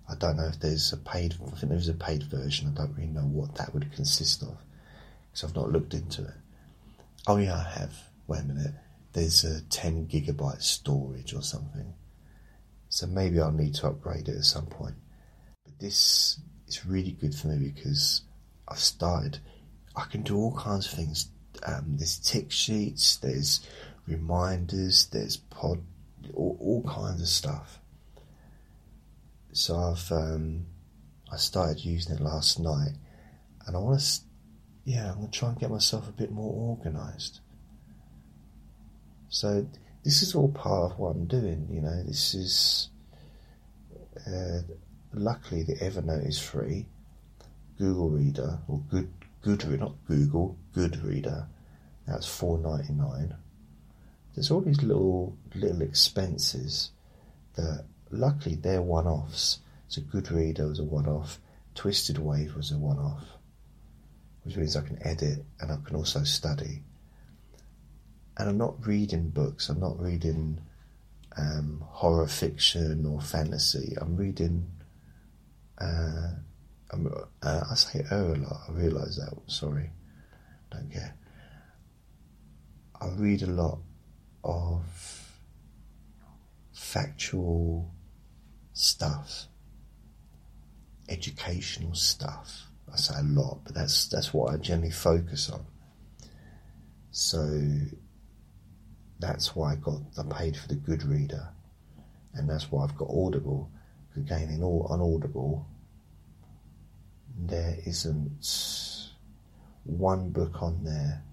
I 0.10 0.16
don't 0.16 0.38
know 0.38 0.48
if 0.48 0.60
there's 0.60 0.92
a 0.94 0.98
paid. 0.98 1.36
I 1.46 1.52
think 1.52 1.72
there's 1.72 1.90
a 1.90 1.94
paid 1.94 2.24
version. 2.24 2.68
I 2.68 2.82
don't 2.82 2.96
really 2.96 3.08
know 3.08 3.22
what 3.22 3.56
that 3.56 3.74
would 3.74 3.92
consist 3.94 4.42
of 4.44 4.58
because 5.32 5.44
I've 5.44 5.56
not 5.56 5.72
looked 5.72 5.94
into 5.94 6.24
it. 6.24 6.34
Oh 7.26 7.38
yeah, 7.38 7.56
I 7.56 7.80
have. 7.80 7.96
Wait 8.28 8.42
a 8.42 8.44
minute. 8.44 8.74
There's 9.14 9.44
a 9.44 9.62
10 9.62 10.08
gigabyte 10.08 10.62
storage 10.62 11.34
or 11.34 11.42
something. 11.42 11.94
So 12.90 13.08
maybe 13.08 13.40
I'll 13.40 13.52
need 13.52 13.76
to 13.76 13.88
upgrade 13.88 14.28
it 14.28 14.38
at 14.38 14.44
some 14.44 14.66
point. 14.66 14.96
But 15.64 15.80
this 15.80 16.40
is 16.68 16.86
really 16.86 17.12
good 17.12 17.34
for 17.34 17.48
me 17.48 17.70
because 17.70 18.22
I've 18.68 18.80
started. 18.80 19.40
I 19.96 20.06
can 20.06 20.24
do 20.24 20.36
all 20.38 20.56
kinds 20.56 20.88
of 20.88 20.94
things 20.94 21.30
um, 21.66 21.96
there's 21.98 22.18
tick 22.18 22.52
sheets, 22.52 23.18
there's 23.18 23.66
reminders, 24.08 25.08
there's 25.08 25.38
pod, 25.38 25.82
all, 26.34 26.58
all 26.60 26.84
kinds 26.84 27.22
of 27.22 27.28
stuff. 27.28 27.80
So 29.54 29.78
I've 29.78 30.12
um, 30.12 30.66
I 31.32 31.38
started 31.38 31.86
using 31.86 32.16
it 32.16 32.22
last 32.22 32.60
night, 32.60 32.94
and 33.66 33.76
I 33.76 33.80
want 33.80 34.00
to, 34.00 34.22
yeah, 34.84 35.12
I'm 35.12 35.16
gonna 35.16 35.32
try 35.32 35.50
and 35.50 35.60
get 35.60 35.70
myself 35.70 36.10
a 36.10 36.12
bit 36.12 36.32
more 36.32 36.76
organised. 36.78 37.40
So 39.30 39.68
this 40.04 40.22
is 40.22 40.36
all 40.36 40.50
part 40.50 40.92
of 40.92 41.00
what 41.00 41.12
I'm 41.12 41.26
doing. 41.28 41.68
You 41.72 41.82
know, 41.82 42.04
this 42.04 42.34
is. 42.34 42.90
Uh, 44.28 44.62
luckily, 45.14 45.64
the 45.64 45.76
Evernote 45.76 46.28
is 46.28 46.40
free. 46.40 46.86
Google 47.78 48.10
Reader 48.10 48.60
or 48.68 48.82
Good 48.90 49.12
Goodreader, 49.44 49.80
not 49.80 49.96
Google, 50.08 50.58
Goodreader. 50.76 51.48
That's 52.08 52.28
four 52.28 52.58
ninety 52.58 52.94
nine. 52.94 53.36
there's 54.36 54.52
all 54.52 54.62
these 54.62 54.82
little 54.82 55.38
little 55.56 55.82
expenses 55.82 56.92
that 57.56 57.86
luckily 58.14 58.56
they're 58.56 58.82
one-offs. 58.82 59.60
So 59.88 60.02
Goodreader 60.02 60.68
was 60.70 60.80
a 60.80 60.84
one-off, 60.84 61.40
TwistedWave 61.76 62.56
was 62.56 62.72
a 62.72 62.78
one-off, 62.78 63.26
which 64.44 64.56
means 64.56 64.76
I 64.76 64.82
can 64.82 65.00
edit 65.06 65.46
and 65.60 65.72
I 65.72 65.78
can 65.84 65.96
also 65.96 66.24
study. 66.24 66.84
And 68.38 68.50
I'm 68.50 68.58
not 68.58 68.86
reading 68.88 69.30
books. 69.30 69.70
I'm 69.70 69.80
not 69.80 70.00
reading 70.00 70.60
um, 71.38 71.84
horror 71.88 72.28
fiction 72.28 73.06
or 73.06 73.22
fantasy. 73.22 73.96
I'm 74.00 74.16
reading. 74.16 74.72
Uh, 75.80 76.30
I'm, 76.92 77.12
uh, 77.42 77.64
I 77.70 77.76
say 77.76 78.04
oh 78.12 78.34
a 78.34 78.36
lot. 78.36 78.62
I 78.68 78.72
realise 78.72 79.18
that. 79.18 79.34
Sorry, 79.48 79.92
don't 80.72 80.92
care. 80.92 81.16
I 83.00 83.08
read 83.10 83.44
a 83.44 83.48
lot 83.48 83.80
of 84.44 84.84
factual 86.72 87.93
stuff, 88.74 89.48
educational 91.08 91.96
stuff. 91.96 92.68
I 92.92 92.98
say 92.98 93.16
a 93.20 93.24
lot, 93.24 93.62
but 93.64 93.74
that's 93.74 94.08
that's 94.08 94.34
what 94.34 94.54
I 94.54 94.58
generally 94.58 94.92
focus 94.92 95.50
on. 95.50 95.66
So 97.12 97.70
that's 99.20 99.56
why 99.56 99.74
I 99.74 99.76
got 99.76 100.02
I 100.18 100.24
paid 100.24 100.58
for 100.58 100.68
the 100.68 100.76
Goodreader, 100.76 101.50
and 102.34 102.50
that's 102.50 102.72
why 102.72 102.84
I've 102.84 102.98
got 102.98 103.10
Audible. 103.10 103.72
Again, 104.16 104.50
in 104.50 104.62
all 104.62 104.88
on 104.90 105.02
Audible, 105.02 105.66
there 107.38 107.78
isn't 107.86 109.10
one 109.86 110.30
book 110.30 110.62
on 110.62 110.84
there 110.84 111.24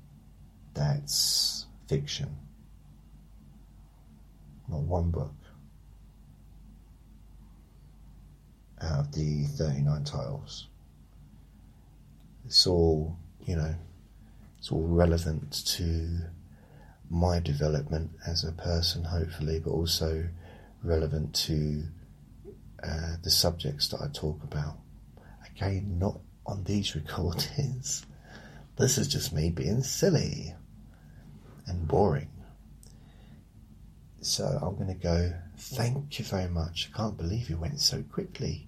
that's 0.73 1.67
fiction. 1.89 2.37
Not 4.69 4.81
one 4.83 5.11
book 5.11 5.35
out 8.83 9.01
of 9.01 9.13
the 9.13 9.45
39 9.45 10.05
titles. 10.05 10.69
It's 12.45 12.67
all, 12.67 13.17
you 13.47 13.57
know, 13.57 13.75
it's 14.59 14.71
all 14.73 14.87
relevant 14.87 15.65
to 15.77 16.21
my 17.09 17.41
development 17.41 18.11
as 18.27 18.45
a 18.45 18.53
person, 18.53 19.05
hopefully, 19.05 19.59
but 19.59 19.71
also 19.71 20.29
relevant 20.83 21.35
to 21.35 21.85
uh, 22.83 23.17
the 23.23 23.31
subjects 23.31 23.89
that 23.89 24.01
I 24.01 24.09
talk 24.13 24.43
about. 24.43 24.79
Again, 25.55 25.99
not 25.99 26.21
on 26.47 26.65
these 26.65 26.95
recordings. 26.95 28.07
This 28.77 28.97
is 28.97 29.09
just 29.09 29.33
me 29.33 29.51
being 29.51 29.83
silly 29.83 30.55
and 31.67 31.87
boring. 31.87 32.31
So 34.23 34.45
I'm 34.45 34.75
going 34.77 34.89
to 34.89 34.95
go. 34.95 35.33
Thank 35.57 36.19
you 36.19 36.25
very 36.25 36.49
much. 36.49 36.91
I 36.93 36.97
can't 36.97 37.17
believe 37.17 37.51
you 37.51 37.57
went 37.57 37.81
so 37.81 38.03
quickly. 38.03 38.67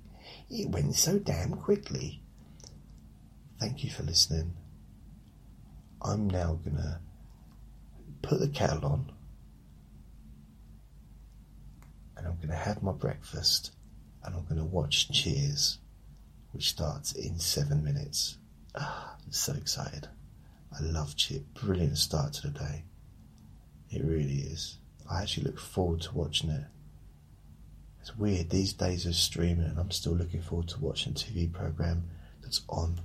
It 0.52 0.68
went 0.68 0.94
so 0.96 1.18
damn 1.18 1.52
quickly. 1.54 2.22
Thank 3.58 3.82
you 3.82 3.90
for 3.90 4.02
listening. 4.02 4.54
I'm 6.02 6.28
now 6.28 6.58
to 6.76 7.00
put 8.20 8.38
the 8.38 8.48
kettle 8.48 8.84
on 8.84 9.12
and 12.18 12.26
I'm 12.26 12.36
to 12.50 12.54
have 12.54 12.82
my 12.82 12.92
breakfast 12.92 13.72
and 14.22 14.34
I'm 14.34 14.44
to 14.58 14.64
watch 14.64 15.10
Cheers, 15.10 15.78
which 16.50 16.68
starts 16.68 17.12
in 17.12 17.38
seven 17.38 17.82
minutes. 17.82 18.36
Ah, 18.74 19.16
I'm 19.24 19.32
so 19.32 19.54
excited. 19.54 20.08
I 20.70 20.82
love 20.82 21.16
Cheers. 21.16 21.44
Brilliant 21.54 21.96
start 21.96 22.34
to 22.34 22.48
the 22.48 22.58
day. 22.58 22.84
It 23.90 24.04
really 24.04 24.40
is. 24.40 24.76
I 25.10 25.22
actually 25.22 25.44
look 25.44 25.58
forward 25.58 26.02
to 26.02 26.14
watching 26.14 26.50
it. 26.50 26.64
It's 28.02 28.18
weird, 28.18 28.50
these 28.50 28.72
days 28.72 29.06
of 29.06 29.14
streaming, 29.14 29.64
and 29.64 29.78
I'm 29.78 29.92
still 29.92 30.14
looking 30.14 30.42
forward 30.42 30.66
to 30.70 30.80
watching 30.80 31.12
a 31.12 31.14
TV 31.14 31.50
program 31.52 32.10
that's 32.42 32.62
on 32.68 33.00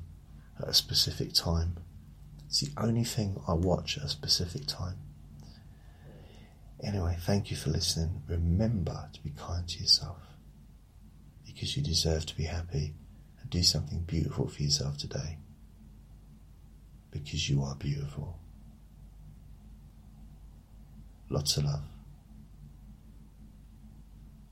at 0.59 0.67
a 0.67 0.73
specific 0.73 1.33
time. 1.33 1.77
It's 2.47 2.61
the 2.61 2.71
only 2.81 3.03
thing 3.03 3.39
I 3.47 3.53
watch 3.53 3.99
at 3.99 4.05
a 4.05 4.09
specific 4.09 4.65
time. 4.65 4.95
Anyway, 6.83 7.15
thank 7.19 7.51
you 7.51 7.57
for 7.57 7.69
listening. 7.69 8.23
Remember 8.27 9.07
to 9.13 9.21
be 9.21 9.29
kind 9.29 9.67
to 9.67 9.79
yourself 9.79 10.17
because 11.45 11.77
you 11.77 11.83
deserve 11.83 12.25
to 12.25 12.35
be 12.35 12.45
happy 12.45 12.95
and 13.39 13.49
do 13.51 13.61
something 13.61 13.99
beautiful 13.99 14.47
for 14.47 14.63
yourself 14.63 14.97
today 14.97 15.37
because 17.11 17.47
you 17.47 17.61
are 17.61 17.75
beautiful. 17.75 18.39
Lots 21.29 21.57
of 21.57 21.65
love. 21.65 21.83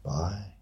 Bye. 0.05 0.54